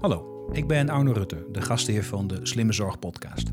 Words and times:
Hallo, 0.00 0.46
ik 0.52 0.66
ben 0.66 0.88
Arno 0.88 1.12
Rutte, 1.12 1.46
de 1.52 1.60
gastheer 1.60 2.04
van 2.04 2.26
de 2.26 2.38
Slimme 2.42 2.72
Zorg 2.72 2.98
podcast. 2.98 3.52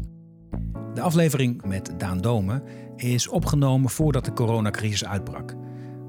De 0.93 1.01
aflevering 1.01 1.63
met 1.63 1.93
Daan 1.97 2.21
Domen 2.21 2.63
is 2.95 3.27
opgenomen 3.27 3.89
voordat 3.89 4.25
de 4.25 4.33
coronacrisis 4.33 5.05
uitbrak. 5.05 5.55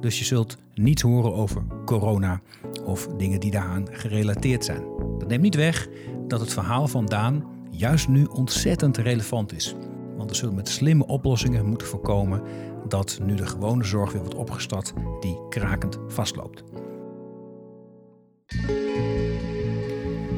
Dus 0.00 0.18
je 0.18 0.24
zult 0.24 0.56
niets 0.74 1.02
horen 1.02 1.34
over 1.34 1.62
corona 1.84 2.40
of 2.84 3.06
dingen 3.06 3.40
die 3.40 3.50
daaraan 3.50 3.86
gerelateerd 3.90 4.64
zijn. 4.64 4.82
Dat 5.18 5.28
neemt 5.28 5.42
niet 5.42 5.54
weg 5.54 5.88
dat 6.28 6.40
het 6.40 6.52
verhaal 6.52 6.88
van 6.88 7.06
Daan 7.06 7.44
juist 7.70 8.08
nu 8.08 8.24
ontzettend 8.24 8.96
relevant 8.96 9.52
is. 9.52 9.74
Want 10.16 10.30
we 10.30 10.36
zullen 10.36 10.54
met 10.54 10.68
slimme 10.68 11.06
oplossingen 11.06 11.66
moeten 11.66 11.86
voorkomen 11.86 12.42
dat 12.88 13.18
nu 13.22 13.34
de 13.34 13.46
gewone 13.46 13.84
zorg 13.84 14.12
weer 14.12 14.20
wordt 14.20 14.36
opgestart 14.36 14.92
die 15.20 15.38
krakend 15.48 15.98
vastloopt. 16.08 16.64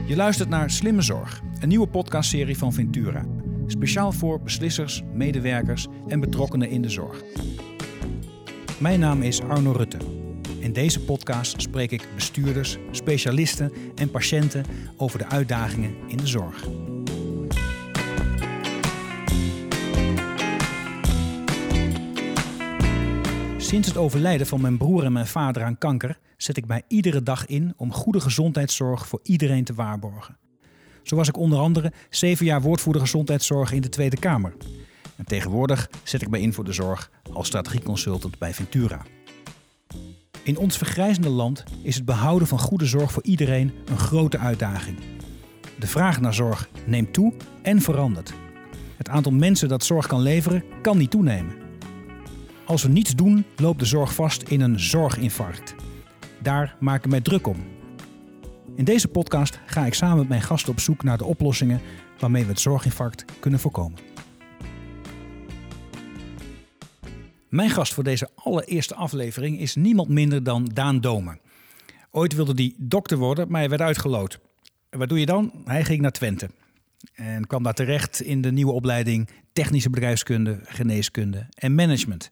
Je 0.08 0.16
luistert 0.16 0.48
naar 0.48 0.70
Slimme 0.70 1.02
Zorg, 1.02 1.40
een 1.60 1.68
nieuwe 1.68 1.86
podcastserie 1.86 2.58
van 2.58 2.72
Ventura. 2.72 3.24
Speciaal 3.66 4.12
voor 4.12 4.40
beslissers, 4.40 5.02
medewerkers 5.12 5.86
en 6.06 6.20
betrokkenen 6.20 6.70
in 6.70 6.82
de 6.82 6.88
zorg. 6.88 7.22
Mijn 8.78 9.00
naam 9.00 9.22
is 9.22 9.42
Arno 9.42 9.72
Rutte. 9.72 9.98
In 10.58 10.72
deze 10.72 11.00
podcast 11.00 11.62
spreek 11.62 11.90
ik 11.90 12.08
bestuurders, 12.14 12.76
specialisten 12.90 13.72
en 13.94 14.10
patiënten 14.10 14.64
over 14.96 15.18
de 15.18 15.26
uitdagingen 15.26 15.94
in 16.06 16.16
de 16.16 16.26
zorg. 16.26 16.68
Sinds 23.68 23.88
het 23.88 23.96
overlijden 23.96 24.46
van 24.46 24.60
mijn 24.60 24.76
broer 24.76 25.04
en 25.04 25.12
mijn 25.12 25.26
vader 25.26 25.62
aan 25.62 25.78
kanker 25.78 26.18
zet 26.36 26.56
ik 26.56 26.66
mij 26.66 26.82
iedere 26.86 27.22
dag 27.22 27.46
in 27.46 27.74
om 27.76 27.92
goede 27.92 28.20
gezondheidszorg 28.20 29.06
voor 29.06 29.20
iedereen 29.22 29.64
te 29.64 29.74
waarborgen. 29.74 30.36
Zo 31.02 31.16
was 31.16 31.28
ik 31.28 31.36
onder 31.36 31.58
andere 31.58 31.92
zeven 32.10 32.46
jaar 32.46 32.62
woordvoerder 32.62 33.02
gezondheidszorg 33.02 33.72
in 33.72 33.80
de 33.80 33.88
Tweede 33.88 34.16
Kamer. 34.16 34.56
En 35.16 35.24
tegenwoordig 35.24 35.90
zet 36.02 36.22
ik 36.22 36.30
mij 36.30 36.40
in 36.40 36.52
voor 36.52 36.64
de 36.64 36.72
zorg 36.72 37.10
als 37.32 37.46
strategieconsultant 37.46 38.38
bij 38.38 38.54
Ventura. 38.54 39.02
In 40.42 40.58
ons 40.58 40.76
vergrijzende 40.76 41.30
land 41.30 41.64
is 41.82 41.94
het 41.94 42.04
behouden 42.04 42.48
van 42.48 42.58
goede 42.58 42.86
zorg 42.86 43.12
voor 43.12 43.24
iedereen 43.24 43.72
een 43.86 43.98
grote 43.98 44.38
uitdaging. 44.38 44.98
De 45.78 45.86
vraag 45.86 46.20
naar 46.20 46.34
zorg 46.34 46.68
neemt 46.86 47.12
toe 47.12 47.32
en 47.62 47.80
verandert. 47.80 48.32
Het 48.96 49.08
aantal 49.08 49.32
mensen 49.32 49.68
dat 49.68 49.84
zorg 49.84 50.06
kan 50.06 50.20
leveren 50.20 50.64
kan 50.82 50.98
niet 50.98 51.10
toenemen. 51.10 51.67
Als 52.68 52.82
we 52.82 52.88
niets 52.88 53.14
doen, 53.14 53.44
loopt 53.56 53.78
de 53.78 53.84
zorg 53.84 54.14
vast 54.14 54.42
in 54.42 54.60
een 54.60 54.80
zorginfarct. 54.80 55.74
Daar 56.42 56.76
maak 56.80 57.04
ik 57.04 57.10
mij 57.10 57.20
druk 57.20 57.46
om. 57.46 57.56
In 58.74 58.84
deze 58.84 59.08
podcast 59.08 59.60
ga 59.66 59.86
ik 59.86 59.94
samen 59.94 60.16
met 60.16 60.28
mijn 60.28 60.42
gasten 60.42 60.72
op 60.72 60.80
zoek 60.80 61.02
naar 61.02 61.18
de 61.18 61.24
oplossingen 61.24 61.80
waarmee 62.18 62.42
we 62.42 62.48
het 62.48 62.60
zorginfarct 62.60 63.24
kunnen 63.40 63.60
voorkomen. 63.60 63.98
Mijn 67.48 67.70
gast 67.70 67.94
voor 67.94 68.04
deze 68.04 68.28
allereerste 68.34 68.94
aflevering 68.94 69.60
is 69.60 69.74
niemand 69.74 70.08
minder 70.08 70.42
dan 70.42 70.64
Daan 70.64 71.00
Domen. 71.00 71.40
Ooit 72.10 72.34
wilde 72.34 72.52
hij 72.54 72.74
dokter 72.76 73.16
worden, 73.16 73.50
maar 73.50 73.60
hij 73.60 73.68
werd 73.68 73.80
uitgeloot. 73.80 74.40
Wat 74.90 75.08
doe 75.08 75.20
je 75.20 75.26
dan? 75.26 75.52
Hij 75.64 75.84
ging 75.84 76.00
naar 76.00 76.12
Twente. 76.12 76.50
En 77.14 77.46
kwam 77.46 77.62
daar 77.62 77.74
terecht 77.74 78.20
in 78.20 78.40
de 78.40 78.52
nieuwe 78.52 78.72
opleiding 78.72 79.28
Technische 79.52 79.90
Bedrijfskunde, 79.90 80.60
Geneeskunde 80.64 81.46
en 81.54 81.74
Management. 81.74 82.30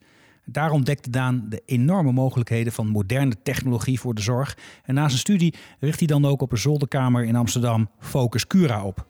Daar 0.48 0.70
ontdekte 0.70 1.10
Daan 1.10 1.46
de 1.48 1.62
enorme 1.64 2.12
mogelijkheden 2.12 2.72
van 2.72 2.86
moderne 2.86 3.34
technologie 3.42 4.00
voor 4.00 4.14
de 4.14 4.22
zorg. 4.22 4.58
En 4.84 4.94
na 4.94 5.08
zijn 5.08 5.20
studie 5.20 5.54
richt 5.80 5.98
hij 5.98 6.06
dan 6.06 6.24
ook 6.24 6.42
op 6.42 6.52
een 6.52 6.58
zolderkamer 6.58 7.24
in 7.24 7.36
Amsterdam 7.36 7.88
Focus 7.98 8.46
Cura 8.46 8.84
op. 8.84 9.06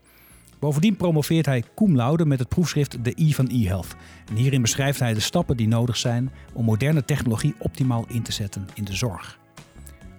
Bovendien 0.58 0.96
promoveert 0.96 1.46
hij 1.46 1.62
cum 1.74 1.96
laude 1.96 2.26
met 2.26 2.38
het 2.38 2.48
proefschrift 2.48 3.04
De 3.04 3.14
I 3.18 3.34
van 3.34 3.46
e-health. 3.46 3.96
En 4.28 4.36
hierin 4.36 4.62
beschrijft 4.62 5.00
hij 5.00 5.14
de 5.14 5.20
stappen 5.20 5.56
die 5.56 5.68
nodig 5.68 5.96
zijn 5.96 6.30
om 6.54 6.64
moderne 6.64 7.04
technologie 7.04 7.54
optimaal 7.58 8.04
in 8.08 8.22
te 8.22 8.32
zetten 8.32 8.66
in 8.74 8.84
de 8.84 8.94
zorg. 8.94 9.38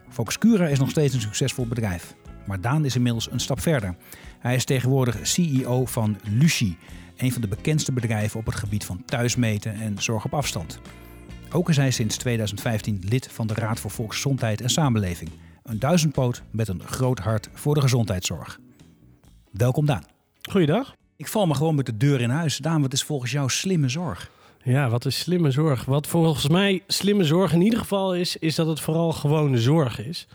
Focus 0.10 0.38
Cura 0.38 0.68
is 0.68 0.80
nog 0.80 0.90
steeds 0.90 1.14
een 1.14 1.22
succesvol 1.22 1.68
bedrijf. 1.68 2.16
Maar 2.46 2.62
Daan 2.62 2.86
is 2.86 2.96
inmiddels 2.96 3.32
een 3.32 3.40
stap 3.40 3.60
verder. 3.60 3.96
Hij 4.40 4.56
is 4.56 4.66
tegenwoordig 4.66 5.28
CEO 5.28 5.86
van 5.86 6.18
Lucie, 6.24 6.78
een 7.18 7.32
van 7.32 7.42
de 7.42 7.48
bekendste 7.48 7.92
bedrijven 7.92 8.40
op 8.40 8.46
het 8.46 8.56
gebied 8.56 8.86
van 8.86 9.06
thuismeten 9.06 9.74
en 9.74 10.02
zorg 10.02 10.26
op 10.26 10.34
afstand. 10.34 10.80
Ook 11.52 11.70
is 11.70 11.78
hij 11.78 11.92
sinds 11.92 12.18
2015 12.18 13.04
lid 13.10 13.32
van 13.32 13.48
de 13.48 13.54
Raad 13.54 13.80
voor 13.80 13.92
Volksgezondheid 13.92 14.62
en 14.62 14.70
Samenleving. 14.70 15.30
Een 15.64 15.80
duizendpoot 15.80 16.42
met 16.52 16.68
een 16.68 16.82
groot 16.86 17.20
hart 17.20 17.50
voor 17.54 17.74
de 17.74 17.82
gezondheidszorg. 17.82 18.60
Welkom 19.52 19.86
Daan. 19.86 20.04
Goeiedag. 20.50 20.96
Ik 21.16 21.28
val 21.28 21.48
me 21.48 21.54
gewoon 21.54 21.76
met 21.76 21.86
de 21.86 21.98
deur 21.98 22.22
in 22.22 22.30
huis. 22.30 22.58
Daan, 22.58 22.82
wat 22.82 22.94
is 22.94 23.04
volgens 23.04 23.32
jou 23.32 23.50
slimme 23.50 23.90
zorg? 23.90 24.32
Ja, 24.64 24.90
wat 24.90 25.06
is 25.06 25.20
slimme 25.20 25.52
zorg? 25.52 25.86
Wat 25.86 26.08
volgens 26.08 26.48
mij 26.48 26.84
slimme 26.88 27.24
zorg 27.24 27.54
in 27.54 27.62
ieder 27.62 27.80
geval 27.80 28.16
is, 28.16 28.38
is 28.38 28.56
dat 28.56 28.68
het 28.68 28.80
vooral 28.80 29.12
gewone 29.12 29.58
zorg 29.58 30.00
is. 30.00 30.28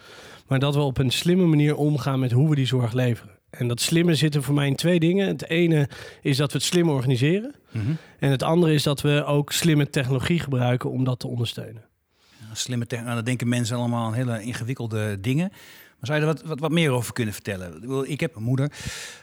Maar 0.47 0.59
dat 0.59 0.75
we 0.75 0.81
op 0.81 0.99
een 0.99 1.11
slimme 1.11 1.45
manier 1.45 1.77
omgaan 1.77 2.19
met 2.19 2.33
hoe 2.33 2.49
we 2.49 2.55
die 2.55 2.67
zorg 2.67 2.93
leveren. 2.93 3.42
En 3.59 3.69
dat 3.69 3.81
slimme 3.81 4.15
zit 4.15 4.35
er 4.35 4.43
voor 4.43 4.55
mij 4.55 4.67
in 4.67 4.77
twee 4.77 5.01
dingen. 5.01 5.29
Het 5.29 5.49
ene 5.49 5.89
is 6.21 6.37
dat 6.37 6.53
we 6.53 6.59
het 6.59 6.67
slim 6.67 6.89
organiseren. 6.89 7.55
En 8.19 8.31
het 8.31 8.43
andere 8.43 8.73
is 8.73 8.83
dat 8.83 9.01
we 9.01 9.25
ook 9.25 9.53
slimme 9.53 9.91
technologie 9.91 10.39
gebruiken 10.39 10.91
om 10.91 11.05
dat 11.05 11.19
te 11.19 11.27
ondersteunen. 11.27 11.85
Ja, 12.39 12.55
slimme 12.55 12.87
technologie, 12.87 13.17
dan 13.17 13.25
denken 13.25 13.49
mensen 13.49 13.77
allemaal 13.77 14.07
aan 14.07 14.15
hele 14.15 14.43
ingewikkelde 14.43 15.21
dingen. 15.21 15.49
Maar 15.49 16.11
zou 16.11 16.21
je 16.21 16.27
er 16.27 16.33
wat, 16.33 16.43
wat, 16.43 16.61
wat 16.61 16.71
meer 16.71 16.91
over 16.91 17.13
kunnen 17.13 17.35
vertellen? 17.35 18.09
Ik 18.11 18.21
heb 18.21 18.37
een 18.37 18.43
moeder 18.43 18.73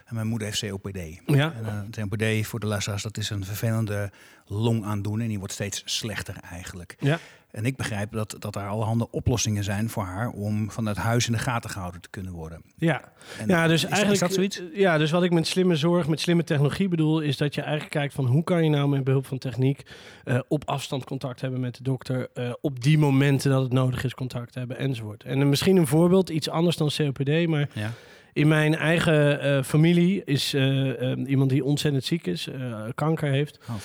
en 0.05 0.15
mijn 0.15 0.27
moeder 0.27 0.47
heeft 0.47 0.67
COPD. 0.69 0.99
Ja. 1.25 1.53
En, 1.53 1.89
uh, 1.97 2.03
COPD, 2.03 2.47
voor 2.47 2.59
de 2.59 2.67
luisteraars, 2.67 3.03
dat 3.03 3.17
is 3.17 3.29
een 3.29 3.45
vervelende 3.45 4.11
longaandoening. 4.45 5.21
En 5.21 5.29
die 5.29 5.37
wordt 5.37 5.53
steeds 5.53 5.81
slechter 5.85 6.35
eigenlijk. 6.51 6.95
Ja. 6.99 7.19
En 7.51 7.65
ik 7.65 7.75
begrijp 7.75 8.11
dat, 8.11 8.35
dat 8.39 8.55
er 8.55 8.67
allerhande 8.67 9.11
oplossingen 9.11 9.63
zijn 9.63 9.89
voor 9.89 10.03
haar 10.03 10.29
om 10.29 10.71
vanuit 10.71 10.97
huis 10.97 11.27
in 11.27 11.33
de 11.33 11.39
gaten 11.39 11.69
gehouden 11.69 12.01
te 12.01 12.09
kunnen 12.09 12.31
worden. 12.31 12.61
Ja, 12.77 13.11
En 13.39 13.47
ja 13.47 13.67
dus 13.67 13.83
is, 13.83 13.89
eigenlijk. 13.89 14.13
is 14.13 14.19
dat 14.19 14.33
zoiets? 14.33 14.61
Ja, 14.73 14.97
dus 14.97 15.11
wat 15.11 15.23
ik 15.23 15.31
met 15.31 15.47
slimme 15.47 15.75
zorg, 15.75 16.07
met 16.07 16.19
slimme 16.19 16.43
technologie 16.43 16.87
bedoel, 16.87 17.19
is 17.19 17.37
dat 17.37 17.55
je 17.55 17.61
eigenlijk 17.61 17.91
kijkt 17.91 18.13
van 18.13 18.25
hoe 18.25 18.43
kan 18.43 18.63
je 18.63 18.69
nou 18.69 18.89
met 18.89 19.03
behulp 19.03 19.25
van 19.25 19.37
techniek 19.37 19.83
uh, 20.25 20.39
op 20.47 20.69
afstand 20.69 21.03
contact 21.03 21.41
hebben 21.41 21.59
met 21.59 21.75
de 21.75 21.83
dokter, 21.83 22.27
uh, 22.33 22.53
op 22.61 22.83
die 22.83 22.97
momenten 22.97 23.51
dat 23.51 23.61
het 23.61 23.73
nodig 23.73 24.03
is 24.03 24.13
contact 24.13 24.55
hebben 24.55 24.77
enzovoort. 24.77 25.23
En 25.23 25.49
misschien 25.49 25.77
een 25.77 25.87
voorbeeld, 25.87 26.29
iets 26.29 26.49
anders 26.49 26.77
dan 26.77 26.89
COPD, 26.95 27.47
maar. 27.47 27.69
Ja. 27.73 27.91
In 28.39 28.47
mijn 28.47 28.75
eigen 28.75 29.45
uh, 29.45 29.63
familie 29.63 30.23
is 30.23 30.53
uh, 30.53 31.01
um, 31.01 31.25
iemand 31.25 31.49
die 31.49 31.63
ontzettend 31.63 32.03
ziek 32.03 32.27
is, 32.27 32.47
uh, 32.47 32.81
kanker 32.95 33.31
heeft. 33.31 33.59
Oh, 33.69 33.75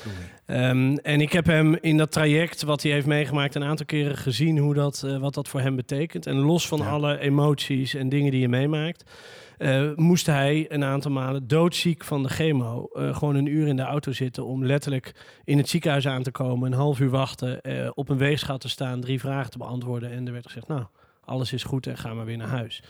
um, 0.57 0.99
en 0.99 1.21
ik 1.21 1.33
heb 1.33 1.47
hem 1.47 1.77
in 1.81 1.97
dat 1.97 2.13
traject 2.13 2.63
wat 2.63 2.83
hij 2.83 2.93
heeft 2.93 3.07
meegemaakt 3.07 3.55
een 3.55 3.65
aantal 3.65 3.87
keren 3.87 4.17
gezien 4.17 4.59
hoe 4.59 4.75
dat, 4.75 5.07
wat 5.21 5.35
dat 5.35 5.49
voor 5.49 5.61
hem 5.61 5.77
betekent. 5.77 6.27
En 6.27 6.37
los 6.37 6.69
van 6.69 6.79
ja. 6.79 6.89
alle 6.89 7.19
emoties 7.19 7.95
en 7.95 8.09
dingen 8.09 8.31
die 8.31 8.41
je 8.41 8.49
meemaakt, 8.49 9.11
moest 9.95 10.27
hij 10.27 10.67
een 10.69 10.85
aantal 10.85 11.11
malen 11.11 11.49
doodziek 11.49 12.05
van 12.05 12.23
de 12.23 12.29
chemo 12.29 12.89
gewoon 12.93 13.35
een 13.35 13.47
uur 13.47 13.67
in 13.67 13.77
de 13.77 13.83
auto 13.83 14.13
zitten 14.13 14.45
om 14.45 14.65
letterlijk 14.65 15.15
in 15.45 15.59
het 15.59 15.69
ziekenhuis 15.69 16.07
aan 16.07 16.23
te 16.23 16.31
komen, 16.31 16.73
een 16.73 16.79
half 16.79 17.01
uur 17.01 17.11
wachten, 17.11 17.61
op 17.97 18.09
een 18.09 18.19
weegschaal 18.19 18.59
te 18.59 18.69
staan, 18.69 19.01
drie 19.01 19.21
vragen 19.21 19.51
te 19.51 19.59
beantwoorden. 19.59 20.11
En 20.11 20.27
er 20.27 20.33
werd 20.33 20.47
gezegd, 20.47 20.69
nou 20.69 20.83
alles 21.25 21.53
is 21.53 21.62
goed 21.65 21.87
en 21.87 21.99
ga 21.99 22.15
maar 22.15 22.25
weer 22.25 22.37
naar 22.37 22.49
huis. 22.49 22.83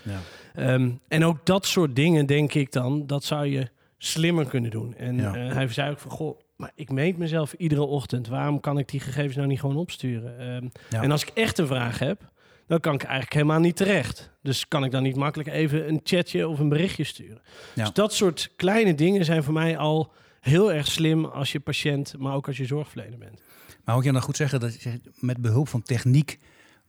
Ja. 0.53 0.73
Um, 0.73 0.99
en 1.07 1.25
ook 1.25 1.45
dat 1.45 1.65
soort 1.65 1.95
dingen, 1.95 2.25
denk 2.25 2.53
ik 2.53 2.71
dan, 2.71 3.07
dat 3.07 3.23
zou 3.23 3.45
je 3.45 3.69
slimmer 3.97 4.45
kunnen 4.45 4.71
doen. 4.71 4.95
En 4.95 5.15
Ja. 5.15 5.35
uh, 5.47 5.53
hij 5.53 5.67
zei 5.67 5.91
ook 5.91 5.99
van, 5.99 6.11
goh, 6.11 6.39
maar 6.55 6.71
ik 6.75 6.91
meet 6.91 7.17
mezelf 7.17 7.53
iedere 7.53 7.81
ochtend. 7.81 8.27
Waarom 8.27 8.59
kan 8.59 8.77
ik 8.77 8.87
die 8.89 8.99
gegevens 8.99 9.35
nou 9.35 9.47
niet 9.47 9.59
gewoon 9.59 9.75
opsturen? 9.77 10.55
Um, 10.55 10.71
Ja. 10.89 11.01
En 11.01 11.11
als 11.11 11.21
ik 11.21 11.31
echt 11.33 11.57
een 11.57 11.67
vraag 11.67 11.99
heb, 11.99 12.31
dan 12.67 12.79
kan 12.79 12.93
ik 12.93 13.03
eigenlijk 13.03 13.33
helemaal 13.33 13.59
niet 13.59 13.75
terecht. 13.75 14.31
Dus 14.41 14.67
kan 14.67 14.83
ik 14.83 14.91
dan 14.91 15.03
niet 15.03 15.15
makkelijk 15.15 15.49
even 15.49 15.87
een 15.89 16.01
chatje 16.03 16.47
of 16.47 16.59
een 16.59 16.69
berichtje 16.69 17.03
sturen. 17.03 17.41
Dus 17.75 17.93
dat 17.93 18.13
soort 18.13 18.51
kleine 18.55 18.95
dingen 18.95 19.25
zijn 19.25 19.43
voor 19.43 19.53
mij 19.53 19.77
al 19.77 20.11
heel 20.39 20.73
erg 20.73 20.87
slim 20.87 21.25
als 21.25 21.51
je 21.51 21.59
patiënt, 21.59 22.13
maar 22.17 22.33
ook 22.33 22.47
als 22.47 22.57
je 22.57 22.65
zorgverlener 22.65 23.17
bent. 23.17 23.41
Maar 23.83 23.95
moet 23.95 24.03
je 24.03 24.11
dan 24.11 24.21
goed 24.21 24.35
zeggen 24.37 24.59
dat 24.59 24.81
je 24.81 24.99
met 25.19 25.37
behulp 25.37 25.67
van 25.67 25.81
techniek 25.81 26.39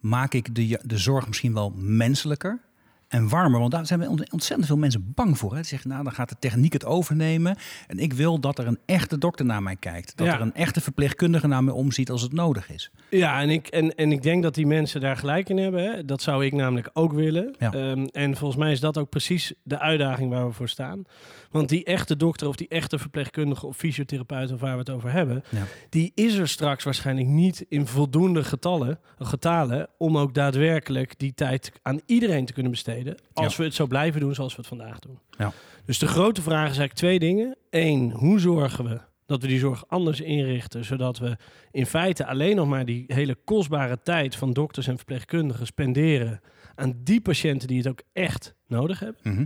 maak 0.09 0.35
ik 0.35 0.55
de, 0.55 0.81
de 0.83 0.99
zorg 0.99 1.27
misschien 1.27 1.55
wel 1.55 1.73
menselijker 1.77 2.61
en 3.09 3.29
warmer? 3.29 3.61
Want 3.61 3.73
daar 3.73 3.87
zijn 3.87 4.09
ontzettend 4.09 4.67
veel 4.67 4.77
mensen 4.77 5.13
bang 5.15 5.39
voor. 5.39 5.51
Hè? 5.51 5.57
Die 5.57 5.65
zeggen, 5.67 5.91
nou, 5.91 6.03
dan 6.05 6.13
gaat 6.13 6.29
de 6.29 6.37
techniek 6.39 6.73
het 6.73 6.85
overnemen. 6.85 7.57
En 7.87 7.99
ik 7.99 8.13
wil 8.13 8.39
dat 8.41 8.59
er 8.59 8.67
een 8.67 8.79
echte 8.87 9.19
dokter 9.19 9.45
naar 9.45 9.63
mij 9.63 9.77
kijkt. 9.77 10.17
Dat 10.17 10.27
Ja. 10.27 10.35
er 10.35 10.41
een 10.41 10.55
echte 10.55 10.81
verpleegkundige 10.81 11.47
naar 11.47 11.65
mij 11.65 11.75
omziet 11.75 12.11
als 12.11 12.23
het 12.23 12.33
nodig 12.33 12.71
is. 12.71 12.91
Ja, 13.11 13.41
en 13.41 13.51
ik, 13.51 13.67
en, 13.67 13.95
en 13.95 14.13
ik 14.13 14.23
denk 14.23 14.43
dat 14.43 14.55
die 14.55 14.67
mensen 14.67 15.01
daar 15.01 15.17
gelijk 15.17 15.49
in 15.49 15.57
hebben. 15.59 15.83
Hè? 15.83 16.05
Dat 16.05 16.23
zou 16.23 16.45
ik 16.45 16.53
namelijk 16.53 16.91
ook 16.93 17.13
willen. 17.13 17.55
Ja. 17.59 17.73
Ehm, 17.73 18.05
en 18.13 18.37
volgens 18.37 18.61
mij 18.61 18.73
is 18.73 18.81
dat 18.81 18.99
ook 18.99 19.09
precies 19.09 19.53
de 19.63 19.79
uitdaging 19.79 20.31
waar 20.31 20.47
we 20.47 20.53
voor 20.53 20.69
staan. 20.69 21.03
Want 21.51 21.69
die 21.69 21.85
echte 21.85 22.17
dokter 22.17 22.49
of 22.49 22.57
die 22.57 22.69
echte 22.69 22.99
verpleegkundige 22.99 23.67
of 23.67 23.77
fysiotherapeut 23.77 24.53
of 24.53 24.61
waar 24.61 24.73
we 24.73 24.79
het 24.79 24.91
over 24.91 25.13
hebben, 25.13 25.43
Ja. 25.51 25.63
die 25.91 26.13
is 26.15 26.35
er 26.35 26.49
straks 26.49 26.85
waarschijnlijk 26.85 27.29
niet 27.29 27.65
in 27.69 27.87
voldoende 27.87 28.45
getallen, 28.45 28.99
getalen 29.19 29.89
om 29.99 30.19
ook 30.19 30.35
daadwerkelijk 30.35 31.19
die 31.19 31.35
tijd 31.35 31.73
aan 31.83 32.01
iedereen 32.07 32.45
te 32.45 32.53
kunnen 32.53 32.71
besteden. 32.73 32.96
Als 33.33 33.57
we 33.57 33.65
het 33.65 33.75
zo 33.75 33.87
blijven 33.87 34.21
doen 34.21 34.35
zoals 34.35 34.53
we 34.53 34.59
het 34.59 34.69
vandaag 34.69 34.99
doen. 34.99 35.19
Ja. 35.39 35.53
Dus 35.85 35.99
de 35.99 36.07
grote 36.07 36.43
vraag 36.43 36.71
is 36.71 36.79
eigenlijk 36.79 36.95
twee 36.95 37.19
dingen. 37.19 37.57
Eén, 37.71 38.11
hoe 38.11 38.41
zorgen 38.41 38.85
we 38.85 39.01
dat 39.27 39.43
we 39.43 39.49
die 39.49 39.59
zorg 39.59 39.85
anders 39.89 40.21
inrichten, 40.21 40.85
zodat 40.85 41.19
we 41.19 41.37
in 41.71 41.87
feite 41.87 42.27
alleen 42.27 42.57
nog 42.57 42.69
maar 42.69 42.85
die 42.85 43.05
hele 43.07 43.37
kostbare 43.45 43.99
tijd 44.03 44.37
van 44.37 44.53
dokters 44.53 44.87
en 44.87 44.97
verpleegkundigen 44.97 45.67
spenderen 45.67 46.41
aan 46.75 46.95
die 47.03 47.21
patiënten 47.21 47.69
die 47.69 47.79
het 47.79 47.89
ook 47.89 48.03
echt 48.13 48.55
nodig 48.67 49.01
hebben. 49.01 49.21
Mhm. 49.23 49.45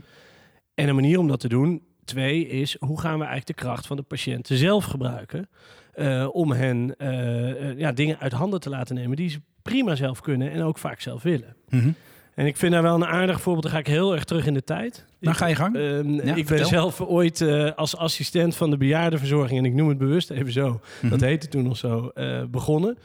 En 0.75 0.89
een 0.89 0.95
manier 0.95 1.19
om 1.19 1.29
dat 1.29 1.41
te 1.41 1.49
doen, 1.49 1.83
twee, 2.05 2.47
is 2.47 2.77
hoe 2.79 3.01
gaan 3.01 3.19
we 3.19 3.25
eigenlijk 3.25 3.47
de 3.47 3.65
kracht 3.65 3.87
van 3.87 3.97
de 3.97 4.03
patiënten 4.03 4.57
zelf 4.57 4.85
gebruiken 4.85 5.49
eh, 5.93 6.29
om 6.33 6.53
hen 6.53 6.97
eh, 6.97 7.71
eh, 7.71 7.79
ja, 7.79 7.93
dingen 7.93 8.19
uit 8.19 8.33
handen 8.33 8.61
te 8.61 8.71
laten 8.71 8.95
nemen 8.95 9.17
die 9.17 9.29
ze 9.29 9.41
prima 9.63 9.95
zelf 9.95 10.21
kunnen 10.21 10.51
en 10.51 10.63
ook 10.63 10.79
vaak 10.79 11.01
zelf 11.01 11.23
willen. 11.23 11.57
Mhm. 11.69 11.91
En 12.41 12.47
ik 12.47 12.57
vind 12.57 12.73
daar 12.73 12.83
wel 12.83 12.95
een 12.95 13.07
aardig 13.07 13.41
voorbeeld. 13.41 13.63
Dan 13.63 13.73
ga 13.73 13.79
ik 13.79 13.87
heel 13.87 14.13
erg 14.15 14.25
terug 14.25 14.47
in 14.47 14.55
de 14.55 14.65
tijd. 14.65 15.05
Nou, 15.21 15.37
ga 15.37 15.47
je 15.47 15.55
gang. 15.55 15.77
Ehm, 15.77 16.27
Ja, 16.27 16.35
ik 16.35 16.47
ben 16.47 16.67
zelf 16.67 17.01
ooit 17.01 17.41
eh, 17.41 17.71
als 17.77 17.97
assistent 17.97 18.57
van 18.57 18.71
de 18.71 18.77
bejaardenverzorging, 18.77 19.59
en 19.59 19.65
ik 19.65 19.73
noem 19.75 19.89
het 19.89 19.99
bewust 19.99 20.31
even 20.31 20.53
zo, 20.53 20.81
Mhm. 21.01 21.11
dat 21.11 21.21
heette 21.21 21.49
toen 21.49 21.63
nog 21.63 21.77
zo, 21.77 22.09
eh, 22.15 22.43
begonnen. 22.51 22.99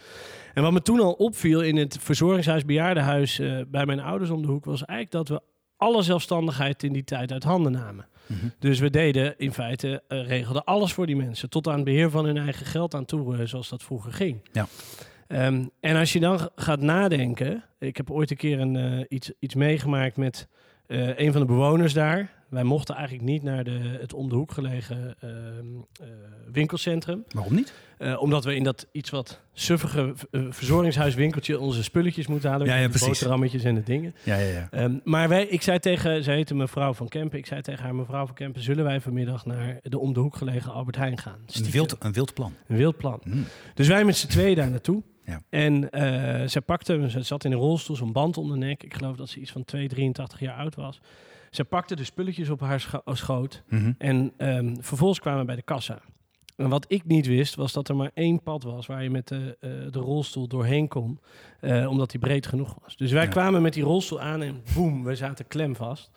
En 0.54 0.64
wat 0.64 0.72
me 0.72 0.82
toen 0.82 1.00
al 1.00 1.12
opviel 1.12 1.62
in 1.62 1.78
het 1.78 1.98
verzorgingshuis, 2.02 2.66
bejaardenhuis 2.66 3.40
eh, 3.40 3.58
bij 3.68 3.86
mijn 3.86 4.00
ouders 4.00 4.30
om 4.30 4.42
de 4.42 4.48
hoek, 4.48 4.66
was 4.66 4.86
eigenlijk 4.86 5.28
dat 5.28 5.38
we 5.38 5.46
alle 5.78 6.02
zelfstandigheid 6.02 6.84
in 6.84 6.94
die 6.94 7.04
tijd 7.04 7.32
uit 7.32 7.44
handen 7.44 7.72
namen. 7.72 8.08
Mhm. 8.28 8.46
Dus 8.60 8.80
we 8.80 8.90
deden 8.90 9.34
in 9.38 9.54
feite, 9.54 10.04
regelden 10.08 10.64
alles 10.64 10.94
voor 10.94 11.06
die 11.06 11.16
mensen, 11.16 11.50
tot 11.50 11.68
aan 11.68 11.76
het 11.76 11.84
beheer 11.84 12.10
van 12.10 12.26
hun 12.26 12.38
eigen 12.38 12.66
geld 12.66 12.96
aan 12.96 13.06
toe, 13.06 13.46
zoals 13.48 13.70
dat 13.70 13.84
vroeger 13.84 14.14
ging. 14.14 14.38
Ja. 14.52 14.68
Ehm, 15.28 15.66
en 15.80 15.96
als 15.96 16.14
je 16.14 16.20
dan 16.20 16.50
gaat 16.56 16.82
nadenken, 16.82 17.64
ik 17.80 17.98
heb 17.98 18.12
ooit 18.12 18.32
een 18.32 18.38
keer 18.38 18.60
een, 18.60 18.76
eh, 18.76 19.06
iets, 19.10 19.32
iets 19.40 19.56
meegemaakt 19.56 20.18
met 20.18 20.48
eh, 20.88 21.20
een 21.20 21.32
van 21.32 21.42
de 21.42 21.48
bewoners 21.48 21.94
daar. 21.94 22.34
Wij 22.50 22.64
mochten 22.64 22.96
eigenlijk 22.96 23.28
niet 23.28 23.44
naar 23.44 23.64
de, 23.64 23.98
het 24.00 24.14
om 24.14 24.30
de 24.30 24.36
hoek 24.36 24.52
gelegen 24.52 25.16
ehm, 25.20 25.32
eh, 26.02 26.08
winkelcentrum. 26.52 27.24
Waarom 27.30 27.56
niet? 27.56 27.74
Omdat 28.20 28.44
we 28.44 28.56
in 28.56 28.64
dat 28.64 28.88
iets 28.92 29.10
wat 29.10 29.42
suffige 29.54 30.14
verzorgingshuiswinkeltje 30.32 31.60
onze 31.60 31.84
spulletjes 31.84 32.28
moeten 32.28 32.50
halen. 32.50 32.68
Ja, 32.68 32.76
ja, 32.76 32.84
de 32.84 32.90
precies. 32.90 33.08
boterhammetjes 33.08 33.64
en 33.64 33.76
de 33.76 33.84
dingen. 33.84 34.16
Ja, 34.24 34.36
ja, 34.36 34.52
ja. 34.52 34.68
Ehm, 34.72 34.98
maar 35.04 35.30
wij, 35.30 35.46
ik 35.46 35.62
zei 35.62 35.80
tegen, 35.80 36.24
zij 36.24 36.36
heette 36.36 36.56
mevrouw 36.56 36.94
van 36.94 37.08
Kempen. 37.08 37.38
Ik 37.38 37.46
zei 37.46 37.62
tegen 37.62 37.84
haar, 37.84 37.96
mevrouw 37.96 38.26
van 38.26 38.36
Kempen, 38.36 38.62
zullen 38.62 38.84
wij 38.84 39.02
vanmiddag 39.02 39.46
naar 39.46 39.80
de 39.82 40.00
om 40.00 40.14
de 40.14 40.20
hoek 40.20 40.36
gelegen 40.36 40.72
Albert 40.72 40.96
Heijn 40.96 41.18
gaan? 41.18 41.40
Een 41.54 41.72
wild, 41.72 41.96
een 42.00 42.14
wild 42.14 42.34
plan. 42.34 42.54
Een 42.68 42.78
wild 42.78 42.98
plan. 42.98 43.20
Mhm. 43.24 43.38
Dus 43.74 43.88
wij 43.88 44.06
met 44.06 44.16
z'n 44.16 44.28
tweeën 44.28 44.56
daar 44.56 44.70
naartoe. 44.70 45.04
Ja. 45.26 45.42
En 45.50 45.90
eh 45.90 46.48
zij 46.48 46.62
pakte, 46.62 47.10
ze 47.10 47.22
zat 47.22 47.44
in 47.46 47.52
een 47.52 47.58
rolstoel, 47.58 47.96
zo'n 47.96 48.12
band 48.12 48.38
om 48.38 48.50
de 48.52 48.58
nek. 48.58 48.84
Ik 48.84 48.94
geloof 48.94 49.16
dat 49.16 49.30
ze 49.30 49.40
iets 49.40 49.52
van 49.52 49.64
2, 49.66 49.88
83 49.88 50.40
jaar 50.40 50.58
oud 50.58 50.76
was. 50.76 51.00
Zij 51.50 51.66
pakte 51.66 51.96
de 51.96 52.04
spulletjes 52.04 52.50
op 52.50 52.60
haar 52.60 52.80
scho- 52.80 53.02
schoot. 53.06 53.64
Mhm. 53.70 53.92
En 53.98 54.34
ehm, 54.38 54.76
vervolgens 54.80 55.20
kwamen 55.20 55.40
we 55.40 55.46
bij 55.46 55.56
de 55.56 55.62
kassa. 55.62 56.00
En 56.56 56.70
wat 56.70 56.86
ik 56.88 57.06
niet 57.06 57.26
wist, 57.28 57.56
was 57.56 57.74
dat 57.74 57.90
er 57.90 57.96
maar 57.96 58.12
één 58.14 58.42
pad 58.44 58.64
was 58.64 58.86
waar 58.86 59.04
je 59.04 59.10
met 59.10 59.28
de, 59.28 59.58
eh, 59.60 59.70
de 59.92 60.00
rolstoel 60.00 60.48
doorheen 60.48 60.88
kon. 60.88 61.20
eh, 61.60 61.90
omdat 61.90 62.12
die 62.12 62.20
breed 62.20 62.48
genoeg 62.48 62.76
was. 62.82 62.96
Dus 62.98 63.12
wij 63.12 63.24
Ja. 63.24 63.30
kwamen 63.30 63.62
met 63.62 63.74
die 63.74 63.84
rolstoel 63.84 64.22
aan 64.22 64.42
en 64.42 64.62
boem, 64.74 65.04
we 65.04 65.16
zaten 65.16 65.48
klem 65.48 65.76
vast. 65.76 66.10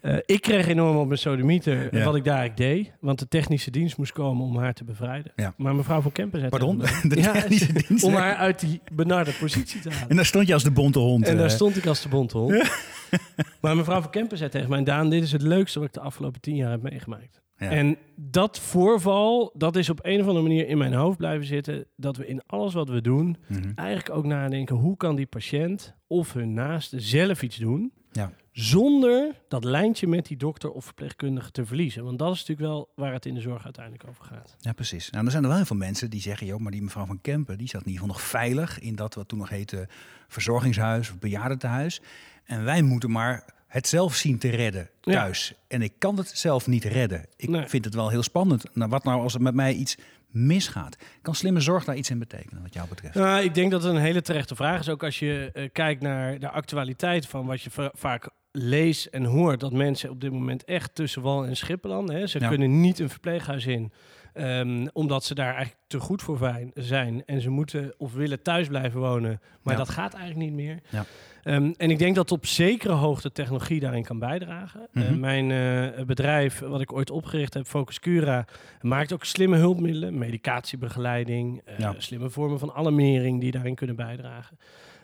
Eh, 0.00 0.16
ik 0.26 0.40
kreeg 0.40 0.66
enorm 0.68 0.96
op 0.96 1.06
mijn 1.06 1.18
sodemieter 1.18 1.96
Ja. 1.96 2.04
wat 2.04 2.14
ik 2.16 2.24
daar 2.24 2.54
deed. 2.54 2.92
Want 3.00 3.18
de 3.18 3.28
technische 3.28 3.70
dienst 3.70 3.96
moest 3.98 4.12
komen 4.12 4.44
om 4.46 4.56
haar 4.56 4.72
te 4.74 4.84
bevrijden. 4.84 5.32
Ja. 5.36 5.54
Maar 5.56 5.74
mevrouw 5.74 6.00
van 6.00 6.12
Kempen 6.12 6.38
zei 6.38 6.50
Pardon? 6.50 6.78
De 7.02 7.16
Ja, 7.20 7.32
dienst. 7.48 8.02
om 8.04 8.14
haar 8.14 8.34
uit 8.34 8.60
die 8.60 8.80
benarde 8.92 9.32
positie 9.40 9.80
te 9.80 9.90
halen. 9.90 10.08
En 10.08 10.16
daar 10.16 10.24
stond 10.26 10.46
je 10.46 10.52
als 10.52 10.62
de 10.62 10.70
bonte 10.70 10.98
hond. 10.98 11.26
En 11.26 11.36
daar 11.36 11.44
eh. 11.46 11.50
stond 11.52 11.76
ik 11.76 11.86
als 11.86 12.02
de 12.02 12.08
bonte 12.08 12.38
hond. 12.38 12.52
maar 13.60 13.76
mevrouw 13.76 14.00
van 14.00 14.10
Kempen 14.10 14.38
zei 14.38 14.50
tegen 14.50 14.68
mij... 14.70 14.82
Daan, 14.84 15.10
dit 15.10 15.22
is 15.22 15.32
het 15.32 15.42
leukste 15.42 15.78
wat 15.78 15.88
ik 15.88 15.94
de 15.94 16.00
afgelopen 16.00 16.40
tien 16.40 16.56
jaar 16.56 16.70
heb 16.70 16.82
meegemaakt. 16.82 17.40
En 17.56 17.96
dat 18.16 18.58
voorval, 18.58 19.52
dat 19.56 19.76
is 19.76 19.90
op 19.90 19.98
een 20.02 20.20
of 20.20 20.26
andere 20.26 20.46
manier 20.46 20.68
in 20.68 20.78
mijn 20.78 20.92
hoofd 20.92 21.18
blijven 21.18 21.46
zitten. 21.46 21.84
Dat 21.96 22.16
we 22.16 22.26
in 22.26 22.42
alles 22.46 22.74
wat 22.74 22.88
we 22.88 23.00
doen 23.00 23.36
Mhm. 23.48 23.70
eigenlijk 23.74 24.10
ook 24.18 24.24
nadenken... 24.24 24.76
hoe 24.76 24.96
kan 24.96 25.16
die 25.16 25.26
patiënt 25.26 25.94
of 26.06 26.32
hun 26.32 26.52
naaste 26.54 27.00
zelf 27.00 27.42
iets 27.42 27.56
doen... 27.56 27.92
Ja. 28.12 28.32
zonder 28.52 29.34
dat 29.48 29.64
lijntje 29.64 30.06
met 30.06 30.26
die 30.26 30.36
dokter 30.36 30.70
of 30.70 30.84
verpleegkundige 30.84 31.50
te 31.50 31.66
verliezen. 31.66 32.04
Want 32.04 32.18
dat 32.18 32.32
is 32.34 32.38
natuurlijk 32.38 32.68
wel 32.68 32.88
waar 32.94 33.12
het 33.12 33.26
in 33.26 33.34
de 33.34 33.40
zorg 33.40 33.64
uiteindelijk 33.64 34.08
over 34.08 34.24
gaat. 34.24 34.56
Ja, 34.60 34.72
precies. 34.72 35.10
Nou, 35.10 35.24
er 35.24 35.30
zijn 35.30 35.42
er 35.42 35.48
wel 35.48 35.58
heel 35.58 35.66
veel 35.66 35.76
mensen 35.76 36.10
die 36.10 36.20
zeggen, 36.20 36.46
joh, 36.46 36.60
maar 36.60 36.72
die 36.72 36.82
mevrouw 36.82 37.06
van 37.06 37.20
Kempen, 37.20 37.58
die 37.58 37.68
zat 37.68 37.80
in 37.80 37.86
ieder 37.86 38.00
geval 38.02 38.16
nog 38.16 38.26
veilig 38.26 38.78
in 38.78 38.94
dat 38.94 39.14
wat 39.14 39.28
toen 39.28 39.38
nog 39.38 39.48
heette 39.48 39.88
verzorgingshuis 40.28 41.10
of 41.10 41.18
bejaardentehuis. 41.18 42.00
En 42.44 42.64
wij 42.64 42.82
moeten 42.82 43.10
maar 43.10 43.44
het 43.70 43.86
zelf 43.88 44.14
zien 44.14 44.38
te 44.38 44.48
redden 44.48 44.88
Ja. 45.00 45.12
thuis. 45.12 45.54
En 45.68 45.82
ik 45.82 45.92
kan 45.98 46.16
het 46.16 46.28
zelf 46.34 46.66
niet 46.66 46.84
redden. 46.84 47.24
Ik 47.36 47.48
Nee. 47.48 47.66
vind 47.68 47.84
het 47.84 47.94
wel 47.94 48.08
heel 48.08 48.22
spannend. 48.22 48.64
Nou, 48.74 48.90
wat 48.90 49.04
nou 49.04 49.20
als 49.20 49.34
er 49.34 49.42
met 49.42 49.54
mij 49.54 49.72
iets 49.72 49.96
misgaat? 50.28 50.96
Kan 51.22 51.34
slimme 51.34 51.60
zorg 51.60 51.84
daar 51.84 51.96
iets 51.96 52.10
in 52.10 52.18
betekenen, 52.18 52.62
wat 52.62 52.74
jou 52.74 52.88
betreft? 52.88 53.14
Nou, 53.14 53.42
ik 53.44 53.54
denk 53.54 53.70
dat 53.70 53.82
het 53.82 53.92
een 53.94 54.00
hele 54.00 54.22
terechte 54.22 54.54
vraag 54.56 54.80
is. 54.80 54.88
Ook 54.88 55.02
als 55.04 55.18
je 55.18 55.50
eh, 55.52 55.68
kijkt 55.72 56.02
naar 56.02 56.38
de 56.38 56.50
actualiteit 56.50 57.26
van 57.26 57.46
wat 57.46 57.62
je 57.62 57.70
va- 57.70 57.92
vaak 57.94 58.28
leest 58.52 59.06
en 59.06 59.24
hoort. 59.24 59.60
Dat 59.60 59.72
mensen 59.72 60.10
op 60.10 60.20
dit 60.20 60.32
moment 60.32 60.64
echt 60.64 60.94
tussen 60.94 61.22
wal 61.22 61.44
en 61.46 61.56
schip 61.56 61.84
landen. 61.84 62.16
Hè. 62.16 62.26
Ze 62.26 62.40
Ja. 62.40 62.48
kunnen 62.48 62.80
niet 62.80 62.98
een 62.98 63.10
verpleeghuis 63.10 63.66
in. 63.66 63.92
Ehm, 64.32 64.86
omdat 64.92 65.24
ze 65.24 65.34
daar 65.34 65.54
eigenlijk 65.54 65.78
te 65.86 66.00
goed 66.00 66.22
voor 66.22 66.38
zijn. 66.74 67.22
En 67.26 67.40
ze 67.40 67.50
moeten 67.50 67.94
of 67.98 68.12
willen 68.14 68.42
thuis 68.42 68.68
blijven 68.68 69.00
wonen. 69.00 69.40
Maar 69.62 69.72
Ja. 69.74 69.78
dat 69.80 69.88
gaat 69.88 70.14
eigenlijk 70.14 70.50
niet 70.50 70.58
meer. 70.66 70.80
Ja. 70.88 71.04
Ehm, 71.42 71.72
en 71.76 71.90
ik 71.90 71.98
denk 71.98 72.14
dat 72.14 72.32
op 72.32 72.46
zekere 72.46 72.92
hoogte 72.92 73.32
technologie 73.32 73.80
daarin 73.80 74.02
kan 74.04 74.18
bijdragen. 74.18 74.88
Eh, 74.92 75.02
Mhm. 75.02 75.20
mijn 75.20 75.50
eh, 75.50 76.04
bedrijf, 76.04 76.58
wat 76.58 76.80
ik 76.80 76.92
ooit 76.92 77.10
opgericht 77.10 77.54
heb, 77.54 77.66
Focus 77.66 78.00
Cura, 78.00 78.44
maakt 78.80 79.12
ook 79.12 79.24
slimme 79.24 79.56
hulpmiddelen, 79.56 80.18
medicatiebegeleiding, 80.18 81.60
eh, 81.64 81.78
Ja. 81.78 81.94
slimme 81.98 82.30
vormen 82.30 82.58
van 82.58 82.72
alarmering 82.72 83.40
die 83.40 83.50
daarin 83.50 83.74
kunnen 83.74 83.96
bijdragen. 83.96 84.58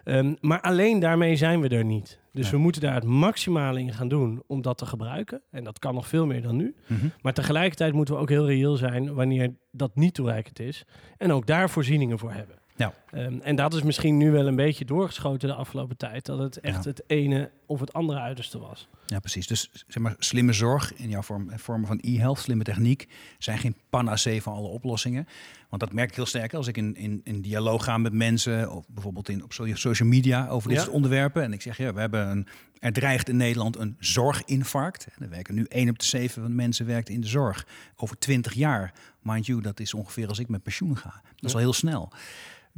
Ehm, 0.07 0.35
maar 0.41 0.61
alleen 0.61 0.99
daarmee 0.99 1.37
zijn 1.37 1.61
we 1.61 1.69
er 1.69 1.85
niet. 1.85 2.19
Dus 2.33 2.43
Nee. 2.43 2.51
we 2.55 2.59
moeten 2.59 2.81
daar 2.83 2.95
het 2.95 3.05
maximale 3.05 3.81
in 3.81 3.93
gaan 3.93 4.09
doen 4.09 4.43
om 4.47 4.63
dat 4.63 4.79
te 4.79 4.87
gebruiken. 4.87 5.41
En 5.51 5.65
dat 5.65 5.79
kan 5.79 5.95
nog 5.95 6.09
veel 6.09 6.27
meer 6.27 6.43
dan 6.43 6.57
nu. 6.57 6.75
Mhm. 6.87 7.07
Maar 7.23 7.33
tegelijkertijd 7.33 7.93
moeten 7.93 8.15
we 8.15 8.21
ook 8.21 8.29
heel 8.29 8.47
reëel 8.47 8.77
zijn 8.77 9.15
wanneer 9.15 9.55
dat 9.71 9.91
niet 9.95 10.15
toereikend 10.15 10.59
is. 10.61 10.85
En 11.17 11.33
ook 11.33 11.47
daar 11.47 11.71
voorzieningen 11.71 12.19
voor 12.19 12.33
hebben. 12.33 12.57
Ja. 12.77 12.93
Ehm, 13.11 13.39
en 13.43 13.57
dat 13.57 13.75
is 13.75 13.83
misschien 13.83 14.17
nu 14.17 14.31
wel 14.31 14.47
een 14.47 14.57
beetje 14.57 14.85
doorgeschoten 14.85 15.49
de 15.49 15.55
afgelopen 15.55 15.97
tijd. 15.97 16.27
Dat 16.27 16.39
het 16.39 16.61
echt 16.61 16.85
Ja. 16.85 16.91
het 16.91 17.03
ene 17.07 17.51
of 17.67 17.81
het 17.81 17.93
andere 17.93 18.19
uiterste 18.21 18.59
was. 18.59 18.89
Ja, 19.07 19.19
precies. 19.19 19.47
Dus 19.47 19.71
zeg 19.87 20.03
maar, 20.03 20.15
slimme 20.19 20.53
zorg 20.53 20.95
in 20.95 21.09
jouw 21.09 21.23
vorm, 21.23 21.51
vormen 21.55 21.87
van 21.87 21.99
e-health, 22.03 22.39
slimme 22.39 22.65
techniek, 22.65 23.09
zijn 23.39 23.59
geen 23.59 23.77
panacee 23.91 24.43
van 24.43 24.53
alle 24.55 24.69
oplossingen. 24.69 25.27
Want 25.69 25.83
dat 25.83 25.93
merk 25.93 26.09
ik 26.09 26.15
heel 26.17 26.27
sterk 26.27 26.55
als 26.55 26.67
ik 26.67 26.77
in, 26.77 26.97
in, 26.97 27.21
in 27.25 27.41
dialoog 27.41 27.85
ga 27.85 27.99
met 27.99 28.13
mensen, 28.13 28.71
of 28.73 28.85
bijvoorbeeld 28.89 29.29
in, 29.29 29.45
op 29.45 29.53
so- 29.53 29.75
social 29.75 30.09
media 30.09 30.49
over 30.49 30.69
dit 30.69 30.77
Ja. 30.79 30.83
soort 30.85 30.95
onderwerpen. 30.95 31.43
En 31.43 31.53
ik 31.53 31.63
zeg, 31.63 31.77
ja, 31.77 31.93
we 31.93 32.01
hebben 32.01 32.29
een, 32.29 32.47
er 32.79 32.93
dreigt 32.93 33.29
in 33.29 33.37
Nederland 33.37 33.77
een 33.79 33.97
zorginfarct. 33.99 35.07
Er 35.19 35.29
werken 35.29 35.55
nu 35.55 35.65
1 35.65 35.89
op 35.89 35.99
de 35.99 36.05
7 36.05 36.41
van 36.43 36.51
de 36.51 36.57
mensen 36.57 36.87
werkt 36.87 37.09
in 37.09 37.21
de 37.21 37.27
zorg. 37.27 37.67
Over 37.97 38.19
20 38.19 38.53
jaar, 38.53 38.93
mind 39.23 39.47
you, 39.47 39.61
dat 39.63 39.81
is 39.81 39.95
ongeveer 39.95 40.29
als 40.29 40.39
ik 40.39 40.49
met 40.49 40.63
pensioen 40.63 40.97
ga. 40.97 41.21
Dat 41.37 41.45
is 41.45 41.55
al 41.55 41.61
heel 41.61 41.73
snel. 41.73 42.13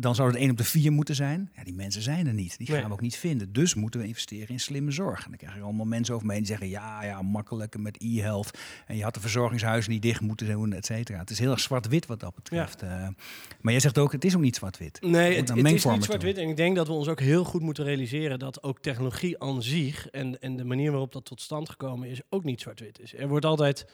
Dan 0.01 0.15
zou 0.15 0.29
het 0.29 0.37
1 0.37 0.51
op 0.51 0.57
de 0.57 0.65
4 0.65 0.93
moeten 0.93 1.15
zijn. 1.15 1.51
Ja, 1.57 1.65
die 1.65 1.75
mensen 1.75 2.03
zijn 2.03 2.27
er 2.27 2.35
niet. 2.35 2.59
Die 2.59 2.67
gaan 2.67 2.77
Nee. 2.77 2.87
we 2.87 2.93
ook 2.93 3.01
niet 3.01 3.17
vinden. 3.17 3.53
Dus 3.53 3.75
moeten 3.75 4.01
we 4.01 4.07
investeren 4.07 4.49
in 4.49 4.61
slimme 4.61 4.91
zorg. 4.91 5.25
En 5.25 5.29
dan 5.29 5.39
krijg 5.39 5.55
je 5.55 5.61
allemaal 5.61 5.87
mensen 5.87 6.15
over 6.15 6.27
me 6.27 6.33
heen 6.33 6.43
die 6.43 6.51
zeggen... 6.51 6.69
ja, 6.69 7.05
ja, 7.05 7.23
makkelijk 7.23 7.79
met 7.79 7.97
e-health. 8.03 8.59
En 8.87 8.97
je 8.97 9.03
had 9.03 9.15
de 9.15 9.21
verzorgingshuizen 9.21 9.93
niet 9.93 10.03
dicht 10.03 10.21
moeten 10.21 10.47
doen, 10.47 10.73
et 10.73 10.87
cetera. 10.87 11.19
Het 11.19 11.31
is 11.31 11.39
heel 11.39 11.51
erg 11.51 11.61
zwart-wit 11.61 12.07
wat 12.07 12.21
dat 12.21 12.35
betreft. 12.35 12.83
Eh, 12.83 12.89
maar 13.61 13.73
jij 13.73 13.81
zegt 13.81 13.99
ook, 13.99 14.13
het 14.13 14.25
is 14.25 14.35
ook 14.35 14.41
niet 14.43 14.57
zwart-wit. 14.57 15.01
Nee, 15.01 15.37
het, 15.37 15.51
is 15.57 15.63
niet 15.63 15.81
zwart-wit. 15.81 16.37
En 16.39 16.49
ik 16.49 16.57
denk 16.57 16.77
dat 16.77 16.87
we 16.87 16.93
ons 16.93 17.09
ook 17.09 17.21
heel 17.21 17.45
goed 17.45 17.63
moeten 17.63 17.85
realiseren 17.85 18.39
dat 18.39 18.63
ook 18.63 18.79
technologie 18.79 19.43
aan 19.43 19.63
zich 19.63 20.09
en, 20.09 20.41
en 20.41 20.57
de 20.57 20.65
manier 20.65 20.91
waarop 20.91 21.13
dat 21.13 21.25
tot 21.25 21.41
stand 21.41 21.69
gekomen 21.69 22.09
is, 22.09 22.21
ook 22.29 22.45
niet 22.45 22.61
zwart-wit 22.61 23.01
is. 23.01 23.15
Er 23.15 23.29
wordt 23.29 23.45
altijd 23.45 23.87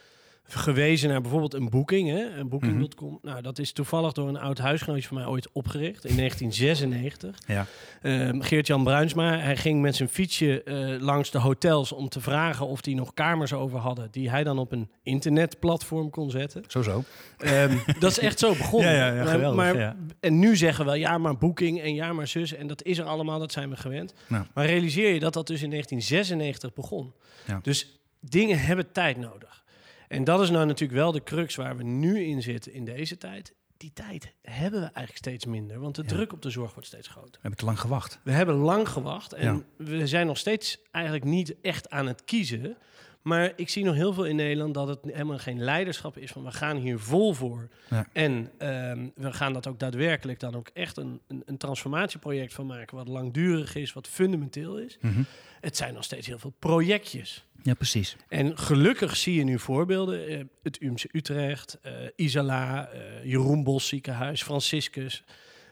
gewezen 0.47 1.09
naar 1.09 1.21
bijvoorbeeld 1.21 1.53
een 1.53 1.69
boeking, 1.69 2.09
hè, 2.09 2.37
een 2.37 2.49
booking.com. 2.49 3.19
Nou, 3.21 3.41
dat 3.41 3.59
is 3.59 3.71
toevallig 3.71 4.11
door 4.11 4.27
een 4.27 4.37
oud 4.37 4.57
huisgenootje 4.57 5.07
van 5.07 5.17
mij 5.17 5.25
ooit 5.25 5.49
opgericht 5.51 6.05
in 6.05 6.15
1996. 6.15 7.39
Ja. 7.47 7.65
Ehm, 8.01 8.41
Geert-Jan 8.41 8.83
Bruinsma, 8.83 9.39
hij 9.39 9.57
ging 9.57 9.81
met 9.81 9.95
zijn 9.95 10.09
fietsje 10.09 10.63
eh, 10.63 11.01
langs 11.01 11.31
de 11.31 11.37
hotels 11.37 11.91
om 11.91 12.09
te 12.09 12.21
vragen 12.21 12.67
of 12.67 12.81
die 12.81 12.95
nog 12.95 13.13
kamers 13.13 13.53
over 13.53 13.79
hadden, 13.79 14.07
die 14.11 14.29
hij 14.29 14.43
dan 14.43 14.59
op 14.59 14.71
een 14.71 14.89
internetplatform 15.03 16.09
kon 16.09 16.31
zetten. 16.31 16.63
Zo 16.67 16.81
zo. 16.81 17.03
Ehm, 17.37 17.77
dat 17.99 18.11
is 18.11 18.19
echt 18.19 18.39
zo 18.39 18.49
begonnen. 18.49 18.83
Ja, 18.95 19.13
ja, 19.13 19.25
geweldig, 19.25 19.55
maar. 19.55 19.95
En 20.19 20.39
nu 20.39 20.55
zeggen 20.55 20.85
we, 20.85 20.97
ja, 20.97 21.17
maar 21.17 21.37
boeking 21.37 21.81
en 21.81 21.93
ja, 21.93 22.13
maar 22.13 22.27
zus. 22.27 22.53
En 22.53 22.67
dat 22.67 22.83
is 22.83 22.97
er 22.97 23.05
allemaal, 23.05 23.39
dat 23.39 23.51
zijn 23.51 23.69
we 23.69 23.75
gewend. 23.75 24.13
Nou. 24.27 24.45
Maar 24.53 24.65
realiseer 24.65 25.13
je 25.13 25.19
dat 25.19 25.33
dat 25.33 25.47
dus 25.47 25.61
in 25.61 25.69
1996 25.69 26.73
begon. 26.73 27.13
Ja. 27.47 27.59
Dus 27.61 27.99
dingen 28.19 28.59
hebben 28.59 28.91
tijd 28.91 29.17
nodig. 29.17 29.63
En 30.07 30.23
dat 30.23 30.41
is 30.41 30.49
nou 30.49 30.65
natuurlijk 30.65 30.99
wel 30.99 31.11
de 31.11 31.23
crux 31.23 31.55
waar 31.55 31.77
we 31.77 31.83
nu 31.83 32.23
in 32.23 32.41
zitten 32.41 32.73
in 32.73 32.85
deze 32.85 33.17
tijd. 33.17 33.53
die 33.77 33.93
tijd 33.93 34.33
hebben 34.41 34.79
we 34.79 34.85
eigenlijk 34.85 35.17
steeds 35.17 35.45
minder. 35.45 35.79
Want 35.79 35.95
de 35.95 36.01
Ja. 36.01 36.07
druk 36.07 36.33
op 36.33 36.41
de 36.41 36.49
zorg 36.49 36.73
wordt 36.73 36.87
steeds 36.87 37.07
groter. 37.07 37.31
We 37.31 37.37
hebben 37.41 37.59
te 37.59 37.65
lang 37.65 37.79
gewacht. 37.79 38.19
We 38.23 38.31
hebben 38.31 38.55
lang 38.55 38.89
gewacht 38.89 39.33
en 39.33 39.55
Ja. 39.55 39.61
we 39.85 40.07
zijn 40.07 40.27
nog 40.27 40.37
steeds 40.37 40.77
eigenlijk 40.91 41.25
niet 41.25 41.55
echt 41.61 41.89
aan 41.89 42.07
het 42.07 42.23
kiezen. 42.25 42.77
Maar 43.25 43.53
ik 43.55 43.69
zie 43.69 43.83
nog 43.83 43.95
heel 43.95 44.13
veel 44.13 44.25
in 44.25 44.35
Nederland 44.35 44.73
dat 44.73 44.87
het 44.87 44.99
helemaal 45.03 45.37
geen 45.37 45.63
leiderschap 45.63 46.17
is 46.17 46.31
van 46.31 46.43
we 46.43 46.51
gaan 46.51 46.77
hier 46.77 46.99
vol 46.99 47.33
voor. 47.33 47.69
Ja. 47.89 48.07
En 48.13 48.51
ehm, 48.57 49.07
we 49.15 49.33
gaan 49.33 49.53
dat 49.53 49.67
ook 49.67 49.79
daadwerkelijk 49.79 50.39
dan 50.39 50.55
ook 50.55 50.69
echt 50.73 50.97
een, 50.97 51.21
een, 51.27 51.43
een 51.45 51.57
transformatieproject 51.57 52.53
van 52.53 52.65
maken 52.65 52.97
wat 52.97 53.07
langdurig 53.07 53.75
is, 53.75 53.93
wat 53.93 54.07
fundamenteel 54.07 54.77
is. 54.77 54.97
Mhm. 55.01 55.21
Het 55.61 55.77
zijn 55.77 55.93
nog 55.93 56.03
steeds 56.03 56.27
heel 56.27 56.39
veel 56.39 56.53
projectjes. 56.59 57.45
Ja, 57.63 57.73
precies. 57.73 58.15
En 58.27 58.57
gelukkig 58.57 59.15
zie 59.15 59.35
je 59.35 59.43
nu 59.43 59.59
voorbeelden. 59.59 60.27
eh, 60.27 60.43
het 60.63 60.81
UMC 60.81 61.03
Utrecht, 61.11 61.79
eh, 61.81 61.93
Isala, 62.15 62.87
eh, 62.87 63.01
Jeroen 63.23 63.63
Bos 63.63 63.87
ziekenhuis, 63.87 64.43
Franciscus, 64.43 65.23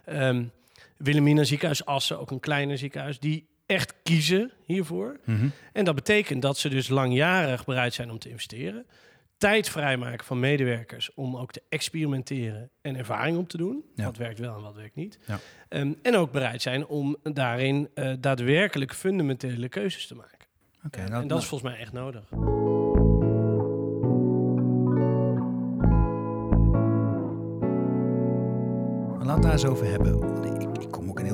ehm 0.06 0.44
Wilhelmina 0.98 1.44
ziekenhuis 1.44 1.86
Assen, 1.86 2.20
ook 2.20 2.32
een 2.32 2.40
kleiner 2.40 2.78
ziekenhuis, 2.78 3.20
die 3.20 3.48
echt 3.66 3.94
kiezen 4.04 4.52
hiervoor. 4.66 5.20
Mhm. 5.24 5.48
En 5.74 5.86
dat 5.86 5.96
betekent 5.96 6.42
dat 6.42 6.58
ze 6.58 6.70
dus 6.70 6.88
langjarig 6.88 7.66
bereid 7.66 7.94
zijn 7.94 8.12
om 8.12 8.20
te 8.20 8.30
investeren. 8.30 8.86
Tijd 9.38 9.70
vrijmaken 9.70 10.26
van 10.26 10.40
medewerkers 10.40 11.14
om 11.14 11.38
ook 11.38 11.52
te 11.52 11.62
experimenteren 11.70 12.70
en 12.82 12.96
ervaring 12.96 13.38
op 13.38 13.50
te 13.50 13.58
doen. 13.58 13.84
Ja. 13.96 14.06
Wat 14.06 14.18
werkt 14.18 14.40
wel 14.40 14.56
en 14.56 14.62
wat 14.62 14.76
werkt 14.76 14.96
niet. 14.96 15.20
Ja. 15.28 15.40
Ehm, 15.70 15.94
en 16.02 16.16
ook 16.16 16.32
bereid 16.32 16.62
zijn 16.62 16.86
om 16.86 17.18
daarin 17.24 17.90
eh, 17.94 18.14
daadwerkelijk 18.20 18.94
fundamentele 18.94 19.70
keuzes 19.70 20.08
te 20.08 20.16
maken. 20.16 20.32
En 20.92 21.10
nou, 21.10 21.28
dat 21.28 21.42
is 21.42 21.46
volgens 21.46 21.72
mij 21.72 21.80
echt 21.80 21.94
nodig. 21.94 22.24
Laten 29.20 29.26
we 29.26 29.32
het 29.32 29.42
daar 29.42 29.52
eens 29.52 29.66
over 29.66 29.86
hebben. 29.86 30.73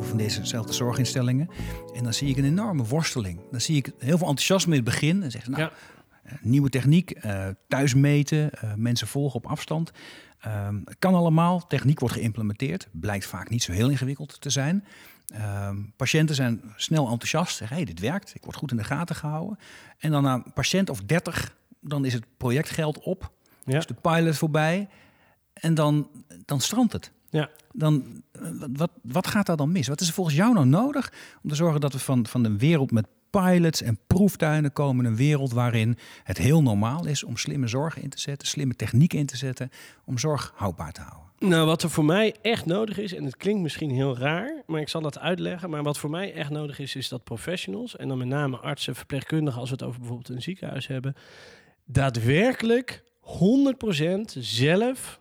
Van 0.10 0.18
dezezelfde 0.18 0.74
zorginstellingen. 0.74 1.50
En 1.94 2.04
dan 2.04 2.14
zie 2.14 2.30
ik 2.30 2.38
een 2.38 2.46
enorme 2.46 2.84
worsteling. 2.84 3.40
Dan 3.52 3.62
zie 3.62 3.76
ik 3.76 3.86
heel 3.86 4.18
veel 4.18 4.28
enthousiasme 4.28 4.72
in 4.76 4.82
het 4.82 4.90
begin. 4.90 5.24
En 5.24 5.32
zeggen 5.32 5.54
ze, 5.54 5.60
nou, 5.60 5.72
Ja. 5.72 5.78
eh, 6.24 6.38
nieuwe 6.42 6.70
techniek, 6.70 7.12
eh 7.12 7.48
thuis 7.68 7.94
meten, 7.94 8.52
eh, 8.52 8.74
mensen 8.76 9.08
volgen 9.08 9.36
op 9.36 9.46
afstand. 9.46 9.92
Ehm, 10.40 10.82
kan 11.00 11.14
allemaal. 11.16 11.68
Techniek 11.68 12.00
wordt 12.00 12.16
geïmplementeerd. 12.16 12.88
Blijkt 12.92 13.26
vaak 13.26 13.50
niet 13.50 13.64
zo 13.64 13.72
heel 13.72 13.90
ingewikkeld 13.90 14.42
te 14.42 14.50
zijn. 14.50 14.86
Ehm, 15.28 15.78
patiënten 15.96 16.36
zijn 16.36 16.62
snel 16.76 17.04
enthousiast. 17.10 17.58
Zeggen, 17.58 17.78
hey, 17.78 17.86
dit 17.86 18.00
werkt. 18.00 18.36
Ik 18.36 18.44
word 18.44 18.56
goed 18.56 18.72
in 18.72 18.78
de 18.78 18.84
gaten 18.84 19.16
gehouden. 19.16 19.60
En 19.98 20.12
dan 20.12 20.24
na 20.24 20.34
een 20.34 20.54
patiënt 20.54 20.90
of 20.90 21.02
30, 21.02 21.56
dan 21.82 22.06
is 22.06 22.14
het 22.14 22.24
projectgeld 22.38 23.00
op. 23.00 23.32
Ja. 23.66 23.78
Is 23.78 23.86
de 23.86 23.94
pilot 23.94 24.38
voorbij. 24.38 24.88
En 25.54 25.74
dan, 25.74 26.10
dan 26.46 26.62
strandt 26.62 26.94
het. 26.94 27.12
Ja. 27.30 27.50
Dan, 27.72 28.24
eh, 28.32 28.42
wat, 28.74 28.92
wat 29.02 29.28
gaat 29.28 29.46
daar 29.46 29.58
dan 29.58 29.72
mis? 29.72 29.88
Wat 29.88 30.02
is 30.02 30.08
er 30.08 30.14
volgens 30.14 30.36
jou 30.36 30.54
nou 30.54 30.66
nodig 30.66 31.14
om 31.44 31.50
te 31.50 31.56
zorgen 31.56 31.82
dat 31.82 31.94
we 31.94 32.00
van, 32.00 32.28
van 32.28 32.44
een 32.46 32.58
wereld 32.58 32.92
met 32.92 33.08
pilots 33.30 33.82
en 33.82 34.00
proeftuinen 34.08 34.74
komen... 34.74 35.06
een 35.06 35.16
wereld 35.16 35.52
waarin 35.52 35.98
het 36.24 36.38
heel 36.38 36.62
normaal 36.62 37.06
is 37.06 37.24
om 37.24 37.38
slimme 37.38 37.68
zorg 37.68 37.98
in 37.98 38.10
te 38.10 38.20
zetten... 38.20 38.48
slimme 38.48 38.76
techniek 38.76 39.14
in 39.14 39.26
te 39.26 39.38
zetten 39.38 39.70
om 40.06 40.18
zorg 40.18 40.54
houdbaar 40.56 40.92
te 40.92 41.02
houden? 41.02 41.28
Nou, 41.40 41.66
wat 41.66 41.84
er 41.84 41.90
voor 41.90 42.06
mij 42.06 42.36
echt 42.42 42.66
nodig 42.66 42.98
is, 42.98 43.14
en 43.14 43.24
het 43.24 43.38
klinkt 43.38 43.62
misschien 43.62 43.92
heel 43.92 44.18
raar, 44.18 44.64
maar 44.66 44.82
ik 44.82 44.90
zal 44.90 45.02
dat 45.02 45.20
uitleggen. 45.20 45.70
Maar 45.70 45.84
wat 45.84 45.98
voor 45.98 46.10
mij 46.10 46.34
echt 46.34 46.50
nodig 46.50 46.80
is, 46.80 46.96
is 46.96 47.10
dat 47.10 47.24
professionals, 47.24 47.96
en 47.96 48.08
dan 48.08 48.18
met 48.18 48.28
name 48.28 48.58
artsen, 48.58 48.96
verpleegkundigen, 48.96 49.60
als 49.60 49.70
we 49.70 49.76
het 49.76 49.86
over 49.86 50.00
bijvoorbeeld 50.00 50.30
een 50.30 50.42
ziekenhuis 50.42 50.88
hebben, 50.88 51.16
daadwerkelijk 51.86 53.04
100% 53.22 54.22
zelf 54.40 55.19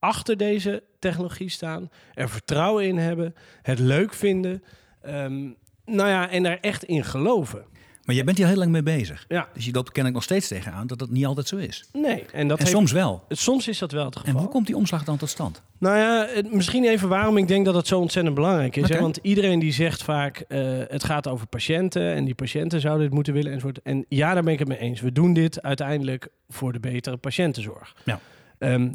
achter 0.00 0.36
deze 0.36 0.82
technologie 0.98 1.48
staan, 1.48 1.90
er 2.14 2.28
vertrouwen 2.28 2.84
in 2.86 2.96
hebben, 2.98 3.34
het 3.62 3.78
leuk 3.78 4.14
vinden, 4.14 4.62
ehm, 5.02 5.40
nou 5.84 6.08
ja, 6.08 6.30
en 6.30 6.42
daar 6.42 6.58
echt 6.60 6.84
in 6.84 7.04
geloven. 7.04 7.64
Maar 8.04 8.14
jij 8.14 8.24
bent 8.24 8.38
hier 8.38 8.46
heel 8.46 8.56
lang 8.56 8.70
mee 8.70 8.82
bezig. 8.82 9.24
Ja, 9.28 9.48
Dus 9.54 9.64
je 9.64 9.72
loopt 9.72 9.86
er 9.86 9.92
kennelijk 9.92 10.14
nog 10.14 10.22
steeds 10.30 10.48
tegenaan 10.48 10.86
dat 10.86 10.98
dat 10.98 11.10
niet 11.10 11.26
altijd 11.26 11.48
zo 11.48 11.56
is. 11.56 11.84
nee. 11.92 12.24
En, 12.32 12.48
dat 12.48 12.58
en 12.58 12.64
heeft- 12.64 12.76
soms 12.76 12.92
wel. 12.92 13.24
soms 13.28 13.68
is 13.68 13.78
dat 13.78 13.92
wel 13.92 14.04
het 14.04 14.16
geval. 14.16 14.34
En 14.34 14.40
hoe 14.40 14.48
komt 14.48 14.66
die 14.66 14.76
omslag 14.76 15.04
dan 15.04 15.16
tot 15.16 15.28
stand? 15.28 15.62
Nou 15.78 15.96
ja, 15.98 16.26
het- 16.34 16.52
misschien 16.52 16.84
even 16.84 17.08
waarom 17.08 17.36
ik 17.36 17.48
denk 17.48 17.64
dat 17.64 17.74
het 17.74 17.86
zo 17.86 17.98
ontzettend 17.98 18.34
belangrijk 18.34 18.76
is. 18.76 18.88
Hè? 18.88 19.00
Want 19.00 19.18
iedereen 19.22 19.58
die 19.58 19.72
zegt 19.72 20.02
vaak, 20.02 20.38
eh, 20.48 20.78
het 20.88 21.04
gaat 21.04 21.28
over 21.28 21.46
patiënten 21.46 22.14
en 22.14 22.24
die 22.24 22.34
patiënten 22.34 22.80
zouden 22.80 23.04
dit 23.04 23.14
moeten 23.14 23.32
willen 23.32 23.52
enzovoort. 23.52 23.82
En 23.82 24.04
ja, 24.08 24.34
daar 24.34 24.42
ben 24.42 24.52
ik 24.52 24.58
het 24.58 24.68
mee 24.68 24.78
eens. 24.78 25.00
We 25.00 25.12
doen 25.12 25.32
dit 25.32 25.62
uiteindelijk 25.62 26.28
voor 26.48 26.72
de 26.72 26.80
betere 26.80 27.16
patiëntenzorg. 27.16 27.94
Ja. 28.04 28.20
Ehm, 28.58 28.92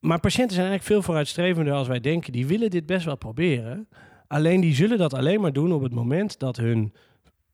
maar 0.00 0.20
patiënten 0.20 0.54
zijn 0.54 0.66
eigenlijk 0.68 0.94
veel 0.96 1.02
vooruitstrevender 1.02 1.74
als 1.74 1.88
wij 1.88 2.00
denken. 2.00 2.32
Die 2.32 2.46
willen 2.46 2.70
dit 2.70 2.86
best 2.86 3.04
wel 3.04 3.16
proberen. 3.16 3.88
Alleen 4.26 4.60
die 4.60 4.74
zullen 4.74 4.98
dat 4.98 5.14
alleen 5.14 5.40
maar 5.40 5.52
doen 5.52 5.72
op 5.72 5.82
het 5.82 5.92
moment 5.94 6.38
dat 6.38 6.56
hun 6.56 6.92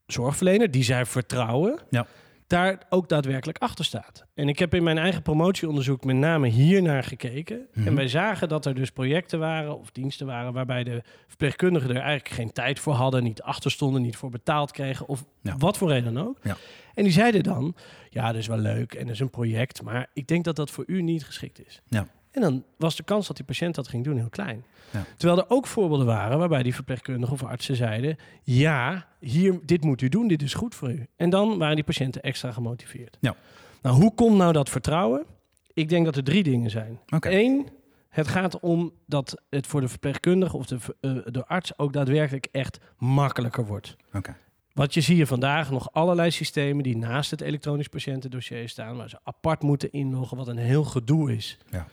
zorgverlener, 0.05 0.71
die 0.71 0.83
zij 0.83 1.05
vertrouwen, 1.05 1.79
Ja. 1.89 2.05
daar 2.47 2.81
ook 2.89 3.09
daadwerkelijk 3.09 3.57
achter 3.57 3.85
staat. 3.85 4.25
En 4.33 4.47
ik 4.49 4.59
heb 4.59 4.73
in 4.73 4.83
mijn 4.83 4.97
eigen 4.97 5.21
promotieonderzoek 5.21 6.03
met 6.03 6.15
name 6.15 6.47
hier 6.47 6.81
naar 6.81 7.03
gekeken. 7.03 7.67
Mhm. 7.73 7.87
En 7.87 7.95
wij 7.95 8.07
zagen 8.07 8.49
dat 8.49 8.65
er 8.65 8.75
dus 8.75 8.89
projecten 8.91 9.39
waren 9.39 9.79
of 9.79 9.91
diensten 9.91 10.25
waren 10.25 10.53
waarbij 10.53 10.83
de 10.83 11.01
verpleegkundigen 11.27 11.89
er 11.89 11.95
eigenlijk 11.95 12.29
geen 12.35 12.51
tijd 12.51 12.79
voor 12.79 12.93
hadden, 12.93 13.23
niet 13.23 13.41
achter 13.41 13.71
stonden, 13.71 14.01
niet 14.01 14.15
voor 14.15 14.29
betaald 14.29 14.71
kregen 14.71 15.07
of 15.07 15.25
Ja. 15.41 15.55
wat 15.57 15.77
voor 15.77 15.89
reden 15.89 16.13
dan 16.13 16.27
ook. 16.27 16.37
Ja. 16.43 16.57
En 16.93 17.03
die 17.03 17.11
zeiden 17.11 17.43
dan, 17.43 17.75
ja, 18.09 18.27
dat 18.27 18.35
is 18.35 18.47
wel 18.47 18.57
leuk 18.57 18.93
en 18.93 19.03
dat 19.05 19.13
is 19.13 19.19
een 19.19 19.29
project, 19.29 19.81
maar 19.81 20.09
ik 20.13 20.27
denk 20.27 20.43
dat 20.43 20.55
dat 20.55 20.71
voor 20.71 20.83
u 20.87 21.01
niet 21.01 21.25
geschikt 21.25 21.65
is. 21.67 21.81
Ja. 21.87 22.07
En 22.37 22.43
dan 22.43 22.63
was 22.77 22.95
de 22.95 23.03
kans 23.03 23.27
dat 23.27 23.35
die 23.35 23.45
patiënt 23.45 23.75
dat 23.75 23.87
ging 23.87 24.03
doen 24.03 24.17
heel 24.17 24.29
klein. 24.29 24.63
Ja. 24.91 25.05
Terwijl 25.17 25.39
er 25.39 25.49
ook 25.49 25.67
voorbeelden 25.67 26.05
waren 26.05 26.37
waarbij 26.37 26.63
die 26.63 26.75
verpleegkundigen 26.75 27.33
of 27.33 27.43
artsen 27.43 27.75
zeiden: 27.75 28.17
Ja, 28.43 29.07
hier, 29.19 29.59
dit 29.63 29.83
moet 29.83 30.01
u 30.01 30.09
doen, 30.09 30.27
dit 30.27 30.41
is 30.41 30.53
goed 30.53 30.75
voor 30.75 30.91
u. 30.91 31.07
En 31.15 31.29
dan 31.29 31.57
waren 31.57 31.75
die 31.75 31.83
patiënten 31.83 32.21
extra 32.21 32.51
gemotiveerd. 32.51 33.17
Ja. 33.19 33.35
Nou, 33.81 33.95
hoe 33.95 34.13
komt 34.13 34.37
nou 34.37 34.53
dat 34.53 34.69
vertrouwen? 34.69 35.25
Ik 35.73 35.89
denk 35.89 36.05
dat 36.05 36.15
er 36.15 36.23
drie 36.23 36.43
dingen 36.43 36.69
zijn. 36.69 36.99
Eén, 37.19 37.67
het 38.09 38.27
gaat 38.27 38.59
om 38.59 38.91
dat 39.05 39.41
het 39.49 39.67
voor 39.67 39.81
de 39.81 39.87
verpleegkundige 39.87 40.57
of 40.57 40.65
de, 40.65 40.77
eh, 41.01 41.11
de 41.25 41.45
arts 41.45 41.77
ook 41.77 41.93
daadwerkelijk 41.93 42.47
echt 42.51 42.79
makkelijker 42.97 43.65
wordt. 43.65 43.95
Oké. 44.13 44.35
Wat 44.73 44.93
je 44.93 45.01
zie 45.01 45.15
je 45.15 45.27
vandaag 45.27 45.71
nog 45.71 45.91
allerlei 45.91 46.31
systemen 46.31 46.83
die 46.83 46.97
naast 46.97 47.31
het 47.31 47.41
elektronisch 47.41 47.87
patiëntendossier 47.87 48.69
staan, 48.69 48.97
waar 48.97 49.09
ze 49.09 49.19
apart 49.23 49.61
moeten 49.61 49.91
inloggen, 49.91 50.37
wat 50.37 50.47
een 50.47 50.57
heel 50.57 50.83
gedoe 50.83 51.35
is. 51.35 51.57
Ja. 51.69 51.87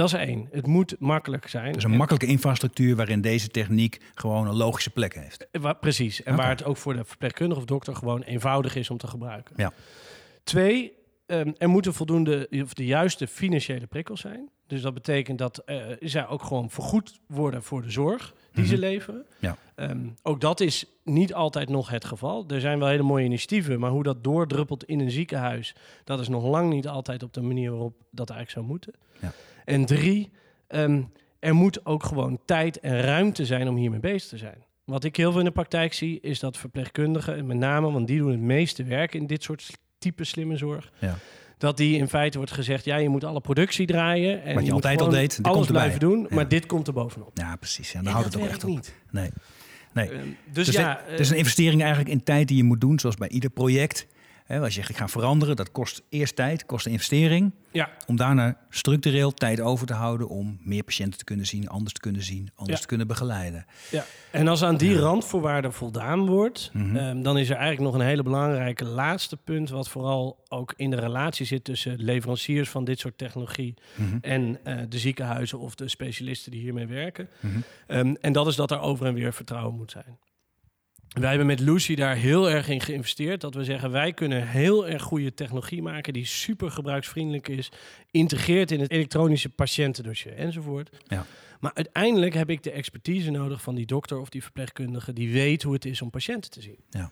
Dat 0.00 0.08
is 0.08 0.26
één. 0.26 0.48
Het 0.50 0.66
moet 0.66 0.96
makkelijk 0.98 1.48
zijn. 1.48 1.72
Dus 1.72 1.84
een 1.84 1.90
En- 1.90 1.96
makkelijke 1.96 2.26
infrastructuur 2.26 2.96
waarin 2.96 3.20
deze 3.20 3.48
techniek 3.48 4.00
gewoon 4.14 4.46
een 4.48 4.56
logische 4.56 4.90
plek 4.90 5.14
heeft. 5.14 5.50
Eh, 5.50 5.60
wa- 5.60 5.72
precies. 5.72 6.22
En 6.22 6.36
waar 6.36 6.48
het 6.48 6.64
ook 6.64 6.76
voor 6.76 6.94
de 6.94 7.04
verpleegkundige 7.04 7.60
of 7.60 7.66
dokter 7.66 7.96
gewoon 7.96 8.22
eenvoudig 8.22 8.74
is 8.76 8.90
om 8.90 8.96
te 8.98 9.06
gebruiken. 9.06 9.54
Ja. 9.56 9.72
Twee, 10.44 10.92
ehm, 11.26 11.52
er 11.58 11.68
moeten 11.68 11.94
voldoende 11.94 12.48
of 12.62 12.74
de 12.74 12.84
juiste 12.84 13.26
financiële 13.26 13.86
prikkels 13.86 14.20
zijn. 14.20 14.48
Dus 14.66 14.82
dat 14.82 14.94
betekent 14.94 15.38
dat 15.38 15.58
eh, 15.58 15.76
zij 16.00 16.26
ook 16.28 16.42
gewoon 16.42 16.70
vergoed 16.70 17.20
worden 17.26 17.62
voor 17.62 17.82
de 17.82 17.90
zorg 17.90 18.34
die 18.52 18.66
ze 18.66 18.72
Mhm. 18.72 18.80
leveren. 18.80 19.26
Ja. 19.38 19.56
Ehm, 19.74 19.98
ook 20.22 20.40
dat 20.40 20.60
is 20.60 20.84
niet 21.04 21.34
altijd 21.34 21.68
nog 21.68 21.90
het 21.90 22.04
geval. 22.04 22.44
Er 22.48 22.60
zijn 22.60 22.78
wel 22.78 22.88
hele 22.88 23.02
mooie 23.02 23.24
initiatieven, 23.24 23.80
maar 23.80 23.90
hoe 23.90 24.02
dat 24.02 24.24
doordruppelt 24.24 24.84
in 24.84 25.00
een 25.00 25.10
ziekenhuis, 25.10 25.74
dat 26.04 26.20
is 26.20 26.28
nog 26.28 26.44
lang 26.44 26.72
niet 26.72 26.88
altijd 26.88 27.22
op 27.22 27.32
de 27.32 27.40
manier 27.40 27.70
waarop 27.70 27.94
dat 28.10 28.30
eigenlijk 28.30 28.58
zou 28.60 28.72
moeten. 28.72 28.92
Ja. 29.20 29.32
En 29.64 29.84
drie, 29.84 30.30
ehm, 30.68 31.02
er 31.38 31.54
moet 31.54 31.86
ook 31.86 32.02
gewoon 32.04 32.38
tijd 32.44 32.80
en 32.80 33.00
ruimte 33.00 33.46
zijn 33.46 33.68
om 33.68 33.76
hiermee 33.76 34.00
bezig 34.00 34.28
te 34.28 34.36
zijn. 34.36 34.64
Wat 34.84 35.04
ik 35.04 35.16
heel 35.16 35.30
veel 35.30 35.38
in 35.40 35.46
de 35.46 35.52
praktijk 35.52 35.92
zie, 35.92 36.20
is 36.20 36.38
dat 36.40 36.56
verpleegkundigen, 36.56 37.36
en 37.36 37.46
met 37.46 37.56
name, 37.56 37.90
want 37.92 38.06
die 38.06 38.18
doen 38.18 38.30
het 38.30 38.40
meeste 38.40 38.84
werk 38.84 39.14
in 39.14 39.26
dit 39.26 39.42
soort 39.42 39.70
type 39.98 40.24
slimme 40.24 40.56
zorg, 40.56 40.92
Ja. 40.98 41.18
dat 41.58 41.76
die 41.76 41.96
in 41.98 42.08
feite 42.08 42.36
wordt 42.36 42.52
gezegd, 42.52 42.84
ja, 42.84 42.96
je 42.96 43.08
moet 43.08 43.24
alle 43.24 43.40
productie 43.40 43.86
draaien. 43.86 44.42
En 44.42 44.54
Wat 44.54 44.64
je 44.66 44.72
moet 44.72 44.84
altijd 44.84 45.00
al 45.00 45.08
deed, 45.08 45.38
alles 45.42 45.56
komt 45.56 45.66
erbij. 45.66 45.82
blijven 45.82 46.00
doen, 46.08 46.20
Ja. 46.28 46.34
maar 46.34 46.48
dit 46.48 46.66
komt 46.66 46.86
er 46.86 46.92
bovenop. 46.92 47.30
Ja, 47.34 47.56
precies. 47.56 47.92
Ja, 47.92 47.98
dan 47.98 48.06
En 48.06 48.12
houdt 48.12 48.32
het 48.34 48.42
ook 48.42 48.48
echt 48.48 48.64
op. 48.64 48.70
niet. 48.70 48.94
Nee. 49.10 49.30
nee. 49.92 50.08
Ehm, 50.10 50.26
dus, 50.52 50.66
Dus 50.66 50.74
ja, 50.74 51.00
het 51.06 51.20
is 51.20 51.30
een 51.30 51.36
investering 51.36 51.80
eigenlijk 51.80 52.10
in 52.10 52.22
tijd 52.22 52.48
die 52.48 52.56
je 52.56 52.64
moet 52.64 52.80
doen, 52.80 52.98
zoals 52.98 53.16
bij 53.16 53.28
ieder 53.28 53.50
project. 53.50 54.06
Hè, 54.50 54.58
als 54.60 54.68
je 54.68 54.74
zegt, 54.74 54.88
ik 54.90 54.96
ga 54.96 55.08
veranderen, 55.08 55.56
dat 55.56 55.72
kost 55.72 56.02
eerst 56.08 56.36
tijd, 56.36 56.66
kost 56.66 56.86
een 56.86 56.92
investering. 56.92 57.52
ja, 57.72 57.90
Om 58.06 58.16
daarna 58.16 58.56
structureel 58.68 59.32
tijd 59.34 59.60
over 59.60 59.86
te 59.86 59.92
houden 59.94 60.28
om 60.28 60.58
meer 60.62 60.82
patiënten 60.84 61.18
te 61.18 61.24
kunnen 61.24 61.46
zien, 61.46 61.68
anders 61.68 61.94
te 61.94 62.00
kunnen 62.00 62.22
zien, 62.22 62.50
anders 62.54 62.74
Ja. 62.76 62.80
te 62.82 62.86
kunnen 62.86 63.06
begeleiden. 63.06 63.66
Ja, 63.90 64.04
en 64.30 64.48
als 64.48 64.62
aan 64.62 64.76
die 64.76 64.98
randvoorwaarden 64.98 65.72
voldaan 65.72 66.26
wordt, 66.26 66.70
Mhm. 66.72 66.96
ehm, 66.96 67.22
dan 67.22 67.38
is 67.38 67.50
er 67.50 67.56
eigenlijk 67.56 67.92
nog 67.92 68.00
een 68.00 68.06
hele 68.08 68.22
belangrijke 68.22 68.84
laatste 68.84 69.36
punt, 69.36 69.68
wat 69.70 69.88
vooral 69.88 70.44
ook 70.48 70.72
in 70.76 70.90
de 70.90 70.96
relatie 71.00 71.46
zit 71.46 71.64
tussen 71.64 71.96
leveranciers 72.02 72.68
van 72.68 72.84
dit 72.84 72.98
soort 72.98 73.18
technologie 73.18 73.74
Mhm. 73.96 74.18
en 74.20 74.58
eh, 74.64 74.76
de 74.88 74.98
ziekenhuizen 74.98 75.58
of 75.58 75.74
de 75.74 75.88
specialisten 75.88 76.50
die 76.50 76.60
hiermee 76.60 76.86
werken. 76.86 77.28
Mhm. 77.40 77.58
Ehm, 77.86 78.14
en 78.20 78.32
dat 78.32 78.46
is 78.46 78.56
dat 78.56 78.70
er 78.70 78.80
over 78.80 79.06
en 79.06 79.14
weer 79.14 79.32
vertrouwen 79.32 79.74
moet 79.76 79.90
zijn. 79.90 80.18
Wij 81.18 81.28
hebben 81.28 81.46
met 81.46 81.60
Lucy 81.60 81.94
daar 81.94 82.16
heel 82.16 82.50
erg 82.50 82.68
in 82.68 82.80
geïnvesteerd. 82.80 83.40
Dat 83.40 83.54
we 83.54 83.64
zeggen, 83.64 83.90
wij 83.90 84.12
kunnen 84.12 84.48
heel 84.48 84.88
erg 84.88 85.02
goede 85.02 85.34
technologie 85.34 85.82
maken 85.82 86.12
die 86.12 86.24
super 86.24 86.70
gebruiksvriendelijk 86.70 87.48
is, 87.48 87.70
integreert 88.10 88.70
in 88.70 88.80
het 88.80 88.90
elektronische 88.90 89.48
patiëntendossier 89.48 90.34
enzovoort. 90.34 90.90
Ja. 91.06 91.26
Maar 91.60 91.74
uiteindelijk 91.74 92.34
heb 92.34 92.50
ik 92.50 92.62
de 92.62 92.70
expertise 92.70 93.30
nodig 93.30 93.62
van 93.62 93.74
die 93.74 93.86
dokter 93.86 94.18
of 94.18 94.28
die 94.28 94.42
verpleegkundige 94.42 95.12
die 95.12 95.32
weet 95.32 95.62
hoe 95.62 95.74
het 95.74 95.84
is 95.84 96.02
om 96.02 96.10
patiënten 96.10 96.50
te 96.50 96.60
zien. 96.60 96.78
Ja. 96.90 97.10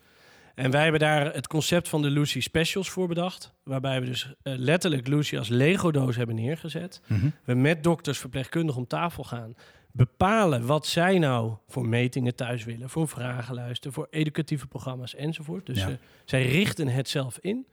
En 0.55 0.71
wij 0.71 0.83
hebben 0.83 1.00
daar 1.00 1.35
het 1.35 1.47
concept 1.47 1.88
van 1.88 2.02
de 2.02 2.11
Lucy 2.11 2.40
Specials 2.40 2.90
voor 2.90 3.09
bedacht. 3.09 3.52
Waarbij 3.62 4.00
we 4.00 4.07
dus 4.07 4.35
eh, 4.43 4.52
letterlijk 4.57 5.07
Lucy 5.07 5.38
als 5.38 5.49
Lego-doos 5.49 6.17
hebben 6.17 6.35
neergezet. 6.35 7.00
Mhm. 7.07 7.28
We 7.45 7.55
met 7.55 7.83
dokters, 7.83 8.19
verpleegkundigen 8.19 8.81
om 8.81 8.87
tafel 8.87 9.25
gaan. 9.25 9.55
Bepalen 9.99 10.67
wat 10.67 10.87
zij 10.87 11.19
nou 11.19 11.52
voor 11.69 11.88
metingen 11.88 12.35
thuis 12.35 12.64
willen. 12.64 12.90
Voor 12.90 13.09
vragenlijsten, 13.09 13.93
voor 13.93 14.07
educatieve 14.11 14.67
programma's 14.67 15.14
enzovoort. 15.14 15.67
Dus 15.67 15.78
Ja. 15.78 15.99
zij 16.25 16.47
richten 16.47 16.88
het 16.88 17.09
zelf 17.09 17.38
in. 17.38 17.67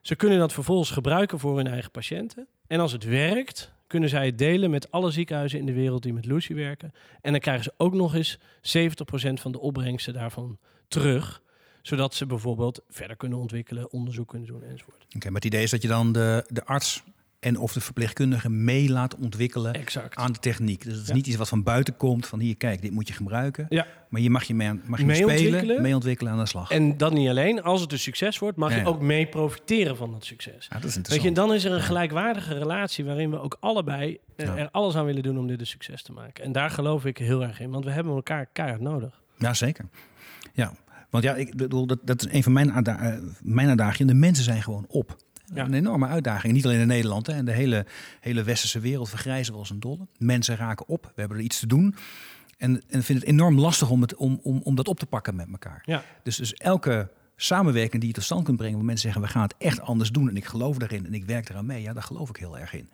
Ze 0.00 0.14
kunnen 0.14 0.38
dat 0.38 0.52
vervolgens 0.52 0.90
gebruiken 0.90 1.38
voor 1.38 1.56
hun 1.56 1.66
eigen 1.66 1.90
patiënten. 1.90 2.46
En 2.66 2.80
als 2.80 2.92
het 2.92 3.04
werkt, 3.04 3.72
kunnen 3.86 4.08
zij 4.08 4.26
het 4.26 4.38
delen 4.38 4.70
met 4.70 4.90
alle 4.90 5.10
ziekenhuizen 5.10 5.58
in 5.58 5.66
de 5.66 5.72
wereld 5.72 6.02
die 6.02 6.12
met 6.12 6.26
Lucy 6.26 6.54
werken. 6.54 6.92
En 7.20 7.30
dan 7.32 7.40
krijgen 7.40 7.64
ze 7.64 7.72
ook 7.76 7.94
nog 7.94 8.14
eens 8.14 8.38
70% 8.62 9.40
van 9.40 9.52
de 9.52 9.60
opbrengsten 9.60 10.12
daarvan 10.12 10.58
terug. 10.88 11.42
Zodat 11.82 12.14
ze 12.14 12.26
bijvoorbeeld 12.26 12.80
verder 12.88 13.16
kunnen 13.16 13.38
ontwikkelen, 13.38 13.92
onderzoek 13.92 14.28
kunnen 14.28 14.48
doen 14.48 14.62
enzovoort. 14.62 15.04
Oké, 15.16 15.26
maar 15.26 15.34
het 15.34 15.44
idee 15.44 15.62
is 15.62 15.70
dat 15.70 15.82
je 15.82 15.88
dan 15.88 16.12
de, 16.12 16.44
de 16.48 16.64
arts 16.64 17.02
en 17.40 17.58
of 17.58 17.72
de 17.72 17.80
verpleegkundige 17.80 18.50
mee 18.50 18.88
laat 18.90 19.16
ontwikkelen 19.16 19.74
Exact. 19.74 20.16
aan 20.16 20.32
de 20.32 20.38
techniek. 20.38 20.82
Dus 20.84 20.92
het 20.92 21.02
is 21.02 21.08
Ja. 21.08 21.14
niet 21.14 21.26
iets 21.26 21.36
wat 21.36 21.48
van 21.48 21.62
buiten 21.62 21.96
komt, 21.96 22.26
van 22.26 22.38
hier, 22.40 22.56
kijk, 22.56 22.82
dit 22.82 22.90
moet 22.90 23.08
je 23.08 23.14
gebruiken. 23.14 23.66
Ja. 23.68 23.86
Maar 24.08 24.20
je 24.20 24.30
mag 24.30 24.44
je 24.44 24.54
mee, 24.54 24.72
mag 24.84 24.98
je 24.98 25.04
Mee 25.06 25.16
spelen, 25.16 25.34
ontwikkelen. 25.44 25.82
mee 25.82 25.94
ontwikkelen 25.94 26.32
aan 26.32 26.38
de 26.38 26.46
slag. 26.46 26.70
En 26.70 26.96
dat 26.96 27.12
niet 27.12 27.28
alleen. 27.28 27.62
Als 27.62 27.80
het 27.80 27.92
een 27.92 27.98
succes 27.98 28.38
wordt, 28.38 28.56
mag 28.56 28.70
Ja, 28.70 28.76
je 28.78 28.86
ook 28.86 29.00
mee 29.00 29.26
profiteren 29.26 29.96
van 29.96 30.10
dat 30.12 30.24
succes. 30.24 30.66
ja, 30.70 30.78
dat 30.78 30.84
is 30.90 30.94
Weet 31.08 31.22
je, 31.22 31.28
en 31.28 31.34
dan 31.34 31.52
is 31.54 31.64
er 31.64 31.72
een 31.72 31.80
gelijkwaardige 31.82 32.58
relatie 32.58 33.04
waarin 33.04 33.30
we 33.30 33.40
ook 33.40 33.56
allebei 33.60 34.18
eh, 34.36 34.48
er 34.48 34.68
alles 34.70 34.94
aan 34.96 35.04
willen 35.04 35.22
doen 35.22 35.38
om 35.38 35.46
dit 35.46 35.60
een 35.60 35.66
succes 35.66 36.02
te 36.02 36.12
maken. 36.12 36.44
En 36.44 36.52
daar 36.52 36.70
geloof 36.70 37.04
ik 37.04 37.18
heel 37.18 37.42
erg 37.42 37.60
in, 37.60 37.70
want 37.70 37.84
we 37.84 37.90
hebben 37.90 38.14
elkaar 38.14 38.46
keihard 38.52 38.80
nodig. 38.80 39.20
Ja, 39.38 39.54
zeker. 39.54 39.84
Ja, 40.52 40.72
want 41.10 41.24
ja, 41.24 41.34
ik 41.34 41.56
bedoel, 41.56 41.86
dat, 41.86 41.98
dat 42.02 42.20
is 42.26 42.32
een 42.32 42.42
van 42.42 42.52
mijn, 42.52 42.84
eh, 42.86 43.12
mijn 43.42 43.68
uitdagingen. 43.68 44.06
De 44.06 44.18
mensen 44.20 44.44
zijn 44.44 44.62
gewoon 44.62 44.84
op. 44.88 45.16
Ja. 45.54 45.64
Een 45.64 45.74
enorme 45.74 46.06
uitdaging. 46.06 46.52
Niet 46.52 46.64
alleen 46.64 46.80
in 46.80 46.86
Nederland. 46.86 47.26
Hè. 47.26 47.32
En 47.32 47.44
de 47.44 47.52
hele, 47.52 47.86
hele 48.20 48.42
westerse 48.42 48.80
wereld 48.80 49.08
vergrijzen 49.08 49.52
we 49.52 49.58
als 49.58 49.70
een 49.70 49.80
dolle. 49.80 50.06
Mensen 50.18 50.56
raken 50.56 50.88
op. 50.88 51.04
We 51.14 51.20
hebben 51.20 51.38
er 51.38 51.44
iets 51.44 51.58
te 51.58 51.66
doen. 51.66 51.94
En, 52.56 52.82
en 52.88 53.02
vind 53.02 53.18
het 53.20 53.28
enorm 53.28 53.58
lastig 53.58 53.90
om, 53.90 54.00
het, 54.00 54.14
om, 54.14 54.40
om, 54.42 54.60
om 54.64 54.74
dat 54.74 54.88
op 54.88 54.98
te 54.98 55.06
pakken 55.06 55.36
met 55.36 55.48
elkaar. 55.50 55.82
Ja. 55.84 56.02
Dus, 56.22 56.36
dus 56.36 56.54
elke 56.54 57.10
samenwerking 57.36 58.00
die 58.00 58.08
je 58.08 58.14
tot 58.14 58.24
stand 58.24 58.44
kunt 58.44 58.56
brengen... 58.56 58.76
waar 58.76 58.84
mensen 58.84 59.04
zeggen, 59.04 59.26
we 59.26 59.32
gaan 59.32 59.42
het 59.42 59.54
echt 59.58 59.80
anders 59.80 60.10
doen... 60.10 60.28
en 60.28 60.36
ik 60.36 60.44
geloof 60.44 60.76
daarin 60.76 61.06
en 61.06 61.14
ik 61.14 61.24
werk 61.24 61.48
eraan 61.48 61.66
mee... 61.66 61.82
ja, 61.82 61.92
daar 61.92 62.02
geloof 62.02 62.28
ik 62.28 62.36
heel 62.36 62.58
erg 62.58 62.74
in. 62.74 62.90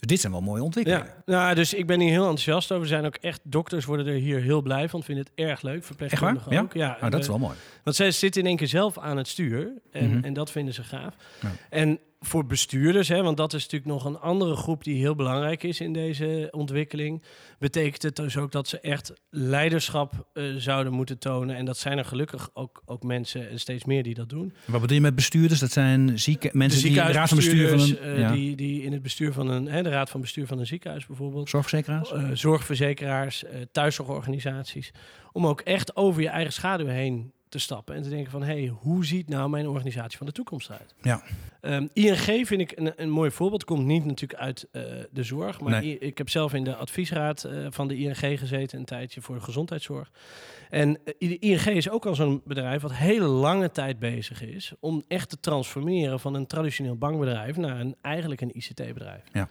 Dus 0.00 0.08
dit 0.08 0.20
zijn 0.20 0.32
wel 0.32 0.40
mooie 0.42 0.62
ontwikkelingen. 0.62 1.06
Ja, 1.06 1.22
nou, 1.26 1.54
dus 1.54 1.74
ik 1.74 1.86
ben 1.86 2.00
hier 2.00 2.10
heel 2.10 2.20
enthousiast 2.20 2.70
over. 2.72 2.82
Er 2.82 2.88
zijn 2.88 3.04
ook 3.06 3.14
echt 3.16 3.40
dokters 3.42 3.84
worden 3.84 4.06
er 4.06 4.12
hier 4.14 4.40
heel 4.40 4.62
blij 4.62 4.88
van, 4.88 5.02
vinden 5.02 5.24
het 5.24 5.46
erg 5.46 5.62
leuk. 5.62 5.84
Verpleegkundigen 5.84 6.52
Ja? 6.52 6.60
ook. 6.60 6.74
Ja, 6.74 6.96
Nou, 7.00 7.10
dat 7.10 7.20
is 7.20 7.26
wel 7.26 7.38
mooi. 7.38 7.54
Want 7.84 7.96
zij 7.96 8.10
zitten 8.10 8.40
in 8.40 8.46
één 8.46 8.56
keer 8.56 8.68
zelf 8.68 8.98
aan 8.98 9.16
het 9.16 9.28
stuur. 9.28 9.70
En, 9.92 10.10
Mhm. 10.16 10.24
en 10.24 10.32
dat 10.32 10.50
vinden 10.50 10.74
ze 10.74 10.82
gaaf. 10.84 11.14
Ja. 11.40 11.48
En 11.70 11.98
voor 12.20 12.46
bestuurders, 12.46 13.08
hè, 13.08 13.22
want 13.22 13.36
dat 13.36 13.52
is 13.52 13.62
natuurlijk 13.62 13.90
nog 13.90 14.04
een 14.04 14.18
andere 14.18 14.56
groep 14.56 14.84
die 14.84 14.96
heel 14.96 15.14
belangrijk 15.14 15.62
is 15.62 15.80
in 15.80 15.92
deze 15.92 16.48
ontwikkeling. 16.50 17.22
Betekent 17.58 18.02
het 18.02 18.16
dus 18.16 18.36
ook 18.36 18.52
dat 18.52 18.68
ze 18.68 18.80
echt 18.80 19.12
leiderschap 19.30 20.28
eh, 20.32 20.44
zouden 20.56 20.92
moeten 20.92 21.18
tonen. 21.18 21.56
En 21.56 21.64
dat 21.64 21.78
zijn 21.78 21.98
er 21.98 22.04
gelukkig 22.04 22.50
ook, 22.52 22.82
ook 22.84 23.02
mensen 23.02 23.50
en 23.50 23.60
steeds 23.60 23.84
meer 23.84 24.02
die 24.02 24.14
dat 24.14 24.28
doen. 24.28 24.54
Wat 24.64 24.80
bedoel 24.80 24.96
je 24.96 25.02
met 25.02 25.14
bestuurders? 25.14 25.60
Dat 25.60 25.72
zijn 25.72 26.18
zieke, 26.18 26.50
mensen 26.52 26.82
die 26.82 26.94
de 26.94 27.00
raad 27.00 27.28
van 27.28 27.36
bestuur 27.36 27.68
van 27.68 27.80
een... 27.80 27.98
eh, 27.98 28.32
die, 28.32 28.56
die 28.56 28.82
in 28.82 28.92
het 28.92 29.02
bestuur 29.02 29.32
van 29.32 29.48
een, 29.48 29.66
hè, 29.66 29.82
de 29.82 29.90
raad 29.90 30.10
van 30.10 30.20
bestuur 30.20 30.46
van 30.46 30.58
een 30.58 30.66
ziekenhuis 30.66 31.06
bijvoorbeeld. 31.06 31.48
Zorgverzekeraars? 31.48 32.12
Eh, 32.12 32.30
zorgverzekeraars, 32.32 33.44
thuiszorgorganisaties. 33.72 34.92
Om 35.32 35.46
ook 35.46 35.60
echt 35.60 35.96
over 35.96 36.22
je 36.22 36.28
eigen 36.28 36.52
schaduw 36.52 36.86
heen 36.86 37.32
te 37.50 37.58
stappen 37.58 37.94
en 37.94 38.02
te 38.02 38.08
denken 38.08 38.30
van... 38.30 38.42
hé, 38.42 38.60
hey, 38.60 38.66
hoe 38.66 39.04
ziet 39.04 39.28
nou 39.28 39.50
mijn 39.50 39.68
organisatie 39.68 40.18
van 40.18 40.26
de 40.26 40.32
toekomst 40.32 40.70
uit? 40.70 40.94
Ja. 41.02 41.22
Ehm, 41.60 41.86
ING 41.92 42.46
vind 42.46 42.60
ik 42.60 42.72
een, 42.74 42.92
een 42.96 43.10
mooi 43.10 43.30
voorbeeld. 43.30 43.64
Komt 43.64 43.86
niet 43.86 44.04
natuurlijk 44.04 44.40
uit 44.40 44.68
eh, 44.72 44.82
de 45.10 45.22
zorg. 45.22 45.60
Maar 45.60 45.80
Nee. 45.80 45.98
Ik 45.98 46.18
heb 46.18 46.28
zelf 46.28 46.54
in 46.54 46.64
de 46.64 46.74
adviesraad 46.74 47.44
eh, 47.44 47.66
van 47.70 47.88
de 47.88 47.96
ING 47.96 48.38
gezeten... 48.38 48.78
een 48.78 48.84
tijdje 48.84 49.20
voor 49.20 49.34
de 49.34 49.40
gezondheidszorg. 49.40 50.10
En 50.70 50.98
eh, 51.18 51.36
ING 51.40 51.66
is 51.66 51.90
ook 51.90 52.06
al 52.06 52.14
zo'n 52.14 52.42
bedrijf... 52.44 52.82
wat 52.82 52.94
hele 52.94 53.26
lange 53.26 53.70
tijd 53.70 53.98
bezig 53.98 54.42
is... 54.42 54.72
om 54.80 55.04
echt 55.08 55.28
te 55.28 55.40
transformeren 55.40 56.20
van 56.20 56.34
een 56.34 56.46
traditioneel 56.46 56.96
bankbedrijf... 56.96 57.56
naar 57.56 57.80
een, 57.80 57.96
eigenlijk 58.00 58.40
een 58.40 58.56
ICT-bedrijf. 58.56 59.22
Ja. 59.32 59.48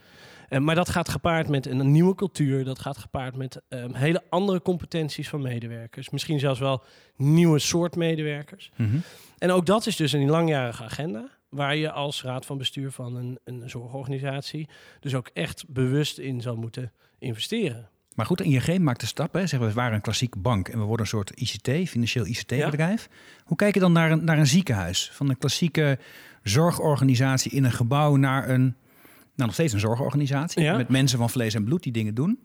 Eh, 0.49 0.59
maar 0.59 0.75
dat 0.75 0.89
gaat 0.89 1.09
gepaard 1.09 1.47
met 1.47 1.65
een 1.65 1.91
nieuwe 1.91 2.15
cultuur. 2.15 2.63
Dat 2.63 2.79
gaat 2.79 2.97
gepaard 2.97 3.35
met 3.35 3.61
ehm, 3.69 3.93
hele 3.93 4.23
andere 4.29 4.61
competenties 4.61 5.29
van 5.29 5.41
medewerkers. 5.41 6.09
Misschien 6.09 6.39
zelfs 6.39 6.59
wel 6.59 6.83
nieuwe 7.15 7.59
soort 7.59 7.95
medewerkers. 7.95 8.71
Mhm. 8.75 8.97
En 9.37 9.51
ook 9.51 9.65
dat 9.65 9.85
is 9.85 9.95
dus 9.95 10.11
een 10.11 10.29
langjarige 10.29 10.83
agenda. 10.83 11.29
Waar 11.49 11.75
je 11.75 11.91
als 11.91 12.23
raad 12.23 12.45
van 12.45 12.57
bestuur 12.57 12.91
van 12.91 13.15
een, 13.15 13.39
een 13.43 13.69
zorgorganisatie 13.69 14.69
dus 14.99 15.15
ook 15.15 15.29
echt 15.33 15.65
bewust 15.67 16.17
in 16.17 16.41
zal 16.41 16.55
moeten 16.55 16.91
investeren. 17.19 17.89
Maar 18.19 18.25
goed, 18.27 18.41
ING 18.41 18.79
maakt 18.79 18.99
de 18.99 19.05
stap. 19.05 19.33
Hè. 19.33 19.47
Zeggen 19.47 19.67
we, 19.67 19.73
waren 19.73 19.93
een 19.93 20.01
klassieke 20.01 20.39
bank 20.39 20.67
en 20.67 20.79
we 20.79 20.85
worden 20.85 21.05
een 21.05 21.11
soort 21.11 21.31
ICT, 21.35 21.89
financieel 21.89 22.25
ICT-bedrijf. 22.25 23.09
Hoe 23.43 23.57
kijk 23.57 23.73
je 23.73 23.79
dan 23.79 23.91
naar 23.91 24.11
een, 24.11 24.23
naar 24.23 24.37
een 24.37 24.47
ziekenhuis? 24.47 25.09
Van 25.13 25.29
een 25.29 25.37
klassieke 25.37 25.99
zorgorganisatie 26.43 27.51
in 27.51 27.63
een 27.63 27.71
gebouw 27.71 28.15
naar 28.15 28.49
een, 28.49 28.75
nog 29.45 29.55
steeds 29.55 29.73
een 29.73 29.79
zorgorganisatie. 29.79 30.63
Ja. 30.63 30.77
Met 30.77 30.89
mensen 30.89 31.17
van 31.17 31.29
vlees 31.29 31.53
en 31.53 31.63
bloed 31.63 31.83
die 31.83 31.91
dingen 31.91 32.13
doen. 32.13 32.39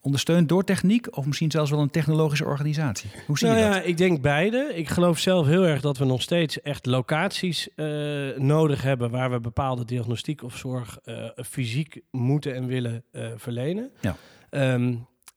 Ondersteund 0.00 0.48
door 0.48 0.64
techniek 0.64 1.16
of 1.16 1.26
misschien 1.26 1.50
zelfs 1.50 1.70
wel 1.70 1.80
een 1.80 1.90
technologische 1.90 2.44
organisatie. 2.44 3.10
Hoe 3.26 3.38
zie 3.38 3.48
nou 3.48 3.58
je 3.58 3.66
dat? 3.66 3.74
ja, 3.74 3.80
ik 3.80 3.96
denk 3.96 4.20
beide. 4.20 4.72
Ik 4.74 4.88
geloof 4.88 5.18
zelf 5.18 5.46
heel 5.46 5.66
erg 5.66 5.80
dat 5.80 5.98
we 5.98 6.04
nog 6.04 6.22
steeds 6.22 6.62
echt 6.62 6.86
locaties 6.86 7.68
eh, 7.74 7.86
nodig 8.36 8.82
hebben 8.82 9.10
waar 9.10 9.30
we 9.30 9.40
bepaalde 9.40 9.84
diagnostiek 9.84 10.42
of 10.42 10.56
zorg 10.56 10.98
eh, 11.04 11.24
fysiek 11.46 12.00
moeten 12.10 12.54
en 12.54 12.66
willen 12.66 13.04
eh, 13.12 13.26
verlenen. 13.36 13.90
Ja. 14.00 14.16
Ehm, 14.50 14.94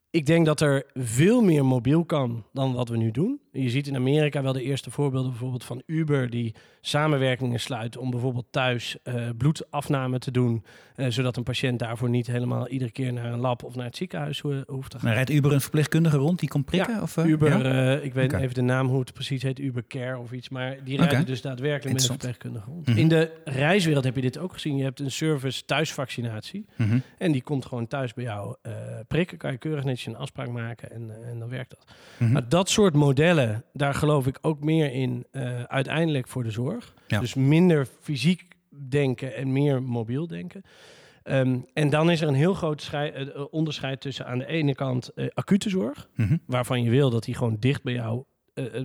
ik 0.10 0.26
denk 0.26 0.46
dat 0.46 0.62
er 0.62 0.86
veel 0.94 1.42
meer 1.42 1.66
mobiel 1.66 2.06
kan 2.06 2.46
dan 2.54 2.74
wat 2.74 2.90
we 2.90 2.98
nu 2.98 3.12
doen. 3.12 3.40
Je 3.52 3.70
ziet 3.70 3.88
in 3.88 3.96
Amerika 3.96 4.42
wel 4.42 4.54
de 4.54 4.64
eerste 4.64 4.92
voorbeelden 4.92 5.30
bijvoorbeeld 5.32 5.64
van 5.64 5.82
Uber 5.86 6.30
die 6.30 6.56
samenwerkingen 6.82 7.60
sluit 7.60 7.98
om 7.98 8.10
bijvoorbeeld 8.12 8.46
thuis 8.50 8.98
eh, 9.04 9.30
bloedafname 9.38 10.20
te 10.20 10.32
doen, 10.32 10.64
eh, 10.96 11.06
zodat 11.10 11.38
een 11.38 11.44
patiënt 11.44 11.80
daarvoor 11.80 12.10
niet 12.10 12.28
helemaal 12.28 12.68
iedere 12.68 12.92
keer 12.92 13.14
naar 13.14 13.34
een 13.34 13.40
lab 13.40 13.64
of 13.64 13.76
naar 13.76 13.86
het 13.86 13.96
ziekenhuis 13.96 14.40
ho- 14.40 14.64
hoeft 14.68 14.90
te 14.92 14.98
gaan. 14.98 15.06
Maar 15.06 15.16
rijdt 15.16 15.30
Uber 15.30 15.52
een 15.54 15.62
verpleegkundige 15.62 16.18
rond 16.18 16.40
die 16.40 16.50
komt 16.50 16.66
prikken? 16.66 17.02
of, 17.02 17.18
eh, 17.18 17.26
Uber, 17.26 17.50
ja? 17.66 17.94
ik 18.00 18.14
weet 18.14 18.34
Oké. 18.34 18.42
even 18.42 18.54
de 18.56 18.62
naam 18.62 18.88
hoe 18.88 19.00
het 19.00 19.14
precies 19.14 19.44
heet, 19.44 19.60
Uber 19.60 19.84
Care 19.88 20.18
of 20.18 20.32
iets, 20.32 20.50
maar 20.50 20.78
die 20.84 20.98
rijden 20.98 21.26
dus 21.26 21.42
daadwerkelijk 21.42 21.94
met 21.94 22.02
een 22.04 22.10
verpleegkundige 22.10 22.70
rond. 22.70 22.88
Mhm. 22.88 22.98
In 22.98 23.08
de 23.08 23.32
reiswereld 23.46 24.04
heb 24.04 24.16
je 24.16 24.22
dit 24.22 24.38
ook 24.38 24.54
gezien. 24.54 24.78
Je 24.78 24.84
hebt 24.84 25.00
een 25.00 25.12
service 25.12 25.66
thuisvaccinatie 25.66 26.66
Mhm. 26.76 26.98
en 27.18 27.32
die 27.32 27.42
komt 27.44 27.66
gewoon 27.66 27.88
thuis 27.88 28.14
bij 28.14 28.24
jou 28.24 28.56
prikken. 29.08 29.38
Kan 29.38 29.52
je 29.52 29.58
keurig 29.58 29.84
netjes 29.84 30.06
een 30.14 30.20
afspraak 30.20 30.50
maken 30.50 30.92
en, 30.92 31.12
en 31.30 31.40
dan 31.40 31.50
werkt 31.50 31.70
dat. 31.70 31.86
Mhm. 32.18 32.32
Maar 32.32 32.50
dat 32.50 32.70
soort 32.70 32.94
modellen, 32.94 33.41
daar 33.74 33.94
geloof 33.94 34.28
ik 34.28 34.38
ook 34.42 34.64
meer 34.64 34.92
in 34.92 35.26
eh, 35.32 35.64
uiteindelijk 35.64 36.28
voor 36.28 36.44
de 36.44 36.52
zorg. 36.52 36.94
Ja. 37.08 37.20
Dus 37.20 37.34
minder 37.34 37.88
fysiek 38.02 38.44
denken 38.90 39.36
en 39.36 39.52
meer 39.52 39.84
mobiel 39.84 40.28
denken. 40.28 40.62
Ehm, 41.24 41.60
en 41.74 41.90
dan 41.90 42.12
is 42.12 42.22
er 42.22 42.28
een 42.28 42.34
heel 42.34 42.54
groot 42.54 42.90
eh, 42.92 43.22
eh, 43.22 43.46
onderscheid 43.52 44.02
tussen 44.02 44.26
aan 44.26 44.38
de 44.38 44.46
ene 44.46 44.76
kant 44.76 45.12
acute 45.34 45.70
zorg, 45.70 46.10
Mhm. 46.16 46.38
waarvan 46.46 46.84
je 46.84 46.90
wil 46.90 47.10
dat 47.10 47.24
die 47.24 47.36
gewoon 47.36 47.58
dicht 47.60 47.84
bij 47.84 47.94
jou 47.94 48.24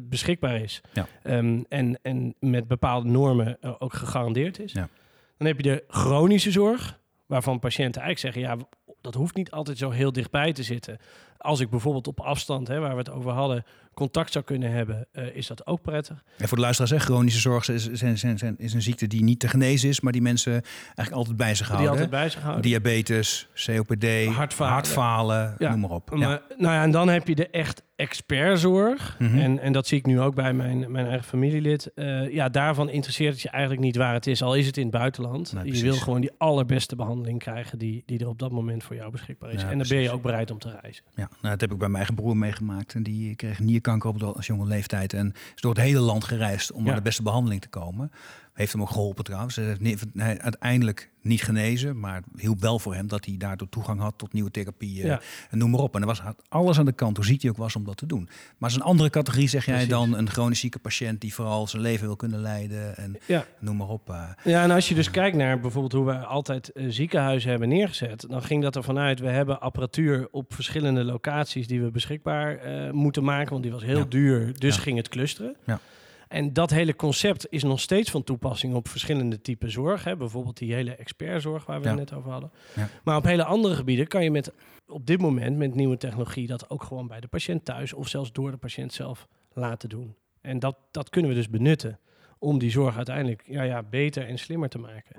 beschikbaar 0.02 0.60
is. 0.60 0.80
Ja. 0.92 1.06
Ehm, 1.22 1.62
en, 1.68 1.98
en 2.02 2.34
met 2.40 2.68
bepaalde 2.68 3.08
normen 3.08 3.58
ook 3.78 3.92
gegarandeerd 3.92 4.58
is. 4.58 4.72
Ja. 4.72 4.88
Dan 5.36 5.46
heb 5.46 5.56
je 5.56 5.62
de 5.62 5.84
chronische 5.88 6.50
zorg, 6.50 7.00
waarvan 7.26 7.58
patiënten 7.58 8.02
eigenlijk 8.02 8.34
zeggen... 8.34 8.56
ja, 8.58 8.66
dat 9.00 9.14
hoeft 9.14 9.34
niet 9.34 9.50
altijd 9.50 9.78
zo 9.78 9.90
heel 9.90 10.12
dichtbij 10.12 10.52
te 10.52 10.62
zitten. 10.62 10.98
Als 11.38 11.61
ik 11.61 11.70
bijvoorbeeld 11.70 12.07
op 12.07 12.20
afstand, 12.20 12.68
hè, 12.68 12.79
waar 12.81 12.92
we 12.92 12.99
het 12.99 13.11
over 13.11 13.31
hadden... 13.33 13.64
contact 13.94 14.33
zou 14.33 14.44
kunnen 14.44 14.70
hebben, 14.70 15.07
eh, 15.12 15.37
is 15.37 15.46
dat 15.46 15.66
ook 15.66 15.83
prettig. 15.83 16.25
En 16.38 16.49
voor 16.49 16.57
de 16.57 16.62
luisteraars, 16.62 16.92
hè, 16.92 16.99
chronische 16.99 17.40
zorg 17.40 17.68
is, 17.68 17.90
zijn, 17.92 18.18
zijn, 18.18 18.38
zijn, 18.38 18.55
is 18.59 18.72
een 18.75 18.83
ziekte 18.83 19.07
die 19.07 19.22
niet 19.22 19.40
te 19.40 19.49
genezen 19.49 19.88
is, 19.88 20.01
maar 20.01 20.12
die 20.12 20.22
mensen 20.22 20.53
eigenlijk 20.85 21.12
altijd 21.12 21.37
bij 21.37 21.55
zich 21.55 21.66
Die 21.66 21.75
houden. 21.77 21.90
altijd 21.92 22.11
bij 22.11 22.29
zich 22.29 22.40
houden. 22.42 22.62
Diabetes, 22.62 23.49
COPD, 23.66 24.05
Hartfalen. 24.35 24.72
hartfalen, 24.72 25.55
Ja. 25.59 25.70
noem 25.70 25.81
maar 25.81 25.90
op. 25.90 26.11
Ja. 26.11 26.16
Maar, 26.16 26.42
nou 26.57 26.75
ja, 26.75 26.83
en 26.83 26.90
dan 26.90 27.09
heb 27.09 27.29
je 27.29 27.35
de 27.35 27.49
echt 27.49 27.83
expertzorg. 28.31 29.16
Mhm. 29.18 29.38
En, 29.38 29.59
en 29.59 29.72
dat 29.72 29.87
zie 29.87 29.99
ik 29.99 30.07
nu 30.07 30.20
ook 30.20 30.35
bij 30.35 30.53
mijn, 30.53 30.90
mijn 30.92 31.07
eigen 31.07 31.25
familielid. 31.27 31.92
Eh, 31.94 32.33
ja, 32.33 32.49
daarvan 32.49 32.88
interesseert 32.90 33.33
het 33.33 33.42
je 33.42 33.49
eigenlijk 33.51 33.83
niet 33.83 33.96
waar 33.96 34.12
het 34.14 34.27
is, 34.27 34.42
al 34.42 34.55
is 34.55 34.66
het 34.66 34.77
in 34.77 34.83
het 34.83 34.92
buitenland. 34.92 35.53
Nee, 35.53 35.77
je 35.77 35.83
wil 35.83 35.94
gewoon 35.96 36.20
die 36.20 36.31
allerbeste 36.38 36.96
behandeling 36.96 37.38
krijgen 37.38 37.79
die, 37.79 38.03
die 38.07 38.18
er 38.18 38.29
op 38.29 38.38
dat 38.38 38.51
moment 38.51 38.85
voor 38.85 38.96
jou 38.96 39.11
beschikbaar 39.11 39.53
is. 39.53 39.61
Ja, 39.62 39.70
en 39.70 39.79
dan 39.79 39.88
ben 39.88 40.01
je 40.01 40.11
ook 40.11 40.22
bereid 40.22 40.51
om 40.51 40.59
te 40.59 40.79
reizen. 40.81 41.05
Ja, 41.14 41.25
nou, 41.30 41.48
dat 41.50 41.60
heb 41.60 41.72
ik 41.72 41.78
bij 41.78 41.88
mijn 41.88 41.96
eigen 41.96 42.14
broer 42.14 42.36
meegemaakt. 42.36 42.94
En 42.94 43.02
die 43.02 43.34
kreeg 43.34 43.58
nierkanker 43.58 44.08
op 44.10 44.22
als 44.22 44.46
jonge 44.46 44.66
leeftijd. 44.66 45.12
En 45.12 45.32
is 45.54 45.60
door 45.60 45.74
het 45.74 45.82
hele 45.82 46.00
land 46.00 46.24
gereisd 46.24 46.72
om 46.72 46.84
Ja. 46.84 46.90
aan 46.90 46.96
de 46.96 47.02
beste 47.02 47.22
behandeling 47.22 47.60
te 47.60 47.68
komen. 47.68 48.10
Heeft 48.56 48.72
hem 48.72 48.80
ook 48.82 48.90
geholpen 48.90 49.24
trouwens. 49.24 49.56
Hij 49.56 49.76
heeft 49.82 50.04
uiteindelijk 50.40 51.10
niet 51.22 51.42
genezen, 51.42 51.98
maar 52.00 52.22
hielp 52.36 52.60
wel 52.60 52.78
voor 52.78 52.94
hem 52.94 53.06
dat 53.08 53.24
hij 53.24 53.34
daardoor 53.38 53.68
toegang 53.68 54.00
had 54.00 54.14
tot 54.16 54.32
nieuwe 54.32 54.50
therapieën. 54.50 55.06
Ja. 55.06 55.20
En 55.50 55.58
noem 55.58 55.70
maar 55.70 55.80
op. 55.80 55.94
En 55.94 56.00
er 56.00 56.06
was 56.06 56.22
alles 56.48 56.78
aan 56.78 56.84
de 56.84 56.92
kant, 56.92 57.16
hoe 57.16 57.24
ziek 57.26 57.42
hij 57.42 57.50
ook 57.50 57.56
was, 57.56 57.76
om 57.76 57.84
dat 57.84 57.96
te 57.96 58.06
doen. 58.06 58.28
Maar 58.58 58.70
is 58.70 58.76
een 58.76 58.82
andere 58.82 59.10
categorie, 59.10 59.48
zeg 59.48 59.64
jij 59.64 59.74
Precies. 59.74 59.92
dan, 59.92 60.16
een 60.16 60.30
chronisch 60.30 60.60
zieke 60.60 60.78
patiënt 60.78 61.20
die 61.20 61.34
vooral 61.34 61.66
zijn 61.66 61.82
leven 61.82 62.06
wil 62.06 62.16
kunnen 62.16 62.40
leiden. 62.40 62.96
En 62.96 63.16
Ja. 63.26 63.44
noem 63.60 63.76
maar 63.76 63.88
op. 63.88 64.10
eh. 64.10 64.28
Ja, 64.44 64.62
en 64.62 64.70
als 64.70 64.88
je 64.88 64.94
dus 64.94 65.10
kijkt 65.10 65.36
naar 65.36 65.60
bijvoorbeeld 65.60 65.92
hoe 65.92 66.04
we 66.06 66.16
altijd 66.18 66.72
eh, 66.72 66.84
ziekenhuizen 66.88 67.50
hebben 67.50 67.68
neergezet, 67.68 68.24
dan 68.28 68.42
ging 68.42 68.62
dat 68.62 68.76
ervan 68.76 68.98
uit, 68.98 69.20
we 69.20 69.28
hebben 69.28 69.60
apparatuur 69.60 70.28
op 70.30 70.54
verschillende 70.54 71.04
locaties 71.04 71.66
die 71.66 71.82
we 71.82 71.90
beschikbaar 71.90 72.56
eh, 72.56 72.90
moeten 72.90 73.24
maken, 73.24 73.50
want 73.50 73.62
die 73.62 73.72
was 73.72 73.82
heel 73.84 73.98
Ja. 73.98 74.04
duur, 74.08 74.58
dus 74.58 74.76
ging 74.76 74.96
het 74.96 75.08
clusteren. 75.08 75.56
Ja. 75.66 75.80
En 76.28 76.52
dat 76.52 76.70
hele 76.70 76.96
concept 76.96 77.46
is 77.50 77.62
nog 77.62 77.80
steeds 77.80 78.10
van 78.10 78.24
toepassing 78.24 78.74
op 78.74 78.88
verschillende 78.88 79.40
typen 79.40 79.70
zorg. 79.70 80.04
Hè? 80.04 80.16
Bijvoorbeeld 80.16 80.56
die 80.58 80.74
hele 80.74 80.94
expertzorg 80.94 81.66
waar 81.66 81.78
we 81.78 81.84
Ja. 81.84 81.90
het 81.90 81.98
net 81.98 82.12
over 82.12 82.30
hadden. 82.30 82.50
Ja. 82.76 82.88
Maar 83.04 83.16
op 83.16 83.24
hele 83.24 83.44
andere 83.44 83.74
gebieden 83.74 84.06
kan 84.06 84.24
je 84.24 84.30
met, 84.30 84.52
op 84.86 85.06
dit 85.06 85.20
moment 85.20 85.56
met 85.56 85.74
nieuwe 85.74 85.96
technologie 85.96 86.46
dat 86.46 86.70
ook 86.70 86.82
gewoon 86.82 87.06
bij 87.06 87.20
de 87.20 87.26
patiënt 87.28 87.64
thuis 87.64 87.92
of 87.92 88.08
zelfs 88.08 88.32
door 88.32 88.50
de 88.50 88.56
patiënt 88.56 88.92
zelf 88.92 89.26
laten 89.52 89.88
doen. 89.88 90.14
En 90.40 90.58
dat, 90.58 90.76
dat 90.90 91.08
kunnen 91.10 91.30
we 91.30 91.36
dus 91.36 91.50
benutten 91.50 91.98
om 92.38 92.58
die 92.58 92.70
zorg 92.70 92.96
uiteindelijk 92.96 93.42
ja, 93.46 93.62
ja, 93.62 93.82
beter 93.82 94.26
en 94.26 94.38
slimmer 94.38 94.68
te 94.68 94.78
maken. 94.78 95.16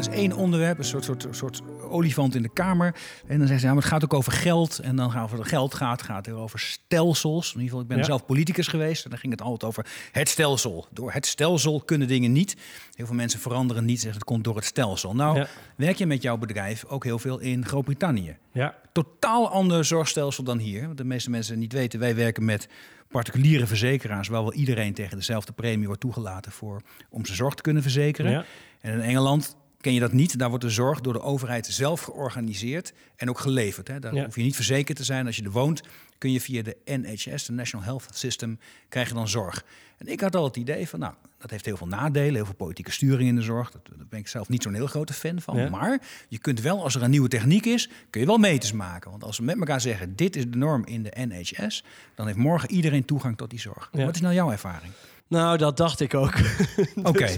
Is 0.00 0.08
één 0.08 0.32
onderwerp, 0.32 0.78
een 0.78 0.84
soort, 0.84 1.04
soort, 1.04 1.26
soort 1.30 1.60
olifant 1.90 2.34
in 2.34 2.42
de 2.42 2.48
kamer. 2.52 2.94
En 3.26 3.38
dan 3.38 3.46
zeggen 3.46 3.58
ze, 3.60 3.66
ja, 3.66 3.72
maar 3.72 3.82
het 3.82 3.92
gaat 3.92 4.04
ook 4.04 4.14
over 4.14 4.32
geld. 4.32 4.78
En 4.78 4.96
dan 4.96 5.10
gaat 5.10 5.22
over 5.32 5.44
geld 5.44 5.74
gaat, 5.74 6.02
gaat 6.02 6.26
het 6.26 6.34
over 6.34 6.58
stelsels. 6.58 7.46
In 7.46 7.52
ieder 7.52 7.64
geval, 7.68 7.80
ik 7.80 7.88
ben 7.88 7.98
Ja. 7.98 8.04
zelf 8.04 8.26
politicus 8.26 8.66
geweest. 8.66 9.04
En 9.04 9.10
dan 9.10 9.18
ging 9.18 9.32
het 9.32 9.42
altijd 9.42 9.64
over 9.64 9.86
het 10.12 10.28
stelsel. 10.28 10.86
Door 10.90 11.12
het 11.12 11.26
stelsel 11.26 11.80
kunnen 11.80 12.08
dingen 12.08 12.32
niet. 12.32 12.56
Heel 12.94 13.06
veel 13.06 13.14
mensen 13.14 13.40
veranderen 13.40 13.84
niet, 13.84 14.00
zeggen 14.00 14.18
het 14.18 14.28
komt 14.28 14.44
door 14.44 14.56
het 14.56 14.64
stelsel. 14.64 15.14
Nou, 15.14 15.36
Ja. 15.38 15.46
werk 15.76 15.96
je 15.96 16.06
met 16.06 16.22
jouw 16.22 16.36
bedrijf 16.36 16.84
ook 16.84 17.04
heel 17.04 17.18
veel 17.18 17.38
in 17.38 17.66
Groot-Brittannië. 17.66 18.36
Ja, 18.52 18.74
Totaal 18.92 19.48
ander 19.50 19.84
zorgstelsel 19.84 20.44
dan 20.44 20.58
hier. 20.58 20.84
Want 20.86 20.96
de 20.98 21.04
meeste 21.04 21.30
mensen 21.30 21.58
niet 21.58 21.72
weten, 21.72 21.98
wij 22.00 22.14
werken 22.14 22.44
met 22.44 22.68
particuliere 23.08 23.66
verzekeraars... 23.66 24.28
waar 24.28 24.42
wel 24.42 24.52
iedereen 24.52 24.94
tegen 24.94 25.16
dezelfde 25.16 25.52
premie 25.52 25.86
wordt 25.86 26.00
toegelaten 26.00 26.52
voor, 26.52 26.80
om 27.10 27.24
zijn 27.24 27.36
zorg 27.36 27.54
te 27.54 27.62
kunnen 27.62 27.82
verzekeren. 27.82 28.30
ja. 28.30 28.44
En 28.80 28.92
in 28.92 29.00
Engeland 29.00 29.56
ken 29.80 29.92
je 29.94 30.00
dat 30.00 30.12
niet. 30.12 30.38
Daar 30.38 30.48
wordt 30.48 30.64
de 30.64 30.70
zorg 30.70 31.00
door 31.00 31.12
de 31.12 31.22
overheid 31.22 31.66
zelf 31.66 32.00
georganiseerd 32.00 32.92
en 33.16 33.28
ook 33.28 33.38
geleverd. 33.38 33.88
Hè. 33.88 33.98
Daar 33.98 34.14
Ja. 34.14 34.24
hoef 34.24 34.36
je 34.36 34.42
niet 34.42 34.54
verzekerd 34.54 34.96
te 34.96 35.04
zijn. 35.04 35.26
Als 35.26 35.36
je 35.36 35.42
er 35.44 35.50
woont, 35.50 35.82
kun 36.18 36.32
je 36.32 36.40
via 36.40 36.62
de 36.62 36.76
NHS, 36.84 37.44
de 37.46 37.52
National 37.52 37.84
Health 37.86 38.06
System, 38.12 38.58
krijg 38.88 39.08
je 39.08 39.14
dan 39.14 39.28
zorg. 39.28 39.64
En 39.98 40.06
ik 40.08 40.20
had 40.20 40.36
al 40.36 40.44
het 40.44 40.56
idee 40.56 40.88
van, 40.88 40.98
nou, 40.98 41.14
dat 41.38 41.50
heeft 41.50 41.64
heel 41.64 41.76
veel 41.76 41.86
nadelen, 41.86 42.34
heel 42.34 42.44
veel 42.44 42.54
politieke 42.54 42.90
sturing 42.90 43.28
in 43.28 43.36
de 43.36 43.42
zorg. 43.42 43.70
Dat- 43.70 43.86
Daar 43.96 44.06
ben 44.08 44.18
ik 44.18 44.28
zelf 44.28 44.48
niet 44.48 44.62
zo'n 44.62 44.74
heel 44.74 44.86
grote 44.86 45.12
fan 45.12 45.40
van. 45.40 45.56
Ja. 45.56 45.68
Maar 45.68 46.00
je 46.28 46.38
kunt 46.38 46.60
wel, 46.60 46.82
als 46.82 46.94
er 46.94 47.02
een 47.02 47.10
nieuwe 47.10 47.28
techniek 47.28 47.66
is, 47.66 47.88
kun 48.10 48.20
je 48.20 48.26
wel 48.26 48.38
meters 48.38 48.72
maken. 48.72 49.10
Want 49.10 49.24
als 49.24 49.38
we 49.38 49.44
met 49.44 49.58
elkaar 49.58 49.80
zeggen, 49.80 50.16
dit 50.16 50.36
is 50.36 50.44
de 50.50 50.56
norm 50.56 50.84
in 50.86 51.02
de 51.02 51.12
NHS, 51.14 51.84
dan 52.14 52.26
heeft 52.26 52.38
morgen 52.38 52.70
iedereen 52.70 53.04
toegang 53.04 53.36
tot 53.36 53.50
die 53.50 53.60
zorg. 53.60 53.88
Ja. 53.92 54.04
Wat 54.04 54.14
is 54.14 54.20
nou 54.20 54.34
jouw 54.34 54.50
ervaring? 54.50 54.92
Nou, 55.30 55.58
dat 55.58 55.76
dacht 55.76 56.00
ik 56.00 56.14
ook. 56.14 56.32
Oké, 57.02 57.28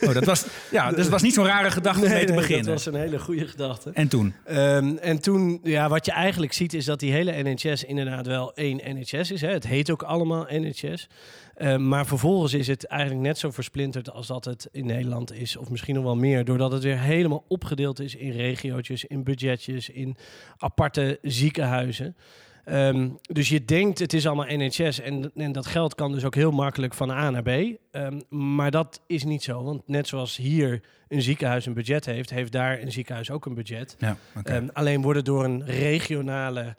oh, 0.00 0.14
dat 0.14 0.24
was, 0.24 0.46
ja, 0.70 0.90
dus 0.90 0.98
het 0.98 1.08
was 1.08 1.22
niet 1.22 1.34
zo'n 1.34 1.46
rare 1.46 1.70
gedachte 1.70 2.04
om 2.04 2.10
mee 2.10 2.24
te 2.24 2.32
beginnen. 2.32 2.64
dat 2.64 2.74
was 2.74 2.86
een 2.86 3.00
hele 3.00 3.18
goede 3.18 3.46
gedachte. 3.46 3.90
En 3.94 4.08
toen? 4.08 4.34
Ehm, 4.44 4.96
en 4.96 5.20
toen, 5.20 5.60
ja, 5.62 5.88
wat 5.88 6.06
je 6.06 6.12
eigenlijk 6.12 6.52
ziet 6.52 6.74
is 6.74 6.84
dat 6.84 7.00
die 7.00 7.12
hele 7.12 7.42
NHS 7.42 7.84
inderdaad 7.84 8.26
wel 8.26 8.54
één 8.54 8.80
NHS 8.84 9.30
is. 9.30 9.40
Hè. 9.40 9.48
Het 9.48 9.66
heet 9.66 9.90
ook 9.90 10.02
allemaal 10.02 10.46
NHS. 10.48 11.08
Ehm, 11.54 11.88
maar 11.88 12.06
vervolgens 12.06 12.54
is 12.54 12.66
het 12.66 12.86
eigenlijk 12.86 13.22
net 13.22 13.38
zo 13.38 13.50
versplinterd 13.50 14.10
als 14.10 14.26
dat 14.26 14.44
het 14.44 14.68
in 14.72 14.86
Nederland 14.86 15.32
is. 15.32 15.56
Of 15.56 15.70
misschien 15.70 15.94
nog 15.94 16.04
wel 16.04 16.16
meer. 16.16 16.44
Doordat 16.44 16.72
het 16.72 16.82
weer 16.82 16.98
helemaal 16.98 17.44
opgedeeld 17.48 18.00
is 18.00 18.14
in 18.14 18.30
regiootjes, 18.30 19.04
in 19.04 19.24
budgetjes, 19.24 19.88
in 19.88 20.16
aparte 20.58 21.18
ziekenhuizen. 21.22 22.16
Ehm, 22.64 23.08
dus 23.22 23.48
je 23.48 23.64
denkt 23.64 23.98
het 23.98 24.12
is 24.12 24.26
allemaal 24.26 24.56
NHS 24.56 25.00
en, 25.00 25.30
en 25.34 25.52
dat 25.52 25.66
geld 25.66 25.94
kan 25.94 26.12
dus 26.12 26.24
ook 26.24 26.34
heel 26.34 26.50
makkelijk 26.50 26.94
van 26.94 27.10
A 27.10 27.30
naar 27.30 27.42
B. 27.42 27.48
Ehm, 27.90 28.20
maar 28.28 28.70
dat 28.70 29.00
is 29.06 29.24
niet 29.24 29.42
zo, 29.42 29.62
want 29.64 29.88
net 29.88 30.08
zoals 30.08 30.36
hier 30.36 30.80
een 31.08 31.22
ziekenhuis 31.22 31.66
een 31.66 31.74
budget 31.74 32.04
heeft, 32.06 32.30
heeft 32.30 32.52
daar 32.52 32.80
een 32.80 32.92
ziekenhuis 32.92 33.30
ook 33.30 33.46
een 33.46 33.54
budget. 33.54 33.96
Ja. 33.98 34.16
Ehm, 34.42 34.68
alleen 34.72 35.02
wordt 35.02 35.16
het 35.16 35.26
door 35.26 35.44
een 35.44 35.64
regionale 35.66 36.76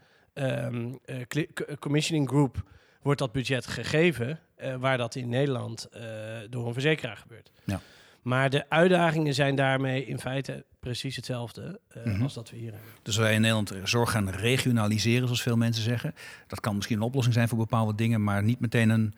c- 1.27 1.75
commissioning 1.79 2.27
group 2.29 2.63
wordt 3.01 3.19
dat 3.19 3.31
budget 3.31 3.67
gegeven, 3.67 4.39
eh, 4.55 4.75
waar 4.75 4.97
dat 4.97 5.15
in 5.15 5.29
Nederland 5.29 5.85
eh, 5.91 6.01
door 6.49 6.67
een 6.67 6.73
verzekeraar 6.73 7.17
gebeurt. 7.17 7.51
Ja. 7.63 7.79
Maar 8.21 8.49
de 8.49 8.69
uitdagingen 8.69 9.33
zijn 9.33 9.55
daarmee 9.55 10.05
in 10.05 10.19
feite 10.19 10.65
precies 10.79 11.15
hetzelfde 11.15 11.79
eh, 11.87 12.03
Mhm. 12.05 12.21
als 12.23 12.33
dat 12.33 12.49
we 12.49 12.57
hier 12.57 12.71
hebben. 12.71 12.89
Dus 13.01 13.17
wij 13.17 13.33
in 13.33 13.41
Nederland 13.41 13.73
zorg 13.83 14.11
gaan 14.11 14.29
regionaliseren, 14.29 15.23
zoals 15.23 15.41
veel 15.41 15.57
mensen 15.57 15.83
zeggen. 15.83 16.13
Dat 16.47 16.59
kan 16.59 16.75
misschien 16.75 16.97
een 16.97 17.03
oplossing 17.03 17.33
zijn 17.35 17.47
voor 17.47 17.57
bepaalde 17.57 17.95
dingen, 17.95 18.23
maar 18.23 18.43
niet 18.43 18.59
meteen 18.59 18.89
een 18.89 19.13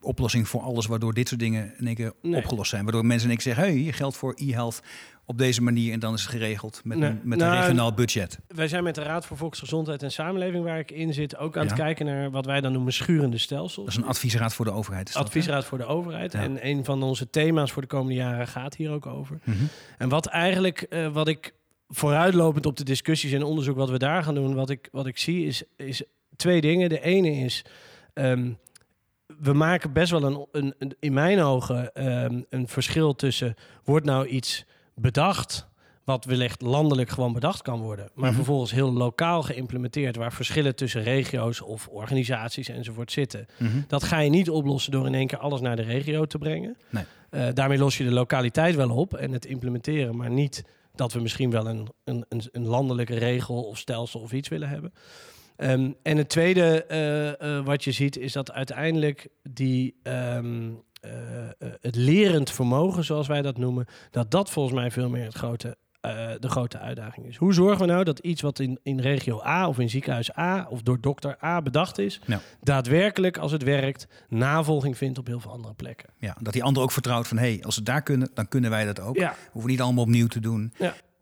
oplossing 0.00 0.48
voor 0.48 0.60
alles, 0.60 0.86
waardoor 0.86 1.14
dit 1.14 1.28
soort 1.28 1.40
dingen 1.40 1.72
in 1.78 1.86
één 1.86 1.94
keer 1.94 2.12
Nee. 2.22 2.36
opgelost 2.36 2.70
zijn. 2.70 2.82
Waardoor 2.82 3.06
mensen 3.06 3.30
in 3.30 3.34
één 3.34 3.44
keer 3.44 3.54
zeggen, 3.54 3.72
hey, 3.74 3.82
je 3.84 3.92
geldt 3.92 4.16
voor 4.16 4.34
e-health 4.36 4.80
op 5.24 5.38
deze 5.38 5.62
manier 5.62 5.92
en 5.92 6.00
dan 6.00 6.14
is 6.14 6.20
het 6.22 6.30
geregeld 6.30 6.80
met, 6.84 6.98
Nee. 6.98 7.10
een, 7.10 7.20
met 7.24 7.38
Nou, 7.38 7.54
een 7.54 7.60
regionaal 7.60 7.92
budget. 7.94 8.38
Wij 8.48 8.68
zijn 8.68 8.82
met 8.84 8.94
de 8.94 9.02
Raad 9.02 9.26
voor 9.26 9.36
Volksgezondheid 9.36 10.02
en 10.02 10.12
Samenleving, 10.12 10.64
waar 10.64 10.78
ik 10.78 10.90
in 10.90 11.14
zit, 11.14 11.36
ook 11.36 11.56
aan 11.56 11.66
het 11.66 11.74
kijken 11.74 12.06
naar 12.06 12.30
wat 12.30 12.46
wij 12.46 12.60
dan 12.60 12.72
noemen 12.72 12.92
schurende 12.92 13.38
stelsels. 13.38 13.86
Dat 13.86 13.94
is 13.94 14.02
een 14.02 14.08
adviesraad 14.08 14.54
voor 14.54 14.64
de 14.64 14.70
overheid. 14.70 15.14
Hè? 15.14 15.20
Adviesraad 15.20 15.64
voor 15.64 15.78
de 15.78 15.84
overheid. 15.84 16.32
Ja. 16.32 16.40
En 16.40 16.66
een 16.66 16.84
van 16.84 17.02
onze 17.02 17.30
thema's 17.30 17.72
voor 17.72 17.82
de 17.82 17.88
komende 17.88 18.14
jaren 18.14 18.46
gaat 18.48 18.76
hier 18.76 18.90
ook 18.90 19.06
over. 19.06 19.38
Mhm. 19.44 19.56
En 19.98 20.08
wat 20.08 20.26
eigenlijk, 20.26 20.80
eh, 20.82 21.12
wat 21.12 21.28
ik 21.28 21.54
vooruitlopend 21.88 22.66
op 22.66 22.76
de 22.76 22.84
discussies 22.84 23.32
en 23.32 23.42
onderzoek 23.42 23.76
wat 23.76 23.90
we 23.90 23.98
daar 23.98 24.22
gaan 24.22 24.34
doen, 24.34 24.54
wat 24.54 24.70
ik, 24.70 24.88
wat 24.92 25.06
ik 25.06 25.18
zie, 25.18 25.46
is, 25.46 25.62
is 25.76 26.02
twee 26.36 26.60
dingen. 26.60 26.88
De 26.88 27.00
ene 27.00 27.30
is, 27.30 27.64
ehm, 28.14 28.50
we 29.40 29.52
maken 29.52 29.92
best 29.92 30.10
wel 30.10 30.22
een, 30.22 30.46
een, 30.52 30.74
een- 30.78 30.96
in 31.00 31.12
mijn 31.12 31.40
ogen 31.40 31.94
ehm, 31.94 32.40
een 32.48 32.68
verschil 32.68 33.14
tussen, 33.14 33.54
wordt 33.84 34.06
nou 34.06 34.26
iets 34.26 34.64
bedacht, 34.94 35.68
wat 36.04 36.24
wellicht 36.24 36.60
landelijk 36.62 37.10
gewoon 37.10 37.32
bedacht 37.32 37.62
kan 37.62 37.80
worden, 37.80 38.08
maar 38.14 38.26
Mhm. 38.26 38.34
vervolgens 38.36 38.70
heel 38.72 38.92
lokaal 38.92 39.42
geïmplementeerd, 39.42 40.16
waar 40.16 40.32
verschillen 40.32 40.74
tussen 40.76 41.02
regio's 41.02 41.60
of 41.62 41.88
organisaties 41.88 42.68
enzovoort 42.68 43.12
zitten. 43.12 43.46
Mhm. 43.58 43.80
Dat 43.86 44.02
ga 44.04 44.18
je 44.18 44.30
niet 44.30 44.50
oplossen 44.50 44.92
door 44.92 45.06
in 45.06 45.14
één 45.14 45.26
keer 45.26 45.38
alles 45.38 45.60
naar 45.60 45.76
de 45.76 45.82
regio 45.82 46.24
te 46.24 46.38
brengen. 46.38 46.76
Nee. 46.88 47.04
Eh, 47.30 47.48
daarmee 47.54 47.78
los 47.78 47.98
je 47.98 48.04
de 48.04 48.10
lokaliteit 48.10 48.74
wel 48.74 48.90
op 48.90 49.14
en 49.14 49.32
het 49.32 49.44
implementeren, 49.46 50.16
maar 50.16 50.30
niet 50.30 50.64
dat 50.94 51.12
we 51.12 51.20
misschien 51.20 51.50
wel 51.50 51.66
een, 51.68 51.88
een, 52.04 52.24
een, 52.28 52.42
een 52.52 52.66
landelijke 52.66 53.14
regel 53.18 53.62
of 53.62 53.78
stelsel 53.78 54.20
of 54.20 54.32
iets 54.32 54.48
willen 54.48 54.68
hebben. 54.68 54.92
Ehm, 55.60 55.90
en 56.02 56.16
het 56.16 56.28
tweede 56.28 56.84
eh, 56.84 57.56
eh, 57.58 57.64
wat 57.64 57.84
je 57.84 57.92
ziet 57.92 58.16
is 58.16 58.32
dat 58.32 58.52
uiteindelijk 58.52 59.28
die, 59.42 59.94
ehm, 60.02 60.70
eh, 61.00 61.10
het 61.80 61.96
lerend 61.96 62.50
vermogen, 62.50 63.04
zoals 63.04 63.26
wij 63.26 63.42
dat 63.42 63.58
noemen, 63.58 63.86
dat 64.10 64.30
dat 64.30 64.50
volgens 64.50 64.74
mij 64.74 64.90
veel 64.90 65.08
meer 65.08 65.24
het 65.24 65.34
grote, 65.34 65.76
de 66.40 66.48
grote 66.48 66.78
uitdaging 66.78 67.26
is. 67.26 67.36
Hoe 67.36 67.54
zorgen 67.54 67.86
we 67.86 67.92
nou 67.92 68.04
dat 68.04 68.18
iets 68.18 68.40
wat 68.40 68.58
in, 68.58 68.78
in 68.82 69.00
regio 69.00 69.40
A 69.42 69.68
of 69.68 69.78
in 69.78 69.90
ziekenhuis 69.90 70.36
A 70.38 70.66
of 70.70 70.82
door 70.82 71.00
dokter 71.00 71.36
A 71.44 71.62
bedacht 71.62 71.98
is, 71.98 72.20
Ja. 72.26 72.40
daadwerkelijk 72.62 73.38
als 73.38 73.52
het 73.52 73.62
werkt, 73.62 74.06
navolging 74.28 74.96
vindt 74.96 75.18
op 75.18 75.26
heel 75.26 75.40
veel 75.40 75.50
andere 75.50 75.74
plekken. 75.74 76.08
Ja, 76.18 76.36
dat 76.40 76.52
die 76.52 76.62
ander 76.64 76.82
ook 76.82 76.92
vertrouwt 76.92 77.28
van, 77.28 77.38
hé, 77.38 77.52
hey, 77.54 77.62
als 77.64 77.74
ze 77.74 77.82
daar 77.82 78.02
kunnen, 78.02 78.30
dan 78.34 78.48
kunnen 78.48 78.70
wij 78.70 78.84
dat 78.84 79.00
ook. 79.00 79.16
Ja. 79.16 79.30
We 79.30 79.48
hoeven 79.52 79.70
niet 79.70 79.80
allemaal 79.80 80.04
opnieuw 80.04 80.26
te 80.26 80.40
doen. 80.40 80.72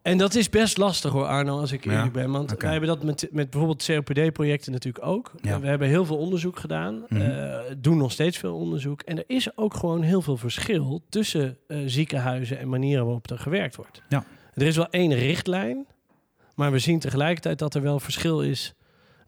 En 0.03 0.19
dat 0.19 0.35
is 0.35 0.49
best 0.51 0.77
lastig 0.77 1.13
hoor, 1.13 1.25
Arno, 1.27 1.59
als 1.61 1.73
ik 1.73 1.85
Ja, 1.85 1.93
eerlijk 1.93 2.13
ben. 2.13 2.31
Want 2.31 2.55
wij 2.59 2.71
hebben 2.71 2.89
dat 2.89 3.03
met, 3.03 3.29
met 3.31 3.51
bijvoorbeeld 3.51 3.85
COPD-projecten 3.85 4.73
natuurlijk 4.73 5.07
ook. 5.07 5.33
Ja. 5.43 5.61
We 5.61 5.67
hebben 5.67 5.89
heel 5.89 6.05
veel 6.07 6.17
onderzoek 6.17 6.59
gedaan, 6.59 7.05
Mhm. 7.09 7.21
eh, 7.21 7.59
doen 7.79 7.97
nog 7.97 8.13
steeds 8.13 8.37
veel 8.39 8.57
onderzoek. 8.57 9.03
En 9.03 9.17
er 9.19 9.25
is 9.27 9.57
ook 9.57 9.75
gewoon 9.75 10.03
heel 10.03 10.23
veel 10.23 10.37
verschil 10.37 11.03
tussen 11.09 11.57
eh, 11.67 11.79
ziekenhuizen 11.87 12.59
en 12.59 12.69
manieren 12.69 13.05
waarop 13.05 13.31
er 13.31 13.39
gewerkt 13.39 13.77
wordt. 13.77 14.03
Ja. 14.09 14.25
Er 14.55 14.67
is 14.67 14.77
wel 14.77 14.91
één 14.91 15.15
richtlijn, 15.15 15.87
maar 16.55 16.73
we 16.73 16.79
zien 16.79 16.99
tegelijkertijd 16.99 17.59
dat 17.59 17.75
er 17.75 17.83
wel 17.83 18.01
verschil 18.01 18.41
is 18.43 18.75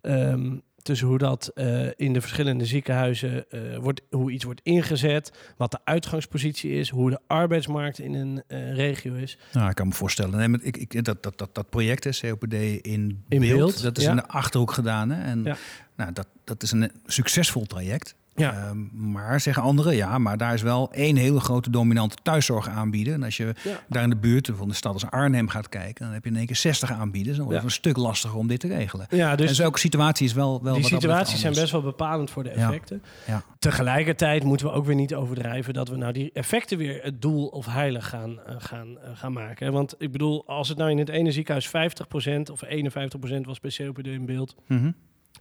ehm, 0.01 0.57
tussen 0.83 1.07
hoe 1.07 1.19
dat 1.19 1.51
eh, 1.55 1.87
in 1.97 2.13
de 2.13 2.21
verschillende 2.21 2.65
ziekenhuizen 2.65 3.51
eh, 3.51 3.77
wordt, 3.79 4.01
hoe 4.11 4.31
iets 4.31 4.45
wordt 4.45 4.61
ingezet, 4.63 5.33
wat 5.57 5.71
de 5.71 5.79
uitgangspositie 5.85 6.71
is, 6.71 6.89
hoe 6.89 7.11
de 7.11 7.21
arbeidsmarkt 7.27 7.99
in 7.99 8.15
een 8.15 8.43
eh, 8.47 8.75
regio 8.75 9.15
is. 9.15 9.39
Nou, 9.53 9.69
ik 9.69 9.75
kan 9.75 9.89
me 9.89 9.95
voorstellen. 9.95 10.39
Nee, 10.39 10.49
maar 10.49 10.61
ik, 10.63 10.77
ik, 10.77 11.05
dat, 11.05 11.23
dat, 11.23 11.39
dat, 11.39 11.55
dat 11.55 11.71
project, 11.71 12.05
hè, 12.05 12.11
COPD 12.11 12.55
in, 12.55 12.83
In 12.83 13.25
beeld, 13.29 13.57
beeld, 13.57 13.83
dat 13.83 13.99
is 13.99 14.05
ja. 14.05 14.11
in 14.11 14.17
de 14.17 14.29
Achterhoek 14.29 14.73
gedaan. 14.73 15.11
Hè? 15.11 15.23
En 15.23 15.43
Ja. 15.43 15.57
nou, 15.97 16.13
dat, 16.13 16.27
dat 16.45 16.63
is 16.63 16.73
een 16.73 16.93
succesvol 17.07 17.67
traject. 17.67 18.15
Ja. 18.35 18.53
Ehm, 18.53 19.11
maar 19.13 19.41
zeggen 19.41 19.63
anderen, 19.63 19.97
ja, 19.97 20.19
maar 20.19 20.37
daar 20.37 20.55
is 20.55 20.63
wel 20.63 20.93
één 20.93 21.17
hele 21.17 21.41
grote 21.41 21.71
dominante 21.71 22.17
thuiszorg 22.23 22.69
aanbieden. 22.69 23.15
En 23.15 23.23
als 23.23 23.37
je 23.37 23.55
Ja. 23.65 23.81
daar 23.89 24.03
in 24.03 24.11
de 24.11 24.17
buurt 24.17 24.51
van 24.57 24.69
de 24.69 24.75
stad 24.75 24.93
als 24.93 25.07
Arnhem 25.11 25.49
gaat 25.49 25.69
kijken, 25.69 26.05
dan 26.05 26.15
heb 26.15 26.25
je 26.25 26.31
in 26.31 26.37
één 26.37 26.47
keer 26.47 26.57
60 26.57 26.93
aanbieders. 26.93 27.37
Dan 27.37 27.45
wordt 27.47 27.61
Ja. 27.61 27.65
het 27.67 27.75
een 27.75 27.81
stuk 27.83 27.97
lastiger 27.97 28.37
om 28.39 28.47
dit 28.47 28.61
te 28.61 28.67
regelen. 28.69 29.07
Ja, 29.11 29.37
dus 29.37 29.49
en 29.49 29.55
zulke 29.55 29.79
situatie 29.79 30.27
is 30.27 30.33
wel, 30.33 30.63
wel 30.63 30.73
die 30.75 30.83
wat 30.83 30.91
situaties 30.91 31.41
zijn 31.41 31.53
best 31.55 31.73
wel 31.73 31.83
bepalend 31.83 32.31
voor 32.31 32.43
de 32.43 32.51
effecten. 32.51 33.03
Ja. 33.27 33.43
Tegelijkertijd 33.59 34.45
moeten 34.45 34.67
we 34.67 34.73
ook 34.73 34.85
weer 34.87 34.95
niet 34.95 35.15
overdrijven 35.15 35.75
dat 35.75 35.89
we 35.89 35.97
nou 35.97 36.13
die 36.13 36.31
effecten 36.33 36.79
weer 36.79 37.03
het 37.03 37.23
doel 37.23 37.47
of 37.47 37.67
heilig 37.67 38.09
gaan, 38.09 38.41
eh, 38.47 38.55
gaan, 38.59 38.99
eh, 38.99 39.11
gaan 39.15 39.33
maken. 39.33 39.73
Want 39.73 39.95
ik 39.99 40.13
bedoel, 40.13 40.47
als 40.47 40.69
het 40.69 40.79
nou 40.79 40.91
in 40.91 40.99
het 40.99 41.09
ene 41.09 41.33
ziekenhuis 41.33 41.69
50% 41.69 42.51
of 42.51 42.63
51% 42.63 43.47
was 43.47 43.61
bij 43.61 43.71
COPD 43.77 44.07
in 44.07 44.27
beeld, 44.27 44.55
Mhm. 44.67 44.91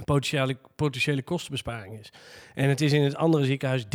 Potentiële, 0.06 0.58
potentiële 0.76 1.22
kostenbesparing 1.24 2.00
is. 2.00 2.12
En 2.56 2.70
het 2.70 2.82
is 2.82 2.94
in 2.94 3.04
het 3.04 3.16
andere 3.16 3.46
ziekenhuis 3.46 3.84
30% 3.86 3.88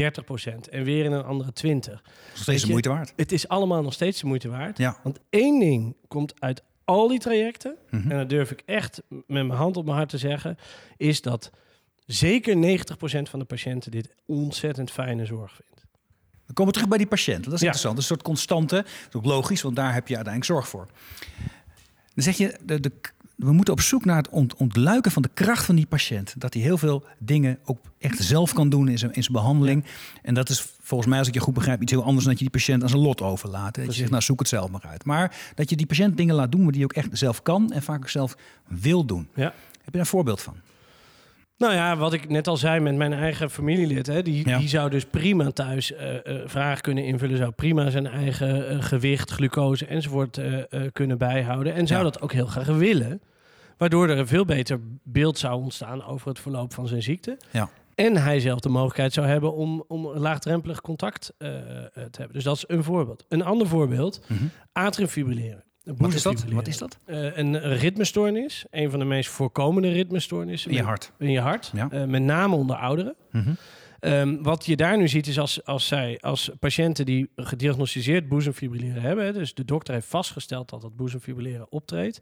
en 0.70 0.84
weer 0.84 1.04
in 1.04 1.12
een 1.12 1.24
andere 1.24 1.52
20%. 1.52 1.52
Dat 1.52 2.00
is 2.00 2.32
nog 2.34 2.42
steeds 2.42 2.62
de 2.62 2.68
moeite 2.70 2.88
waard. 2.88 3.12
Het 3.16 3.32
is 3.32 3.48
allemaal 3.48 3.82
nog 3.82 3.92
steeds 3.92 4.20
de 4.20 4.26
moeite 4.26 4.48
waard. 4.48 4.78
Ja. 4.78 4.96
Want 5.02 5.18
één 5.30 5.58
ding 5.60 5.96
komt 6.08 6.40
uit 6.40 6.62
al 6.84 7.08
die 7.08 7.18
trajecten, 7.18 7.76
Mhm. 7.90 8.10
en 8.10 8.16
dat 8.18 8.28
durf 8.28 8.50
ik 8.50 8.62
echt 8.66 9.02
met 9.08 9.24
mijn 9.26 9.50
hand 9.50 9.76
op 9.76 9.84
mijn 9.84 9.96
hart 9.96 10.08
te 10.08 10.18
zeggen, 10.18 10.58
is 10.96 11.20
dat 11.22 11.50
zeker 12.06 12.56
90% 12.56 13.28
van 13.28 13.38
de 13.38 13.44
patiënten 13.44 13.90
dit 13.90 14.14
ontzettend 14.26 14.90
fijne 14.90 15.24
zorg 15.26 15.52
vindt. 15.54 15.72
We 16.46 16.52
komen 16.52 16.72
terug 16.72 16.88
bij 16.88 16.98
die 16.98 17.06
patiënt. 17.06 17.36
want 17.36 17.44
Dat 17.50 17.54
is 17.54 17.60
Ja. 17.60 17.66
interessant. 17.66 17.94
Dat 17.96 18.04
is 18.04 18.10
een 18.10 18.16
soort 18.16 18.28
constante. 18.28 18.74
Dat 18.76 19.08
is 19.08 19.14
ook 19.14 19.24
logisch, 19.24 19.62
want 19.62 19.76
daar 19.76 19.94
heb 19.94 20.08
je 20.08 20.14
uiteindelijk 20.16 20.52
zorg 20.52 20.68
voor. 20.68 20.86
Dan 22.14 22.24
zeg 22.24 22.36
je, 22.36 22.58
de, 22.64 22.80
de, 22.80 22.92
we 23.36 23.52
moeten 23.52 23.74
op 23.74 23.80
zoek 23.80 24.04
naar 24.04 24.16
het 24.16 24.28
ont- 24.28 24.54
ontluiken 24.54 25.10
van 25.10 25.22
de 25.22 25.30
kracht 25.34 25.64
van 25.64 25.74
die 25.74 25.86
patiënt. 25.86 26.34
Dat 26.38 26.54
hij 26.54 26.62
heel 26.62 26.78
veel 26.78 27.04
dingen 27.18 27.58
ook 27.64 27.78
echt 27.98 28.18
zelf 28.22 28.52
kan 28.52 28.68
doen 28.68 28.88
in 28.88 28.98
zijn, 28.98 29.12
in 29.12 29.22
zijn 29.22 29.34
behandeling. 29.34 29.84
En 30.22 30.34
dat 30.34 30.48
is 30.48 30.66
volgens 30.80 31.08
mij, 31.10 31.18
als 31.18 31.28
ik 31.28 31.34
je 31.34 31.40
goed 31.40 31.54
begrijp, 31.54 31.82
iets 31.82 31.92
heel 31.92 32.04
anders 32.04 32.24
dan 32.24 32.32
dat 32.34 32.42
je 32.42 32.48
die 32.50 32.58
patiënt 32.60 32.82
aan 32.82 32.88
zijn 32.88 33.00
lot 33.02 33.22
overlaat. 33.22 33.74
Dat 33.74 33.84
je 33.86 33.92
zegt, 33.92 34.10
nou 34.10 34.22
zoek 34.22 34.38
het 34.38 34.48
zelf 34.48 34.70
maar 34.70 34.84
uit. 34.88 35.04
Maar 35.04 35.36
dat 35.54 35.70
je 35.70 35.76
die 35.76 35.86
patiënt 35.86 36.16
dingen 36.16 36.34
laat 36.34 36.52
doen 36.52 36.60
die 36.62 36.72
hij 36.74 36.84
ook 36.84 36.92
echt 36.92 37.08
zelf 37.12 37.42
kan 37.42 37.72
en 37.72 37.82
vaak 37.82 38.00
ook 38.00 38.08
zelf 38.08 38.36
wil 38.68 39.04
doen. 39.04 39.28
Ja. 39.34 39.42
Heb 39.44 39.54
je 39.84 39.90
daar 39.90 40.00
een 40.00 40.06
voorbeeld 40.06 40.40
van? 40.40 40.54
Nou 41.64 41.76
ja, 41.76 41.96
wat 41.96 42.12
ik 42.12 42.28
net 42.28 42.46
al 42.48 42.56
zei 42.56 42.80
met 42.80 42.94
mijn 42.96 43.12
eigen 43.12 43.50
familielid, 43.50 44.06
hè, 44.06 44.22
die, 44.22 44.48
Ja. 44.48 44.58
die 44.58 44.68
zou 44.68 44.90
dus 44.90 45.04
prima 45.04 45.50
thuis 45.50 45.92
eh 45.92 46.14
eh, 46.26 46.42
vragen 46.48 46.82
kunnen 46.82 47.04
invullen, 47.04 47.36
zou 47.36 47.50
prima 47.50 47.90
zijn 47.90 48.06
eigen 48.06 48.68
eh, 48.68 48.82
gewicht, 48.82 49.30
glucose 49.30 49.86
enzovoort 49.86 50.40
kunnen 50.92 51.18
bijhouden. 51.18 51.74
En 51.74 51.86
zou 51.86 51.98
Ja. 52.04 52.10
dat 52.10 52.20
ook 52.22 52.32
heel 52.32 52.46
graag 52.46 52.66
willen, 52.66 53.20
waardoor 53.78 54.08
er 54.08 54.18
een 54.18 54.26
veel 54.26 54.44
beter 54.44 54.80
beeld 55.02 55.38
zou 55.38 55.62
ontstaan 55.62 56.04
over 56.04 56.28
het 56.28 56.38
verloop 56.38 56.74
van 56.74 56.86
zijn 56.88 57.02
ziekte. 57.02 57.36
Ja. 57.50 57.68
En 57.94 58.16
hij 58.16 58.40
zelf 58.40 58.60
de 58.60 58.68
mogelijkheid 58.68 59.12
zou 59.12 59.26
hebben 59.26 59.54
om, 59.54 59.84
om 59.88 60.06
een 60.06 60.20
laagdrempelig 60.20 60.80
contact 60.80 61.32
te 61.38 61.90
hebben. 62.10 62.32
Dus 62.32 62.44
dat 62.44 62.56
is 62.56 62.64
een 62.66 62.84
voorbeeld. 62.84 63.24
Een 63.28 63.44
ander 63.44 63.66
voorbeeld, 63.68 64.20
Mhm. 64.28 64.44
atriumfibrilleren. 64.72 65.64
Wat 65.84 66.14
is 66.14 66.22
dat? 66.22 66.44
Wat 66.44 66.66
is 66.66 66.78
dat? 66.78 66.98
Een 67.06 67.58
ritmestoornis, 67.60 68.64
een 68.70 68.90
van 68.90 68.98
de 68.98 69.04
meest 69.04 69.30
voorkomende 69.30 69.92
ritmestoornissen. 69.92 70.70
In 70.70 70.76
je 70.76 70.82
hart. 70.82 71.12
in 71.18 71.30
je 71.30 71.40
hart. 71.40 71.70
Ja. 71.74 71.90
Eh, 71.90 72.04
met 72.04 72.22
name 72.22 72.56
onder 72.56 72.76
ouderen. 72.76 73.14
Mhm. 73.30 73.50
Ehm, 74.00 74.42
wat 74.42 74.66
je 74.66 74.76
daar 74.76 74.96
nu 74.96 75.08
ziet 75.08 75.26
is 75.26 75.38
als, 75.38 75.64
als, 75.64 75.86
zij, 75.86 76.18
als 76.20 76.50
patiënten 76.58 77.04
die 77.04 77.30
gediagnosticeerd 77.36 78.28
boezemfibrilleren 78.28 79.02
hebben, 79.02 79.24
hè, 79.24 79.32
dus 79.32 79.54
de 79.54 79.64
dokter 79.64 79.94
heeft 79.94 80.06
vastgesteld 80.06 80.70
dat 80.70 80.80
dat 80.80 80.96
boezemfibrilleren 80.96 81.66
optreedt, 81.70 82.20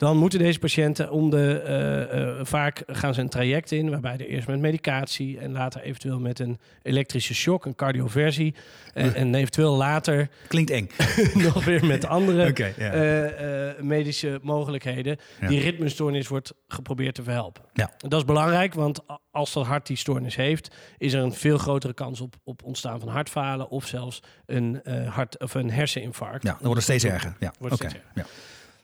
dan 0.00 0.16
moeten 0.16 0.38
deze 0.38 0.58
patiënten 0.58 1.10
om 1.10 1.30
de, 1.30 1.60
eh, 1.60 2.02
eh, 2.02 2.38
vaak 2.42 2.82
gaan 2.86 3.14
ze 3.14 3.20
een 3.20 3.28
traject 3.28 3.72
in, 3.72 3.90
waarbij 3.90 4.12
er 4.12 4.26
eerst 4.26 4.48
met 4.48 4.58
medicatie 4.58 5.38
en 5.38 5.52
later 5.52 5.80
eventueel 5.80 6.20
met 6.20 6.38
een 6.38 6.58
elektrische 6.82 7.34
shock, 7.34 7.64
een 7.64 7.74
cardioversie, 7.74 8.54
en, 8.94 9.14
en 9.20 9.34
eventueel 9.34 9.76
later 9.76 10.28
Klinkt 10.48 10.70
eng. 10.70 10.88
nog 11.46 11.64
weer 11.64 11.86
met 11.86 12.06
andere 12.06 12.52
eh, 12.52 13.82
medische 13.82 14.38
mogelijkheden. 14.42 15.16
Ja. 15.40 15.48
Die 15.48 15.60
ritmestoornis 15.60 16.28
wordt 16.28 16.52
geprobeerd 16.68 17.14
te 17.14 17.22
verhelpen. 17.22 17.62
Ja. 17.72 17.90
Dat 17.98 18.20
is 18.20 18.24
belangrijk, 18.24 18.74
want 18.74 19.00
als 19.30 19.52
dat 19.52 19.66
hart 19.66 19.86
die 19.86 19.96
stoornis 19.96 20.36
heeft, 20.36 20.74
is 20.98 21.12
er 21.12 21.22
een 21.22 21.32
veel 21.32 21.58
grotere 21.58 21.94
kans 21.94 22.20
op, 22.20 22.34
op 22.44 22.62
ontstaan 22.62 23.00
van 23.00 23.08
hartfalen 23.08 23.68
of 23.68 23.86
zelfs 23.86 24.22
een, 24.46 24.80
hart, 25.08 25.38
of 25.38 25.54
een 25.54 25.70
herseninfarct. 25.70 26.42
Ja, 26.42 26.50
dan 26.50 26.58
wordt 26.60 26.74
het 26.74 26.98
steeds 26.98 27.04
erger. 27.04 27.36
Ja, 27.38 27.52
Wordt 27.58 27.74
oké. 27.74 27.88
steeds 27.88 28.04
Ja. 28.14 28.24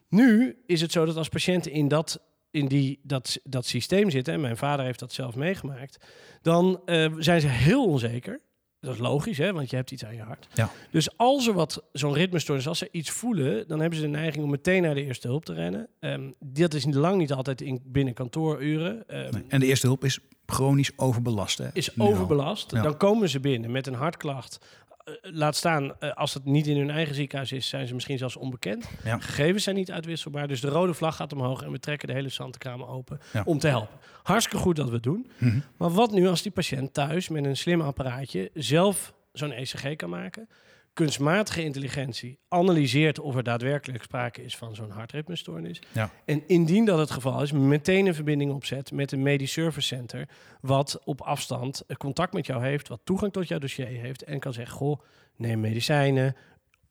Nu 0.08 0.56
is 0.66 0.80
het 0.80 0.92
zo 0.92 1.04
dat 1.04 1.16
als 1.16 1.28
patiënten 1.28 1.72
in 1.72 1.88
dat, 1.88 2.20
in 2.50 2.66
die, 2.66 3.00
dat, 3.02 3.38
dat 3.44 3.66
systeem 3.66 4.10
zitten, 4.10 4.34
en 4.34 4.40
mijn 4.40 4.56
vader 4.56 4.84
heeft 4.84 4.98
dat 4.98 5.12
zelf 5.12 5.34
meegemaakt, 5.34 6.04
dan 6.42 6.80
eh, 6.84 7.12
zijn 7.18 7.40
ze 7.40 7.46
heel 7.46 7.84
onzeker. 7.86 8.40
Dat 8.80 8.94
is 8.94 9.00
logisch, 9.00 9.38
hè, 9.38 9.52
want 9.52 9.70
je 9.70 9.76
hebt 9.76 9.90
iets 9.90 10.04
aan 10.04 10.14
je 10.14 10.22
hart. 10.22 10.48
Ja. 10.54 10.70
Dus 10.90 11.16
als 11.16 11.46
er 11.46 11.52
wat 11.52 11.82
zo'n 11.92 12.12
ritmestoornis, 12.12 12.68
als 12.68 12.78
ze 12.78 12.88
iets 12.90 13.10
voelen, 13.10 13.68
dan 13.68 13.80
hebben 13.80 13.98
ze 13.98 14.04
de 14.04 14.10
neiging 14.10 14.44
om 14.44 14.50
meteen 14.50 14.82
naar 14.82 14.94
de 14.94 15.04
eerste 15.04 15.28
hulp 15.28 15.44
te 15.44 15.52
rennen. 15.54 15.88
Ehm, 16.00 16.30
dat 16.40 16.74
is 16.74 16.84
lang 16.90 17.16
niet 17.18 17.32
altijd 17.32 17.60
in, 17.60 17.80
binnen 17.84 18.14
kantooruren. 18.14 19.08
Ehm, 19.08 19.32
Nee. 19.32 19.44
En 19.48 19.60
de 19.60 19.66
eerste 19.66 19.86
hulp 19.86 20.04
is 20.04 20.18
chronisch 20.46 20.90
overbelast. 20.96 21.58
Hè? 21.58 21.68
is 21.72 21.98
overbelast. 21.98 22.70
Ja. 22.70 22.82
Dan 22.82 22.96
komen 22.96 23.28
ze 23.28 23.40
binnen 23.40 23.70
met 23.70 23.86
een 23.86 23.94
hartklacht. 23.94 24.58
Eh, 25.06 25.12
laat 25.22 25.56
staan, 25.56 25.98
eh, 26.00 26.12
als 26.14 26.34
het 26.34 26.44
niet 26.44 26.66
in 26.66 26.76
hun 26.76 26.90
eigen 26.90 27.14
ziekenhuis 27.14 27.52
is, 27.52 27.68
zijn 27.68 27.86
ze 27.86 27.94
misschien 27.94 28.18
zelfs 28.18 28.36
onbekend. 28.36 28.88
Ja. 29.04 29.18
Gegevens 29.18 29.64
zijn 29.64 29.76
niet 29.76 29.92
uitwisselbaar. 29.92 30.48
Dus 30.48 30.60
de 30.60 30.68
rode 30.68 30.94
vlag 30.94 31.16
gaat 31.16 31.32
omhoog 31.32 31.62
en 31.62 31.70
we 31.72 31.78
trekken 31.78 32.08
de 32.08 32.14
hele 32.14 32.28
zantenkraam 32.28 32.82
open 32.82 33.20
Ja. 33.32 33.42
om 33.44 33.58
te 33.58 33.68
helpen. 33.68 33.98
Hartstikke 34.22 34.62
goed 34.62 34.76
dat 34.76 34.88
we 34.88 34.94
het 34.94 35.02
doen. 35.02 35.30
Mhm. 35.38 35.58
Maar 35.76 35.90
wat 35.90 36.10
nu 36.12 36.28
als 36.28 36.42
die 36.42 36.52
patiënt 36.52 36.94
thuis 36.94 37.28
met 37.28 37.44
een 37.44 37.56
slim 37.56 37.80
apparaatje 37.80 38.50
zelf 38.54 39.14
zo'n 39.32 39.52
ECG 39.52 39.96
kan 39.96 40.10
maken? 40.10 40.48
Kunstmatige 40.96 41.62
intelligentie 41.64 42.38
analyseert 42.48 43.18
of 43.20 43.36
er 43.36 43.42
daadwerkelijk 43.42 44.02
sprake 44.02 44.44
is 44.44 44.56
van 44.56 44.74
zo'n 44.74 44.90
hartritmestoornis. 44.90 45.82
Ja. 45.92 46.10
En 46.24 46.42
indien 46.48 46.84
dat 46.84 46.98
het 46.98 47.10
geval 47.10 47.42
is, 47.42 47.52
meteen 47.52 48.06
een 48.06 48.14
verbinding 48.14 48.52
opzet 48.52 48.92
met 48.92 49.12
een 49.12 49.22
medisch 49.22 49.52
service 49.52 49.86
center. 49.86 50.28
Wat 50.60 51.00
op 51.04 51.20
afstand 51.20 51.84
contact 51.98 52.32
met 52.32 52.46
jou 52.46 52.64
heeft, 52.64 52.88
wat 52.88 53.00
toegang 53.04 53.32
tot 53.32 53.48
jouw 53.48 53.58
dossier 53.58 53.86
heeft. 53.86 54.22
En 54.22 54.38
kan 54.38 54.52
zeggen: 54.52 54.76
Goh, 54.76 55.00
neem 55.36 55.60
medicijnen. 55.60 56.36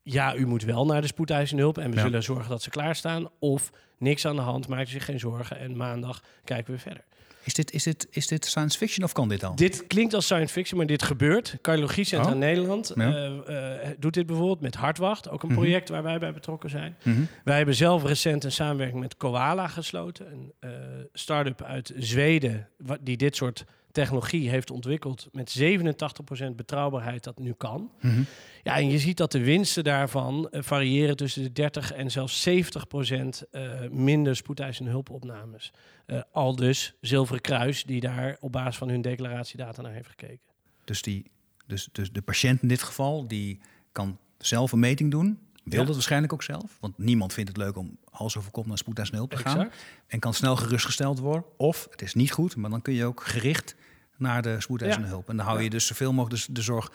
Ja, 0.04 0.36
u 0.36 0.46
moet 0.48 0.63
wel 0.63 0.86
naar 0.86 1.02
de 1.02 1.08
spoedeisende 1.08 1.62
hulp 1.62 1.78
en 1.78 1.89
we 1.89 1.96
Ja. 1.96 2.02
zullen 2.02 2.24
zorgen 2.24 2.50
dat 2.50 2.62
ze 2.62 2.70
klaarstaan. 2.70 3.30
Of 3.39 3.72
niks 3.98 4.26
aan 4.26 4.36
de 4.36 4.41
hand, 4.41 4.68
maak 4.68 4.86
je 4.86 4.91
zich 4.91 5.06
geen 5.06 5.20
zorgen. 5.20 5.60
En 5.60 5.78
maandag 5.78 6.24
kijken 6.44 6.74
we 6.74 6.80
verder. 6.80 7.04
Is, 7.45 7.53
dit, 7.53 7.71
is, 7.71 7.84
dit, 7.84 8.08
is 8.12 8.27
dit 8.27 8.45
science 8.45 8.77
fiction 8.77 9.05
of 9.05 9.12
kan 9.12 9.29
dit 9.29 9.43
al? 9.43 9.55
Dit 9.55 9.88
klinkt 9.88 10.13
als 10.13 10.25
science 10.25 10.53
fiction, 10.53 10.77
maar 10.77 10.88
dit 10.88 11.03
gebeurt. 11.03 11.58
Cardiologiecentrum 11.62 12.34
Oh. 12.34 12.39
Nederland 12.39 12.91
Ja. 12.95 13.13
eh, 13.13 13.89
eh, 13.89 13.95
doet 13.99 14.13
dit 14.13 14.25
bijvoorbeeld 14.25 14.62
met 14.62 14.75
Hartwacht. 14.75 15.29
Ook 15.29 15.43
een 15.43 15.49
Mhm. 15.49 15.58
project 15.60 15.89
waar 15.89 16.03
wij 16.03 16.19
bij 16.19 16.34
betrokken 16.34 16.69
zijn. 16.69 16.95
Mhm. 17.03 17.21
Wij 17.43 17.58
hebben 17.58 17.75
zelf 17.75 18.03
recent 18.03 18.43
een 18.43 18.51
samenwerking 18.51 18.99
met 18.99 19.17
Koala 19.17 19.67
gesloten. 19.67 20.31
Een 20.31 20.53
eh, 20.60 20.69
start-up 21.13 21.62
uit 21.62 21.93
Zweden 21.97 22.67
die 23.01 23.17
dit 23.17 23.36
soort 23.36 23.63
technologie 23.91 24.49
heeft 24.49 24.71
ontwikkeld... 24.71 25.27
met 25.31 25.49
87% 25.49 26.55
betrouwbaarheid 26.55 27.23
dat 27.23 27.39
nu 27.39 27.53
kan. 27.58 27.91
Mhm. 28.01 28.21
Ja, 28.63 28.75
en 28.75 28.89
je 28.89 28.99
ziet 28.99 29.17
dat 29.17 29.31
de 29.31 29.43
winsten 29.43 29.84
daarvan 29.84 30.47
variëren 30.51 31.15
tussen 31.15 31.43
de 31.43 31.51
30 31.51 31.91
en 31.93 32.12
zelfs 32.12 32.41
70 32.41 32.88
procent 32.88 33.43
eh, 33.51 33.62
minder 33.91 34.36
spoedeisende 34.36 34.89
hulpopnames. 34.91 35.71
Eh, 36.06 36.22
al 36.32 36.56
dus 36.56 36.94
Zilveren 37.02 37.41
Kruis, 37.41 37.84
die 37.84 38.00
daar 38.00 38.38
op 38.39 38.52
basis 38.52 38.76
van 38.78 38.89
hun 38.89 39.02
declaratiedata 39.02 39.82
naar 39.82 39.91
heeft 39.94 40.10
gekeken. 40.10 40.39
Dus, 40.84 41.02
die, 41.02 41.32
dus, 41.68 41.89
dus 41.91 42.12
de 42.12 42.22
patiënt 42.22 42.62
in 42.62 42.68
dit 42.68 42.84
geval, 42.84 43.28
die 43.28 43.60
kan 43.91 44.18
zelf 44.38 44.72
een 44.72 44.80
meting 44.80 45.12
doen. 45.12 45.39
Wil 45.63 45.80
Ja. 45.80 45.86
dat 45.86 45.94
waarschijnlijk 45.96 46.34
ook 46.34 46.44
zelf. 46.44 46.78
Want 46.80 46.98
niemand 46.98 47.34
vindt 47.34 47.50
het 47.50 47.58
leuk 47.58 47.78
om 47.78 47.98
hals 48.10 48.38
over 48.38 48.52
kop 48.52 48.65
naar 48.65 48.78
spoedeisende 48.78 49.20
hulp 49.20 49.32
te 49.32 49.38
gaan. 49.38 49.58
Exact. 49.60 49.84
En 50.08 50.20
kan 50.20 50.34
snel 50.34 50.56
gerustgesteld 50.56 51.20
worden. 51.20 51.44
Of 51.58 51.88
het 51.91 52.02
is 52.02 52.13
niet 52.13 52.32
goed, 52.32 52.56
maar 52.56 52.70
dan 52.70 52.82
kun 52.82 52.94
je 52.94 53.06
ook 53.06 53.24
gericht 53.24 53.76
naar 54.18 54.41
de 54.41 54.62
spoedeisende 54.62 55.06
Ja. 55.08 55.12
hulp. 55.13 55.30
En 55.30 55.38
dan 55.38 55.46
hou 55.46 55.62
je 55.62 55.70
dus 55.70 55.86
zoveel 55.88 56.13
mogelijk 56.13 56.46
de, 56.46 56.52
de 56.54 56.62
zorg 56.62 56.91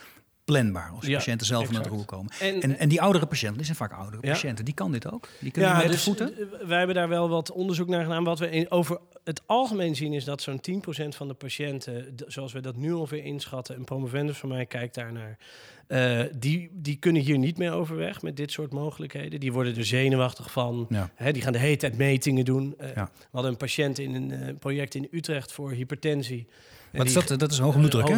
planbaar. 0.53 0.91
Als 0.95 1.05
de 1.05 1.11
Ja, 1.11 1.17
patiënten 1.17 1.47
zelf 1.47 1.71
naar 1.71 1.81
het 1.83 1.91
roer 1.91 2.05
komen. 2.05 2.33
En, 2.41 2.61
En, 2.63 2.79
en 2.79 2.89
die 2.89 3.01
oudere 3.01 3.27
patiënten, 3.27 3.57
die 3.57 3.65
zijn 3.67 3.77
vaak 3.77 3.93
oudere 3.93 4.27
Ja. 4.27 4.33
patiënten. 4.33 4.65
Die 4.65 4.75
kan 4.75 4.93
dit 4.93 5.13
ook. 5.13 5.29
Die 5.41 5.51
kunnen 5.51 5.71
ja, 5.71 5.77
met 5.77 5.87
de 5.87 5.93
dus 5.93 6.03
voeten. 6.03 6.33
eh, 6.39 6.67
wij 6.67 6.79
hebben 6.79 6.97
daar 6.97 7.09
wel 7.09 7.29
wat 7.29 7.51
onderzoek 7.53 7.89
naar 7.89 8.03
gedaan. 8.03 8.25
Wat 8.25 8.39
we 8.39 8.51
in, 8.51 8.71
over 8.71 8.99
het 9.25 9.43
algemeen 9.47 9.97
zien 9.97 10.13
is 10.13 10.25
dat 10.25 10.43
zo'n 10.43 10.61
10% 10.61 11.17
van 11.17 11.29
de 11.29 11.35
patiënten, 11.35 12.15
zoals 12.27 12.53
we 12.53 12.61
dat 12.61 12.77
nu 12.77 12.93
ongeveer 12.93 13.25
inschatten, 13.25 13.77
een 13.77 13.85
promovendus 13.85 14.39
van 14.39 14.49
mij 14.49 14.67
kijkt 14.67 14.95
daarnaar, 14.95 15.39
eh, 15.87 16.21
die, 16.37 16.71
die 16.73 16.97
kunnen 16.97 17.23
hier 17.23 17.39
niet 17.39 17.59
meer 17.59 17.73
overweg 17.73 18.23
met 18.23 18.37
dit 18.37 18.51
soort 18.53 18.73
mogelijkheden. 18.73 19.41
Die 19.41 19.53
worden 19.53 19.77
er 19.77 19.85
zenuwachtig 19.85 20.51
van. 20.53 20.87
Ja. 20.89 21.11
Hè, 21.15 21.33
die 21.33 21.43
gaan 21.43 21.53
de 21.53 21.59
hele 21.59 21.77
tijd 21.77 21.97
metingen 21.97 22.45
doen. 22.45 22.75
Eh, 22.79 22.95
Ja. 22.95 23.11
We 23.15 23.27
hadden 23.31 23.51
een 23.51 23.57
patiënt 23.57 23.99
in 23.99 24.15
een 24.33 24.59
project 24.59 24.95
in 24.95 25.09
Utrecht 25.11 25.53
voor 25.53 25.71
hypertensie. 25.71 26.47
Wat 26.93 27.07
is 27.07 27.13
dat? 27.13 27.39
Dat 27.39 27.53
is 27.53 27.59
hoge 27.59 27.79
bloeddruk, 27.79 28.09
hè? 28.09 28.15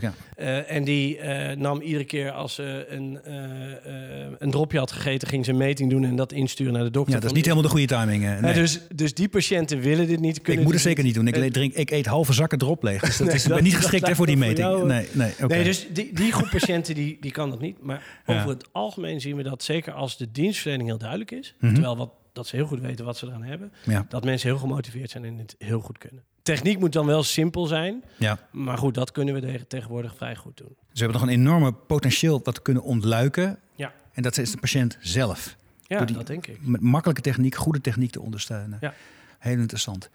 Ja. 0.00 0.12
Eh, 0.36 0.70
en 0.76 0.84
die 0.84 1.18
eh, 1.18 1.56
nam 1.56 1.80
iedere 1.80 2.04
keer 2.04 2.30
als 2.30 2.54
ze 2.54 2.86
een, 2.88 3.18
eh, 3.24 4.24
eh, 4.24 4.32
een 4.38 4.50
dropje 4.50 4.78
had 4.78 4.92
gegeten, 4.92 5.28
ging 5.28 5.44
ze 5.44 5.50
een 5.50 5.56
meting 5.56 5.90
doen 5.90 6.04
en 6.04 6.16
dat 6.16 6.32
insturen 6.32 6.72
naar 6.72 6.84
de 6.84 6.90
dokter. 6.90 7.14
Ja, 7.14 7.20
dat 7.20 7.30
is 7.30 7.36
niet 7.36 7.44
helemaal 7.44 7.64
de 7.66 7.70
goede 7.72 7.86
timing. 7.86 8.40
nee. 8.40 8.54
dus, 8.54 8.80
dus 8.94 9.14
die 9.14 9.28
patiënten 9.28 9.80
willen 9.80 10.06
dit 10.06 10.20
niet. 10.20 10.36
ik 10.36 10.42
Kunnen 10.42 10.64
moet 10.64 10.72
het 10.72 10.82
zeker 10.82 11.04
niet 11.04 11.14
doen. 11.14 11.26
Ik, 11.26 11.52
drink, 11.52 11.74
ik 11.74 11.90
eet 11.90 12.06
halve 12.06 12.32
zakken 12.32 12.60
erop 12.62 12.82
leeg. 12.82 13.00
Dus 13.02 13.16
dat 13.18 13.26
Nee, 13.26 13.36
is, 13.36 13.44
ik 13.44 13.50
dat- 13.50 13.60
niet 13.60 13.76
geschikt 13.76 14.06
hè, 14.06 14.14
voor 14.14 14.26
die 14.26 14.36
voor 14.36 14.46
meting. 14.46 14.66
jou, 14.66 14.86
nee, 14.86 15.06
nee. 15.12 15.32
Nee, 15.48 15.64
dus 15.64 15.86
die, 15.92 16.14
die 16.14 16.32
groep 16.32 16.48
patiënten 16.50 16.94
die, 16.94 17.16
die 17.20 17.30
kan 17.32 17.50
dat 17.50 17.60
niet. 17.60 17.82
Maar 17.82 18.02
Ja. 18.26 18.36
over 18.38 18.48
het 18.48 18.68
algemeen 18.72 19.20
zien 19.20 19.36
we 19.36 19.42
dat 19.42 19.62
zeker 19.62 19.92
als 19.92 20.16
de 20.16 20.30
dienstverlening 20.32 20.88
heel 20.88 20.98
duidelijk 20.98 21.30
is, 21.30 21.54
Mhm. 21.60 21.72
terwijl 21.72 21.96
wat, 21.96 22.10
dat 22.32 22.46
ze 22.46 22.56
heel 22.56 22.66
goed 22.66 22.80
weten 22.80 23.04
wat 23.04 23.16
ze 23.16 23.26
eraan 23.26 23.42
hebben, 23.42 23.72
ja, 23.84 24.06
dat 24.08 24.24
mensen 24.24 24.48
heel 24.48 24.58
gemotiveerd 24.58 25.10
zijn 25.10 25.24
en 25.24 25.38
het 25.38 25.54
heel 25.58 25.80
goed 25.80 25.98
kunnen. 25.98 26.22
Techniek 26.54 26.78
moet 26.78 26.92
dan 26.92 27.06
wel 27.06 27.22
simpel 27.22 27.66
zijn, 27.66 28.04
ja. 28.16 28.38
maar 28.50 28.78
goed, 28.78 28.94
dat 28.94 29.12
kunnen 29.12 29.34
we 29.34 29.66
tegenwoordig 29.66 30.14
vrij 30.16 30.36
goed 30.36 30.56
doen. 30.56 30.76
We 30.92 30.98
hebben 30.98 31.20
nog 31.20 31.22
een 31.28 31.34
enorme 31.34 31.72
potentieel 31.72 32.40
wat 32.44 32.56
we 32.56 32.62
kunnen 32.62 32.82
ontluiken. 32.82 33.58
Ja. 33.74 33.92
En 34.12 34.22
dat 34.22 34.38
is 34.38 34.50
de 34.50 34.58
patiënt 34.58 34.96
zelf. 35.00 35.56
Ja, 35.82 36.04
die- 36.04 36.16
dat 36.16 36.26
denk 36.26 36.46
ik. 36.46 36.58
Met 36.60 36.80
makkelijke 36.80 37.22
techniek, 37.22 37.54
goede 37.54 37.80
techniek 37.80 38.10
te 38.10 38.20
ondersteunen. 38.20 38.78
Ja. 38.80 38.94
Heel 39.38 39.58
interessant. 39.58 40.10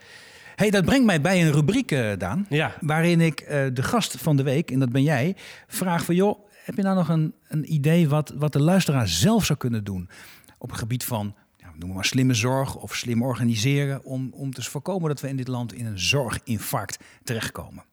hey, 0.56 0.69
dat 0.69 0.86
brengt 0.86 1.06
mij 1.06 1.22
bij 1.22 1.46
een 1.46 1.52
rubriek, 1.52 1.91
eh, 1.91 2.12
Daan. 2.17 2.46
Ja, 2.50 2.76
Waarin 2.82 3.22
ik 3.22 3.39
eh, 3.39 3.65
de 3.74 3.84
gast 3.84 4.17
van 4.17 4.36
de 4.36 4.43
week, 4.43 4.72
en 4.72 4.80
dat 4.80 4.91
ben 4.91 5.04
jij, 5.04 5.36
vraag 5.67 6.06
van... 6.06 6.15
joh, 6.15 6.39
heb 6.63 6.76
je 6.76 6.82
nou 6.82 6.96
nog 6.96 7.10
een, 7.10 7.34
een 7.48 7.74
idee 7.74 8.10
wat, 8.10 8.34
wat 8.36 8.54
de 8.54 8.62
luisteraar 8.62 9.08
zelf 9.08 9.46
zou 9.46 9.60
kunnen 9.60 9.84
doen... 9.84 10.10
op 10.58 10.69
het 10.69 10.80
gebied 10.80 11.04
van, 11.06 11.36
noem 11.77 11.93
maar, 11.93 12.05
slimme 12.05 12.33
zorg 12.33 12.75
of 12.75 12.95
slim 12.95 13.23
organiseren... 13.23 14.03
Om, 14.03 14.33
om 14.33 14.53
te 14.53 14.62
voorkomen 14.62 15.09
dat 15.09 15.21
we 15.21 15.27
in 15.27 15.36
dit 15.36 15.47
land 15.47 15.73
in 15.73 15.86
een 15.86 15.99
zorginfarct 15.99 17.03
terechtkomen? 17.23 17.83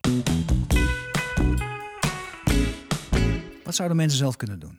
Wat 3.65 3.75
zouden 3.75 3.97
mensen 3.97 4.19
zelf 4.19 4.37
kunnen 4.37 4.59
doen? 4.59 4.79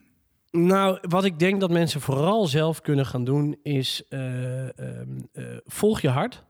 Nou, 0.50 0.98
wat 1.08 1.24
ik 1.24 1.38
denk 1.38 1.60
dat 1.60 1.70
mensen 1.70 2.00
vooral 2.00 2.46
zelf 2.46 2.80
kunnen 2.80 3.06
gaan 3.06 3.24
doen 3.24 3.56
is 3.62 4.02
eh, 4.08 4.78
ehm, 4.78 5.08
eh, 5.32 5.44
volg 5.64 6.00
je 6.00 6.08
hart. 6.08 6.44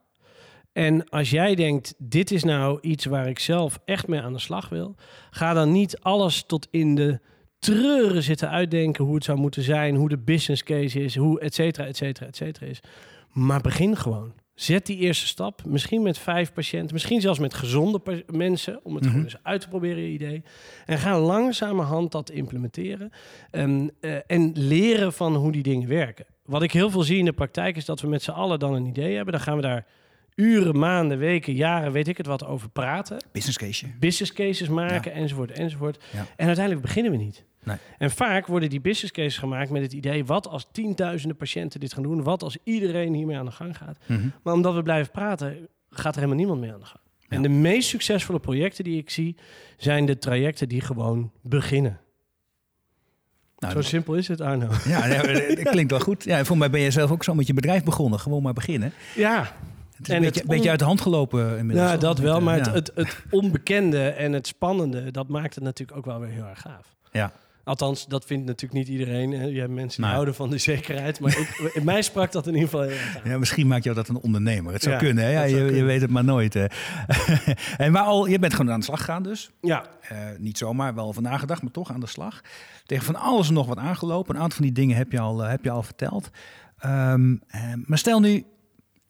En 0.72 1.08
als 1.08 1.30
jij 1.30 1.54
denkt, 1.54 1.94
dit 1.98 2.30
is 2.30 2.44
nou 2.44 2.78
iets 2.80 3.04
waar 3.04 3.28
ik 3.28 3.38
zelf 3.38 3.78
echt 3.84 4.06
mee 4.08 4.20
aan 4.20 4.32
de 4.32 4.38
slag 4.38 4.68
wil, 4.68 4.94
ga 5.30 5.52
dan 5.52 5.72
niet 5.72 6.00
alles 6.00 6.44
tot 6.46 6.68
in 6.70 6.94
de 6.94 7.20
treuren 7.62 8.22
zitten 8.22 8.50
uitdenken 8.50 9.04
hoe 9.04 9.14
het 9.14 9.24
zou 9.24 9.38
moeten 9.38 9.62
zijn, 9.62 9.94
hoe 9.94 10.08
de 10.08 10.18
business 10.18 10.62
case 10.62 11.00
is, 11.04 11.16
hoe 11.16 11.40
et 11.40 11.54
cetera, 11.54 11.86
et 11.86 11.96
cetera, 11.96 12.26
et 12.26 12.36
cetera 12.36 12.66
is. 12.66 12.80
Maar 13.32 13.60
begin 13.60 13.96
gewoon. 13.96 14.32
Zet 14.54 14.86
die 14.86 14.96
eerste 14.98 15.26
stap, 15.26 15.64
misschien 15.64 16.02
met 16.02 16.18
vijf 16.18 16.52
patiënten, 16.52 16.92
misschien 16.92 17.20
zelfs 17.20 17.38
met 17.38 17.54
gezonde 17.54 18.24
mensen, 18.26 18.80
om 18.82 18.94
het 18.94 19.02
Mhm. 19.02 19.10
gewoon 19.12 19.26
eens 19.26 19.36
uit 19.42 19.60
te 19.60 19.68
proberen, 19.68 20.02
je 20.02 20.08
idee. 20.08 20.42
En 20.86 20.98
ga 20.98 21.20
langzamerhand 21.20 22.12
dat 22.12 22.30
implementeren 22.30 23.10
en, 23.50 23.90
eh, 24.00 24.16
en 24.26 24.52
leren 24.54 25.12
van 25.12 25.34
hoe 25.34 25.52
die 25.52 25.62
dingen 25.62 25.88
werken. 25.88 26.24
Wat 26.44 26.62
ik 26.62 26.72
heel 26.72 26.90
veel 26.90 27.02
zie 27.02 27.18
in 27.18 27.24
de 27.24 27.32
praktijk 27.32 27.76
is 27.76 27.84
dat 27.84 28.00
we 28.00 28.08
met 28.08 28.22
z'n 28.22 28.30
allen 28.30 28.58
dan 28.58 28.74
een 28.74 28.86
idee 28.86 29.14
hebben. 29.14 29.32
Dan 29.32 29.42
gaan 29.42 29.56
we 29.56 29.62
daar 29.62 29.86
uren, 30.34 30.78
maanden, 30.78 31.18
weken, 31.18 31.54
jaren, 31.54 31.92
weet 31.92 32.08
ik 32.08 32.16
het 32.16 32.26
wat, 32.26 32.46
over 32.46 32.68
praten. 32.70 33.24
Business 33.32 33.58
case. 33.58 33.86
Business 34.00 34.32
cases 34.32 34.68
maken, 34.68 35.12
enzovoort, 35.12 35.50
enzovoort. 35.50 36.04
Ja. 36.12 36.26
En 36.36 36.46
uiteindelijk 36.46 36.86
beginnen 36.86 37.12
we 37.12 37.18
niet. 37.18 37.44
Nee. 37.64 37.76
En 37.98 38.10
vaak 38.10 38.46
worden 38.46 38.68
die 38.70 38.80
business 38.80 39.12
cases 39.12 39.38
gemaakt 39.38 39.70
met 39.70 39.82
het 39.82 39.92
idee... 39.92 40.24
wat 40.24 40.46
als 40.48 40.66
tienduizenden 40.72 41.36
patiënten 41.36 41.80
dit 41.80 41.92
gaan 41.92 42.02
doen? 42.02 42.22
Wat 42.22 42.42
als 42.42 42.56
iedereen 42.64 43.14
hiermee 43.14 43.36
aan 43.38 43.44
de 43.44 43.50
gang 43.50 43.76
gaat? 43.76 43.98
Mhm. 44.06 44.28
Maar 44.42 44.54
omdat 44.54 44.74
we 44.74 44.82
blijven 44.82 45.12
praten, 45.12 45.68
gaat 45.90 46.12
er 46.14 46.14
helemaal 46.20 46.36
niemand 46.36 46.60
mee 46.60 46.72
aan 46.72 46.80
de 46.80 46.86
gang. 46.86 47.00
Ja. 47.18 47.36
En 47.36 47.42
de 47.42 47.48
meest 47.48 47.88
succesvolle 47.88 48.40
projecten 48.40 48.84
die 48.84 48.98
ik 48.98 49.10
zie... 49.10 49.36
zijn 49.76 50.06
de 50.06 50.18
trajecten 50.18 50.68
die 50.68 50.80
gewoon 50.80 51.32
beginnen. 51.42 52.00
Nou, 53.58 53.74
Zo 53.74 53.80
simpel 53.80 54.14
is 54.14 54.28
het, 54.28 54.40
Arno. 54.40 54.68
Ja, 54.84 55.06
ja, 55.06 55.22
dat 55.62 55.68
klinkt 55.70 55.90
wel 55.90 56.00
goed. 56.00 56.24
Ja, 56.24 56.44
voor 56.44 56.58
mij 56.58 56.70
ben 56.70 56.80
je 56.80 56.90
zelf 56.90 57.10
ook 57.10 57.24
zo 57.24 57.34
met 57.34 57.46
je 57.46 57.54
bedrijf 57.54 57.84
begonnen. 57.84 58.20
Gewoon 58.20 58.42
maar 58.42 58.52
beginnen. 58.52 58.92
Ja, 59.14 59.40
Het 59.96 60.08
is 60.08 60.08
En 60.08 60.16
een 60.16 60.22
het 60.24 60.32
beetje, 60.32 60.40
on- 60.48 60.54
beetje 60.54 60.70
uit 60.70 60.78
de 60.78 60.84
hand 60.84 61.00
gelopen 61.00 61.58
inmiddels. 61.58 61.90
ja 61.90 61.96
dat 61.96 62.18
wel. 62.18 62.40
Maar 62.40 62.56
Ja. 62.56 62.62
het, 62.64 62.74
het, 62.74 62.90
het 62.94 63.22
onbekende 63.30 64.08
en 64.08 64.32
het 64.32 64.46
spannende... 64.46 65.10
dat 65.10 65.28
maakt 65.28 65.54
het 65.54 65.64
natuurlijk 65.64 65.98
ook 65.98 66.04
wel 66.04 66.20
weer 66.20 66.30
heel 66.30 66.44
erg 66.46 66.60
gaaf. 66.60 66.94
Ja. 67.12 67.32
Althans, 67.64 68.06
dat 68.06 68.24
vindt 68.24 68.46
natuurlijk 68.46 68.72
niet 68.72 68.88
iedereen. 68.98 69.30
Hè. 69.32 69.44
Je 69.44 69.60
hebt 69.60 69.72
mensen 69.72 70.02
die 70.02 70.10
houden 70.10 70.34
van 70.34 70.50
de 70.50 70.58
zekerheid. 70.58 71.20
Maar 71.20 71.38
ik, 71.38 71.48
in 71.78 71.84
mij 71.84 72.02
sprak 72.02 72.32
dat 72.32 72.46
in 72.46 72.54
ieder 72.54 72.68
geval 72.68 72.84
heel 72.84 72.96
erg 72.96 73.16
aan. 73.24 73.30
Ja, 73.30 73.38
misschien 73.38 73.66
maakt 73.66 73.84
jou 73.84 73.96
dat 73.96 74.08
een 74.08 74.16
ondernemer. 74.20 74.72
Het 74.72 74.82
zou 74.82 74.94
Ja, 74.94 75.00
kunnen, 75.00 75.24
hè? 75.24 75.30
Ja, 75.30 75.42
je, 75.42 75.82
weet 75.82 76.00
het 76.00 76.10
maar 76.10 76.24
nooit. 76.24 76.54
hè. 76.54 76.64
en 77.84 77.92
maar 77.92 78.02
al, 78.02 78.26
je 78.26 78.38
bent 78.38 78.54
gewoon 78.54 78.72
aan 78.72 78.78
de 78.78 78.84
slag 78.84 78.98
gegaan 78.98 79.22
dus. 79.22 79.50
Ja, 79.60 79.84
Eh, 80.08 80.18
niet 80.38 80.58
zomaar, 80.58 80.94
wel 80.94 81.06
over 81.06 81.22
nagedacht, 81.22 81.62
maar 81.62 81.70
toch 81.70 81.90
aan 81.92 82.00
de 82.00 82.06
slag. 82.06 82.40
Tegen 82.86 83.04
van 83.04 83.16
alles 83.16 83.48
en 83.48 83.54
nog 83.54 83.66
wat 83.66 83.78
aangelopen. 83.78 84.34
Een 84.34 84.40
aantal 84.40 84.56
van 84.56 84.66
die 84.66 84.74
dingen 84.74 84.96
heb 84.96 85.12
je 85.12 85.20
al, 85.20 85.42
eh, 85.44 85.50
heb 85.50 85.64
je 85.64 85.70
al 85.70 85.82
verteld. 85.82 86.30
Ehm, 86.78 87.36
eh, 87.48 87.60
maar 87.84 87.98
stel 87.98 88.20
nu, 88.20 88.44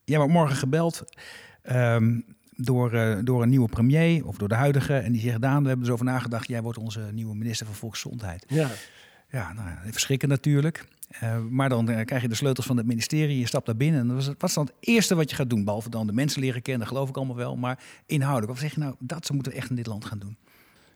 jij 0.04 0.16
wordt 0.18 0.32
morgen 0.32 0.56
gebeld 0.56 1.04
ehm, 1.62 2.20
door, 2.56 2.92
eh, 2.92 3.18
door 3.24 3.42
een 3.42 3.48
nieuwe 3.48 3.68
premier 3.68 4.26
of 4.26 4.36
door 4.36 4.48
de 4.48 4.54
huidige. 4.54 4.94
En 4.94 5.12
die 5.12 5.20
zegt, 5.20 5.40
Daan, 5.40 5.62
we 5.62 5.68
hebben 5.68 5.90
over 5.90 6.04
nagedacht. 6.04 6.48
Jij 6.48 6.62
wordt 6.62 6.78
onze 6.78 7.00
nieuwe 7.12 7.34
minister 7.34 7.66
van 7.66 7.74
Volksgezondheid. 7.74 8.44
ja. 8.48 8.70
Ja, 9.32 9.52
nou 9.52 9.68
ja, 9.68 9.82
even 9.86 10.00
schrikken 10.00 10.28
natuurlijk. 10.28 10.84
Eh, 11.08 11.38
maar 11.50 11.68
dan 11.68 11.88
eh, 11.88 12.04
krijg 12.04 12.22
je 12.22 12.28
de 12.28 12.34
sleutels 12.34 12.66
van 12.66 12.76
het 12.76 12.86
ministerie, 12.86 13.38
je 13.38 13.46
stapt 13.46 13.66
daar 13.66 13.76
binnen. 13.76 14.00
En 14.00 14.14
wat 14.14 14.48
is 14.48 14.54
dan 14.54 14.64
het 14.64 14.74
eerste 14.80 15.14
wat 15.14 15.30
je 15.30 15.36
gaat 15.36 15.50
doen? 15.50 15.64
Behalve 15.64 15.90
dan 15.90 16.06
de 16.06 16.12
mensen 16.12 16.40
leren 16.40 16.62
kennen, 16.62 16.86
geloof 16.86 17.08
ik 17.08 17.16
allemaal 17.16 17.36
wel. 17.36 17.56
Maar 17.56 17.78
inhoudelijk, 18.06 18.52
wat 18.52 18.60
zeg 18.60 18.74
je 18.74 18.80
nou, 18.80 18.94
dat 18.98 19.26
ze 19.26 19.32
moeten 19.32 19.52
we 19.52 19.58
echt 19.58 19.70
in 19.70 19.76
dit 19.76 19.86
land 19.86 20.04
gaan 20.04 20.18
doen? 20.18 20.36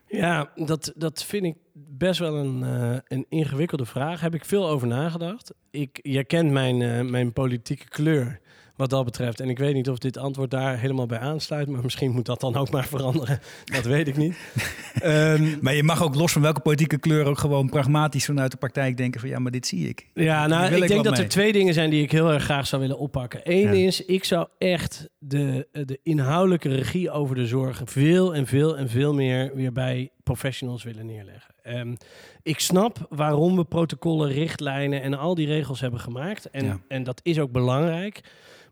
Ja, 0.09 0.51
dat, 0.55 0.93
dat 0.97 1.25
vind 1.25 1.45
ik 1.45 1.57
best 1.73 2.19
wel 2.19 2.37
een, 2.37 2.63
een 3.09 3.27
ingewikkelde 3.29 3.87
vraag. 3.87 4.21
Heb 4.21 4.35
ik 4.35 4.45
veel 4.45 4.69
over 4.69 4.87
nagedacht. 4.87 5.55
Ik, 5.71 5.99
jij 6.03 6.25
kent 6.25 6.51
mijn, 6.51 7.11
mijn 7.11 7.33
politieke 7.33 7.89
kleur 7.89 8.41
wat 8.77 8.91
dat 8.91 9.05
betreft. 9.05 9.41
En 9.41 9.49
ik 9.49 9.59
weet 9.59 9.75
niet 9.75 9.89
of 9.91 9.99
dit 9.99 10.17
antwoord 10.19 10.51
daar 10.51 10.79
helemaal 10.79 11.07
bij 11.07 11.19
aansluit. 11.19 11.69
Maar 11.69 11.83
misschien 11.83 12.11
moet 12.11 12.27
dat 12.27 12.41
dan 12.41 12.57
ook 12.57 12.71
maar 12.71 12.87
veranderen. 12.87 13.41
Dat 13.75 13.85
weet 13.85 14.09
ik 14.09 14.17
niet. 14.17 14.37
Ehm, 15.03 15.57
Maar 15.61 15.75
je 15.75 15.83
mag 15.83 16.03
ook 16.03 16.15
los 16.15 16.33
van 16.33 16.43
welke 16.43 16.61
politieke 16.61 16.99
kleur 16.99 17.25
ook 17.27 17.39
gewoon 17.39 17.69
pragmatisch 17.69 18.25
vanuit 18.25 18.51
de 18.51 18.57
praktijk 18.57 18.97
denken 18.97 19.21
van 19.21 19.29
ja, 19.29 19.39
maar 19.39 19.53
dit 19.53 19.67
zie 19.67 19.89
ik. 19.89 20.07
Ja, 20.15 20.47
nou, 20.47 20.75
ik 20.75 20.83
ik 20.83 20.89
denk 20.89 21.05
dat 21.05 21.13
mee. 21.15 21.23
er 21.23 21.29
twee 21.29 21.53
dingen 21.53 21.75
zijn 21.75 21.91
die 21.91 22.03
ik 22.03 22.11
heel 22.13 22.33
erg 22.33 22.45
graag 22.45 22.67
zou 22.67 22.83
willen 22.83 22.99
oppakken. 22.99 23.41
Eén 23.45 23.77
Ja. 23.77 23.87
is, 23.87 24.05
ik 24.05 24.25
zou 24.25 24.47
echt 24.59 25.09
de, 25.19 25.69
de 25.73 25.99
inhoudelijke 26.03 26.69
regie 26.69 27.11
over 27.11 27.35
de 27.37 27.47
zorg 27.47 27.83
veel 27.85 28.35
en 28.35 28.47
veel 28.47 28.77
en 28.77 28.89
veel 28.89 29.15
meer 29.15 29.51
weer 29.55 29.73
bij 29.73 30.11
professionals 30.23 30.83
willen 30.85 31.07
neerleggen. 31.07 31.55
Ehm, 31.63 31.95
ik 32.43 32.61
snap 32.61 33.07
waarom 33.11 33.57
we 33.57 33.65
protocollen, 33.65 34.29
richtlijnen 34.33 35.03
en 35.03 35.15
al 35.19 35.35
die 35.35 35.47
regels 35.47 35.81
hebben 35.81 36.01
gemaakt. 36.01 36.51
En, 36.51 36.65
Ja. 36.65 36.81
en 36.89 37.03
dat 37.03 37.21
is 37.23 37.39
ook 37.39 37.53
belangrijk. 37.53 38.21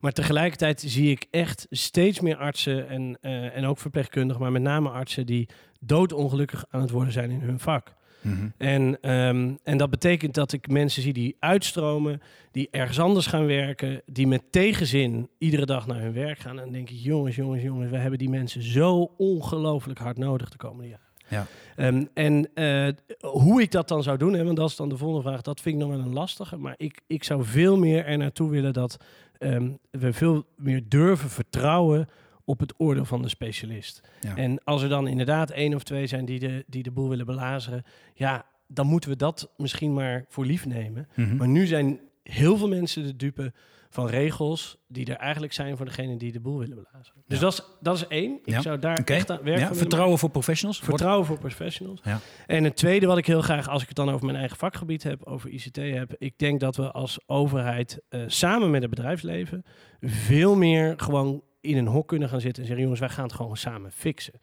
Maar 0.05 0.13
tegelijkertijd 0.13 0.85
zie 0.87 1.11
ik 1.11 1.27
echt 1.31 1.67
steeds 1.71 2.21
meer 2.21 2.37
artsen 2.37 2.89
en, 2.89 3.19
eh, 3.21 3.57
en 3.57 3.65
ook 3.65 3.79
verpleegkundigen, 3.79 4.43
maar 4.43 4.53
met 4.53 4.63
name 4.63 4.89
artsen 4.89 5.27
die 5.27 5.49
doodongelukkig 5.81 6.65
aan 6.71 6.81
het 6.81 6.91
worden 6.91 7.13
zijn 7.13 7.31
in 7.31 7.41
hun 7.41 7.59
vak. 7.59 7.95
Mhm. 8.21 8.49
En, 8.59 8.99
ehm, 9.01 9.55
en 9.63 9.77
dat 9.77 9.91
betekent 9.91 10.35
dat 10.35 10.53
ik 10.53 10.69
mensen 10.69 11.03
zie 11.03 11.13
die 11.13 11.37
uitstromen, 11.39 12.21
die 12.51 12.69
ergens 12.71 13.01
anders 13.01 13.27
gaan 13.27 13.47
werken, 13.47 14.03
die 14.07 14.27
met 14.27 14.43
tegenzin 14.51 15.29
iedere 15.39 15.67
dag 15.67 15.87
naar 15.87 16.01
hun 16.01 16.13
werk 16.13 16.39
gaan. 16.39 16.59
En 16.59 16.65
dan 16.65 16.73
denk 16.73 16.91
ik, 16.91 16.99
jongens, 16.99 17.37
jongens, 17.37 17.63
jongens, 17.63 17.91
we 17.91 17.97
hebben 17.97 18.19
die 18.19 18.31
mensen 18.31 18.63
zo 18.63 19.11
ongelooflijk 19.17 19.99
hard 19.99 20.19
nodig 20.19 20.51
de 20.51 20.57
komende 20.57 20.89
jaren. 20.89 21.05
Ja. 21.29 21.47
Ehm, 21.77 22.05
en 22.15 22.55
eh, 22.55 22.89
hoe 23.21 23.63
ik 23.63 23.71
dat 23.71 23.89
dan 23.89 24.03
zou 24.03 24.19
doen, 24.19 24.33
hè, 24.33 24.45
want 24.45 24.57
dat 24.57 24.71
is 24.71 24.77
dan 24.77 24.89
de 24.89 24.97
volgende 24.97 25.29
vraag, 25.29 25.43
dat 25.43 25.61
vind 25.61 25.75
ik 25.75 25.81
nog 25.81 25.91
wel 25.97 26.07
een 26.07 26.13
lastige. 26.13 26.57
Maar 26.57 26.75
ik, 26.77 27.01
ik 27.07 27.25
zou 27.25 27.45
veel 27.45 27.79
meer 27.79 28.05
er 28.05 28.19
naartoe 28.19 28.51
willen 28.51 28.73
dat 28.73 28.97
ehm, 29.39 29.71
we 29.91 30.13
veel 30.13 30.47
meer 30.57 30.89
durven 30.89 31.31
vertrouwen 31.31 32.09
op 32.45 32.61
het 32.61 32.75
oordeel 32.77 33.05
van 33.05 33.23
de 33.23 33.29
specialist. 33.29 34.01
Ja. 34.21 34.37
En 34.37 34.65
als 34.65 34.83
er 34.83 34.89
dan 34.89 35.09
inderdaad 35.09 35.51
één 35.51 35.75
of 35.75 35.83
twee 35.83 36.07
zijn 36.07 36.25
die 36.25 36.39
de, 36.39 36.65
die 36.67 36.83
de 36.83 36.91
boel 36.91 37.09
willen 37.09 37.27
belazeren, 37.27 37.85
ja, 38.15 38.47
dan 38.67 38.87
moeten 38.87 39.11
we 39.11 39.17
dat 39.17 39.51
misschien 39.57 39.95
maar 39.95 40.25
voor 40.29 40.47
lief 40.47 40.67
nemen. 40.67 41.09
Mhm. 41.15 41.37
Maar 41.37 41.49
nu 41.49 41.67
zijn 41.67 42.01
heel 42.23 42.57
veel 42.57 42.69
mensen 42.69 43.03
de 43.03 43.17
dupe 43.17 43.53
van 43.95 44.07
regels 44.07 44.77
die 44.89 45.07
er 45.07 45.17
eigenlijk 45.17 45.53
zijn 45.53 45.77
voor 45.77 45.87
degene 45.87 46.17
die 46.17 46.33
de 46.33 46.41
boel 46.41 46.59
willen 46.59 46.75
belazeren. 46.77 47.23
Dus 47.27 47.39
Ja. 47.39 47.45
dat, 47.45 47.53
is, 47.53 47.63
dat 47.81 47.97
is 47.97 48.07
één. 48.07 48.39
Ik 48.45 48.51
Ja. 48.55 48.61
zou 48.61 48.79
daar 48.79 49.05
echt 49.05 49.31
aan 49.31 49.43
werk 49.43 49.59
Ja, 49.59 49.75
vertrouwen 49.75 50.19
voor 50.19 50.31
professionals. 50.31 50.79
Vertrouwen 50.81 51.27
voor 51.27 51.39
professionals. 51.39 52.01
En 52.47 52.65
het 52.65 52.77
tweede 52.77 53.07
wat 53.07 53.19
ik 53.19 53.27
heel 53.27 53.43
graag, 53.43 53.69
als 53.69 53.83
ik 53.83 53.89
het 53.89 53.97
dan 53.97 54.11
over 54.11 54.27
mijn 54.27 54.39
eigen 54.39 54.57
vakgebied 54.57 55.03
heb, 55.03 55.25
over 55.25 55.51
ICT 55.51 55.77
heb, 55.77 56.15
ik 56.19 56.39
denk 56.39 56.61
dat 56.61 56.77
we 56.77 56.91
als 56.93 57.19
overheid 57.27 58.01
eh, 58.09 58.21
samen 58.27 58.71
met 58.71 58.81
het 58.83 58.91
bedrijfsleven 58.91 59.65
veel 60.01 60.57
meer 60.57 60.95
gewoon 60.97 61.43
in 61.65 61.77
een 61.77 61.87
hok 61.87 62.09
kunnen 62.09 62.29
gaan 62.29 62.41
zitten 62.41 62.63
en 62.63 62.67
zeggen, 62.69 62.85
jongens, 62.85 63.01
wij 63.05 63.15
gaan 63.15 63.25
het 63.25 63.33
gewoon 63.33 63.57
samen 63.57 63.93
fixen. 63.93 64.35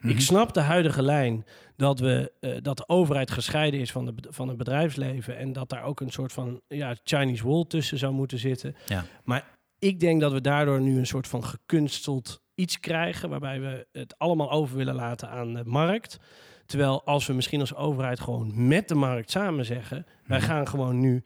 Mhm. 0.00 0.08
Ik 0.08 0.20
snap 0.20 0.52
de 0.54 0.60
huidige 0.60 1.02
lijn 1.02 1.44
dat, 1.76 1.98
we, 2.00 2.32
eh, 2.40 2.56
dat 2.62 2.76
de 2.76 2.88
overheid 2.88 3.30
gescheiden 3.30 3.80
is 3.80 3.92
van, 3.92 4.04
de, 4.04 4.14
van 4.28 4.48
het 4.48 4.56
bedrijfsleven 4.56 5.36
en 5.36 5.52
dat 5.52 5.68
daar 5.68 5.82
ook 5.82 6.00
een 6.00 6.10
soort 6.10 6.32
van 6.32 6.60
ja, 6.68 6.94
Chinese 7.04 7.48
wall 7.48 7.64
tussen 7.68 7.98
zou 7.98 8.12
moeten 8.12 8.38
zitten. 8.38 8.76
Ja. 8.86 9.04
Maar 9.24 9.56
Ik 9.80 10.00
denk 10.00 10.20
dat 10.20 10.32
we 10.32 10.40
daardoor 10.40 10.80
nu 10.80 10.98
een 10.98 11.06
soort 11.06 11.26
van 11.28 11.44
gekunsteld 11.44 12.40
iets 12.54 12.80
krijgen 12.80 13.28
waarbij 13.28 13.60
we 13.60 13.86
het 13.92 14.18
allemaal 14.18 14.50
over 14.50 14.76
willen 14.76 14.94
laten 14.94 15.28
aan 15.30 15.54
de 15.54 15.64
markt. 15.64 16.18
Terwijl 16.66 17.04
als 17.04 17.26
we 17.26 17.32
misschien 17.32 17.60
als 17.60 17.74
overheid 17.74 18.20
gewoon 18.20 18.68
met 18.68 18.88
de 18.88 18.94
markt 18.94 19.30
samen 19.30 19.64
zeggen, 19.64 20.06
wij 20.26 20.38
Mhm. 20.38 20.46
gaan 20.46 20.68
gewoon 20.68 21.00
nu 21.00 21.22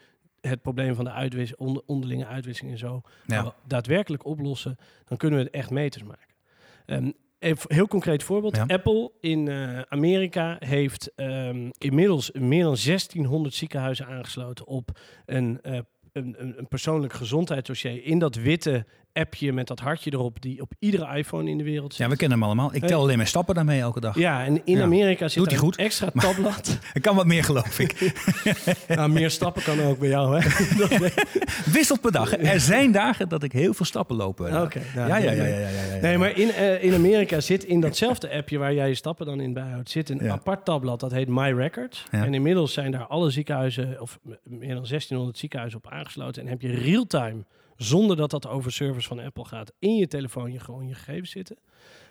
het 0.48 0.62
probleem 0.62 0.94
van 0.94 1.04
de 1.04 1.10
uitwis 1.12 1.56
onder, 1.56 1.82
onderlinge 1.86 2.26
uitwisseling 2.26 2.72
en 2.72 2.78
zo 2.80 3.00
Ja. 3.26 3.54
daadwerkelijk 3.66 4.24
oplossen, 4.24 4.76
dan 5.04 5.16
kunnen 5.18 5.38
we 5.38 5.44
het 5.44 5.54
echt 5.54 5.70
meters 5.70 6.04
maken. 6.04 6.34
Een 6.86 7.16
heel 7.68 7.88
concreet 7.88 8.22
voorbeeld. 8.22 8.56
Ja. 8.56 8.64
Apple 8.66 9.12
in 9.20 9.48
eh, 9.48 9.80
Amerika 9.80 10.56
heeft 10.58 11.12
ehm, 11.14 11.70
inmiddels 11.78 12.30
meer 12.30 12.62
dan 12.62 12.76
1600 12.84 13.54
ziekenhuizen 13.54 14.06
aangesloten 14.06 14.66
op 14.66 14.98
een, 15.26 15.60
eh, 15.62 15.78
een, 16.12 16.34
een, 16.38 16.58
een 16.58 16.68
persoonlijk 16.68 17.12
gezondheidsdossier 17.12 18.04
in 18.04 18.18
dat 18.18 18.34
witte 18.34 18.86
appje 19.12 19.52
met 19.52 19.66
dat 19.66 19.80
hartje 19.80 20.12
erop 20.12 20.42
die 20.42 20.60
op 20.60 20.72
iedere 20.78 21.16
iPhone 21.16 21.50
in 21.50 21.58
de 21.58 21.64
wereld 21.64 21.94
zit. 21.94 22.02
Ja, 22.02 22.08
we 22.10 22.16
kennen 22.16 22.38
hem 22.38 22.46
allemaal. 22.46 22.74
Ik 22.74 22.86
tel 22.86 23.00
alleen 23.00 23.16
mijn 23.16 23.28
stappen 23.28 23.54
daarmee 23.54 23.80
elke 23.80 24.00
dag. 24.00 24.18
Ja, 24.18 24.44
en 24.44 24.60
in 24.64 24.76
Ja. 24.76 24.82
Amerika 24.82 25.28
zit 25.28 25.52
er 25.52 25.62
een 25.62 25.70
extra 25.70 26.10
tabblad. 26.14 26.78
Ik 26.92 27.02
kan 27.06 27.16
wat 27.16 27.26
meer, 27.26 27.44
geloof 27.44 27.78
ik. 27.78 28.12
nou, 28.88 29.10
meer 29.10 29.30
stappen 29.30 29.62
kan 29.62 29.80
ook 29.80 29.98
bij 29.98 30.08
jou, 30.08 30.40
hè? 30.40 30.48
Wisselt 31.72 32.00
per 32.00 32.12
dag. 32.12 32.36
Er 32.38 32.60
zijn 32.60 32.92
dagen 32.92 33.28
dat 33.28 33.42
ik 33.42 33.52
heel 33.52 33.74
veel 33.74 33.86
stappen 33.86 34.16
loop. 34.16 34.40
Oké, 34.40 34.50
ja, 34.50 35.06
nou, 35.06 35.08
ja, 35.08 35.16
ja, 35.16 35.30
ja, 35.32 35.44
ja, 35.44 35.58
ja, 35.58 35.68
ja. 35.94 36.00
Nee, 36.00 36.18
maar 36.18 36.38
in, 36.38 36.50
eh, 36.52 36.84
in 36.84 36.94
Amerika 36.94 37.40
zit 37.40 37.64
in 37.64 37.80
datzelfde 37.80 38.30
appje 38.30 38.58
waar 38.58 38.74
jij 38.74 38.88
je 38.88 38.94
stappen 38.94 39.26
dan 39.26 39.40
in 39.40 39.52
bijhoudt, 39.52 39.90
zit 39.90 40.08
een 40.10 40.30
apart 40.30 40.64
tabblad 40.64 41.00
dat 41.00 41.10
heet 41.12 41.28
My 41.28 41.52
Records. 41.52 42.04
En 42.10 42.34
inmiddels 42.34 42.72
zijn 42.72 42.90
daar 42.90 43.06
alle 43.06 43.30
ziekenhuizen, 43.30 44.00
of 44.00 44.18
meer 44.44 44.74
dan 44.74 44.84
1600 44.84 45.38
ziekenhuizen 45.38 45.78
op 45.84 45.90
aangesloten. 45.92 46.42
En 46.42 46.48
heb 46.48 46.60
je 46.60 46.74
real-time, 46.74 47.44
zonder 47.76 48.16
dat 48.16 48.30
dat 48.30 48.46
over 48.46 48.72
servers 48.72 49.06
van 49.06 49.18
Apple 49.18 49.44
gaat, 49.44 49.72
in 49.78 49.96
je 49.96 50.06
telefoon 50.06 50.52
je 50.52 50.60
gewoon 50.60 50.88
je 50.88 50.94
gegevens 50.94 51.30
zitten. 51.30 51.56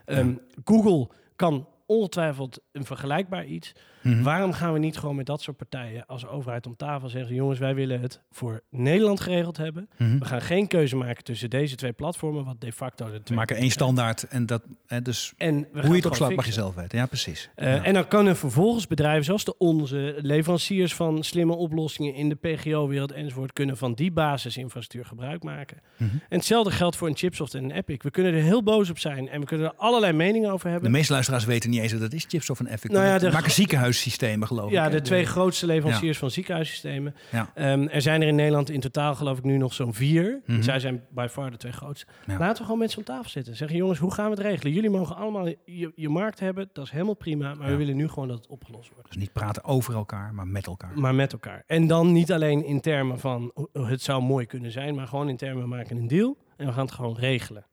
Ehm, 0.06 0.36
Google 0.64 1.10
kan 1.36 1.68
ongetwijfeld 1.98 2.60
een 2.72 2.86
vergelijkbaar 2.86 3.46
iets. 3.46 3.72
Mhm. 4.02 4.24
Waarom 4.24 4.54
gaan 4.54 4.74
we 4.74 4.80
niet 4.80 4.98
gewoon 4.98 5.16
met 5.16 5.26
dat 5.26 5.42
soort 5.42 5.58
partijen 5.58 6.06
als 6.06 6.28
overheid 6.28 6.66
om 6.68 6.76
tafel 6.76 7.10
zeggen: 7.10 7.36
jongens, 7.36 7.60
wij 7.60 7.76
willen 7.76 8.02
het 8.02 8.22
voor 8.32 8.62
Nederland 8.70 9.20
geregeld 9.20 9.58
hebben. 9.58 9.90
Mhm. 9.98 10.18
We 10.20 10.26
gaan 10.26 10.42
geen 10.42 10.68
keuze 10.68 10.96
maken 10.96 11.24
tussen 11.24 11.50
deze 11.50 11.76
twee 11.76 11.92
platformen, 11.92 12.46
wat 12.46 12.62
de 12.62 12.72
facto 12.72 13.12
de 13.12 13.22
We 13.26 13.34
maken 13.34 13.56
één 13.56 13.72
standaard 13.72 14.24
en 14.24 14.46
dat, 14.46 14.62
hè, 14.88 15.02
dus 15.02 15.34
En 15.38 15.68
hoe 15.74 15.88
je 15.90 15.96
het 15.96 16.06
opslaat 16.06 16.36
mag 16.36 16.46
je 16.46 16.52
zelf 16.52 16.76
weten. 16.76 16.98
Ja, 16.98 17.06
precies. 17.06 17.50
Eh, 17.56 17.76
Ja. 17.76 17.84
En 17.84 17.94
dan 17.94 18.08
kunnen 18.08 18.38
vervolgens 18.38 18.88
bedrijven 18.88 19.24
zoals 19.26 19.44
de 19.44 19.58
onze, 19.58 20.16
leveranciers 20.22 20.94
van 20.96 21.24
slimme 21.24 21.54
oplossingen 21.56 22.14
in 22.14 22.30
de 22.30 22.36
PGO-wereld 22.36 23.12
enzovoort, 23.12 23.54
kunnen 23.54 23.78
van 23.78 23.94
die 23.94 24.12
basisinfrastructuur 24.12 25.06
gebruik 25.06 25.44
maken. 25.44 25.78
Mhm. 25.98 26.10
En 26.30 26.38
hetzelfde 26.38 26.72
geldt 26.72 26.96
voor 26.96 27.08
een 27.08 27.18
Chipsoft 27.18 27.54
en 27.54 27.64
een 27.64 27.72
Epic. 27.72 27.98
We 28.04 28.12
kunnen 28.12 28.34
er 28.34 28.42
heel 28.42 28.64
boos 28.64 28.90
op 28.90 29.00
zijn 29.00 29.30
en 29.30 29.40
we 29.40 29.46
kunnen 29.46 29.68
er 29.68 29.74
allerlei 29.76 30.14
meningen 30.14 30.52
over 30.52 30.66
De 30.66 30.72
hebben. 30.72 30.92
meeste 30.92 31.12
luisteraars 31.14 31.46
weten 31.46 31.70
niet 31.70 31.81
eens 31.82 31.92
dat 32.00 32.14
is 32.14 32.26
Chipsoft 32.28 32.60
en 32.60 32.68
Epic. 32.68 32.92
Nou 32.92 33.06
ja, 33.06 33.18
de- 33.18 33.32
maken 33.32 33.52
ziekenhuissystemen, 33.52 34.48
geloof 34.48 34.66
ik. 34.66 34.72
Ja, 34.72 34.90
de 34.90 35.02
twee 35.02 35.26
grootste 35.26 35.66
leveranciers 35.66 36.18
van 36.18 36.32
ziekenhuissystemen. 36.32 37.16
Ehm, 37.54 37.88
er 37.88 38.02
zijn 38.02 38.22
er 38.22 38.28
in 38.28 38.36
Nederland 38.36 38.70
in 38.70 38.80
totaal 38.80 39.16
geloof 39.16 39.38
ik 39.38 39.44
nu 39.44 39.58
nog 39.58 39.74
zo'n 39.74 39.94
vier. 39.94 40.42
Mhm. 40.46 40.62
Zij 40.62 40.80
zijn 40.80 41.04
by 41.10 41.28
far 41.30 41.52
de 41.52 41.58
twee 41.58 41.72
grootste. 41.72 42.06
Laten 42.26 42.58
we 42.58 42.64
gewoon 42.64 42.80
met 42.80 42.92
z'n 42.92 42.98
om 42.98 43.04
tafel 43.04 43.30
zitten. 43.30 43.56
Zeggen 43.56 43.78
jongens, 43.78 44.00
hoe 44.00 44.14
gaan 44.14 44.26
we 44.30 44.32
het 44.32 44.40
regelen? 44.40 44.74
Jullie 44.74 44.90
mogen 44.90 45.16
allemaal 45.16 45.48
je, 45.66 45.92
je 45.96 46.10
markt 46.10 46.40
hebben. 46.40 46.70
Dat 46.74 46.86
is 46.86 46.92
helemaal 46.92 47.14
prima. 47.14 47.54
Maar 47.54 47.68
we 47.70 47.76
willen 47.76 47.96
nu 47.96 48.08
gewoon 48.08 48.28
dat 48.28 48.38
het 48.38 48.48
opgelost 48.48 48.90
wordt. 48.94 49.08
Dus 49.08 49.18
niet 49.18 49.34
praten 49.34 49.64
over 49.64 49.94
elkaar, 49.96 50.34
maar 50.34 50.48
met 50.48 50.66
elkaar. 50.66 50.92
Maar 50.96 51.16
met 51.16 51.32
elkaar. 51.34 51.64
En 51.68 51.88
dan 51.88 52.12
niet 52.12 52.32
alleen 52.32 52.66
in 52.66 52.82
termen 52.82 53.20
van 53.20 53.52
oh, 53.54 53.88
het 53.90 54.02
zou 54.02 54.22
mooi 54.24 54.46
kunnen 54.46 54.72
zijn. 54.72 54.96
Maar 54.96 55.08
gewoon 55.08 55.30
in 55.30 55.38
termen 55.38 55.62
we 55.64 55.70
maken 55.70 55.98
een 55.98 56.08
deal. 56.08 56.38
En 56.58 56.66
we 56.68 56.74
gaan 56.74 56.86
het 56.86 56.94
gewoon 56.94 57.16
regelen. 57.18 57.66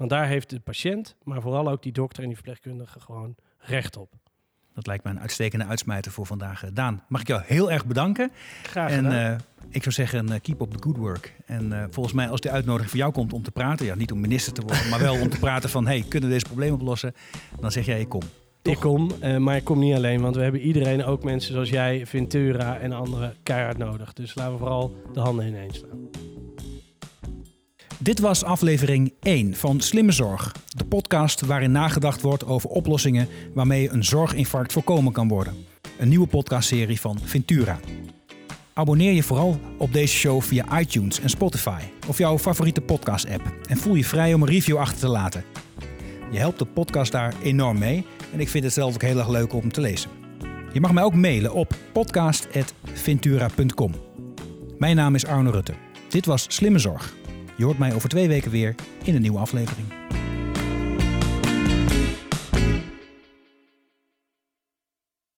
Want 0.00 0.12
daar 0.12 0.26
heeft 0.26 0.50
de 0.50 0.60
patiënt, 0.60 1.16
maar 1.24 1.40
vooral 1.40 1.70
ook 1.70 1.82
die 1.82 1.92
dokter 1.92 2.20
en 2.22 2.26
die 2.28 2.36
verpleegkundige 2.36 3.00
gewoon 3.00 3.34
recht 3.58 3.96
op. 3.96 4.12
Dat 4.74 4.86
lijkt 4.86 5.04
me 5.04 5.10
een 5.10 5.20
uitstekende 5.20 5.64
uitsmijter 5.64 6.12
voor 6.12 6.26
vandaag. 6.26 6.64
Eh, 6.64 6.70
Daan, 6.72 7.02
mag 7.08 7.20
ik 7.20 7.26
jou 7.26 7.42
heel 7.46 7.70
erg 7.70 7.86
bedanken. 7.86 8.30
Graag 8.62 8.90
En 8.90 9.04
gedaan. 9.04 9.32
eh, 9.32 9.36
ik 9.68 9.82
zou 9.82 9.94
zeggen, 9.94 10.32
eh, 10.32 10.40
keep 10.40 10.60
up 10.60 10.70
the 10.70 10.82
good 10.82 10.96
work. 10.96 11.34
En 11.46 11.88
volgens 11.90 12.14
mij, 12.14 12.28
als 12.28 12.40
de 12.40 12.50
uitnodiging 12.50 12.90
voor 12.90 12.98
jou 12.98 13.12
komt 13.12 13.32
om 13.32 13.42
te 13.42 13.50
praten, 13.50 13.86
ja, 13.86 13.94
niet 13.94 14.12
om 14.12 14.20
minister 14.20 14.52
te 14.52 14.60
worden, 14.62 14.88
maar 14.88 15.00
wel 15.00 15.20
om 15.20 15.28
te 15.28 15.38
praten 15.46 15.70
van, 15.70 15.86
hey, 15.86 16.04
kunnen 16.08 16.28
we 16.28 16.34
deze 16.34 16.46
probleem 16.46 16.72
oplossen? 16.72 17.14
Dan 17.60 17.72
zeg 17.72 17.86
jij, 17.86 18.00
ik 18.00 18.08
kom. 18.08 18.22
Ik 18.62 18.76
kom, 18.76 19.10
maar 19.38 19.56
ik 19.56 19.64
kom 19.64 19.78
niet 19.78 19.94
alleen, 19.94 20.20
want 20.20 20.36
we 20.36 20.42
hebben 20.42 20.60
iedereen, 20.60 21.04
ook 21.04 21.24
mensen 21.24 21.52
zoals 21.52 21.70
jij, 21.70 22.06
Ventura 22.06 22.78
en 22.78 22.92
anderen, 22.92 23.34
keihard 23.42 23.78
nodig. 23.78 24.12
Dus 24.12 24.34
laten 24.34 24.52
we 24.52 24.58
vooral 24.58 24.96
de 25.12 25.20
handen 25.20 25.46
ineens 25.46 25.78
slaan. 25.78 26.08
Dit 28.02 28.20
was 28.20 28.44
aflevering 28.44 29.12
1 29.20 29.54
van 29.54 29.80
Slimme 29.80 30.12
Zorg. 30.12 30.52
De 30.76 30.84
podcast 30.84 31.40
waarin 31.40 31.72
nagedacht 31.72 32.20
wordt 32.20 32.46
over 32.46 32.70
oplossingen 32.70 33.28
waarmee 33.54 33.90
een 33.90 34.04
zorginfarct 34.04 34.72
voorkomen 34.72 35.12
kan 35.12 35.28
worden. 35.28 35.54
Een 35.98 36.08
nieuwe 36.08 36.26
podcastserie 36.26 37.00
van 37.00 37.18
Ventura. 37.24 37.78
Abonneer 38.72 39.12
je 39.12 39.22
vooral 39.22 39.60
op 39.78 39.92
deze 39.92 40.16
show 40.16 40.42
via 40.42 40.80
iTunes 40.80 41.20
en 41.20 41.30
Spotify 41.30 41.80
of 42.08 42.18
jouw 42.18 42.38
favoriete 42.38 42.80
podcast-app. 42.80 43.52
En 43.68 43.76
voel 43.76 43.94
je 43.94 44.04
vrij 44.04 44.34
om 44.34 44.42
een 44.42 44.48
review 44.48 44.76
achter 44.76 44.98
te 44.98 45.08
laten. 45.08 45.44
Je 46.30 46.38
helpt 46.38 46.58
de 46.58 46.66
podcast 46.66 47.12
daar 47.12 47.34
enorm 47.42 47.78
mee 47.78 48.06
en 48.32 48.40
ik 48.40 48.48
vind 48.48 48.64
het 48.64 48.72
zelf 48.72 48.94
ook 48.94 49.02
heel 49.02 49.18
erg 49.18 49.28
leuk 49.28 49.52
om 49.52 49.72
te 49.72 49.80
lezen. 49.80 50.10
Je 50.72 50.80
mag 50.80 50.92
mij 50.92 51.02
ook 51.02 51.14
mailen 51.14 51.52
op 51.52 51.74
podcast.ventura.com. 51.92 53.94
Mijn 54.78 54.96
naam 54.96 55.14
is 55.14 55.26
Arno 55.26 55.50
Rutte. 55.50 55.74
Dit 56.08 56.26
was 56.26 56.44
Slimme 56.48 56.78
Zorg. 56.78 57.18
Je 57.60 57.66
hoort 57.66 57.78
mij 57.78 57.94
over 57.94 58.08
twee 58.08 58.28
weken 58.28 58.50
weer 58.50 58.74
in 59.04 59.14
een 59.14 59.20
nieuwe 59.22 59.38
aflevering. 59.38 59.86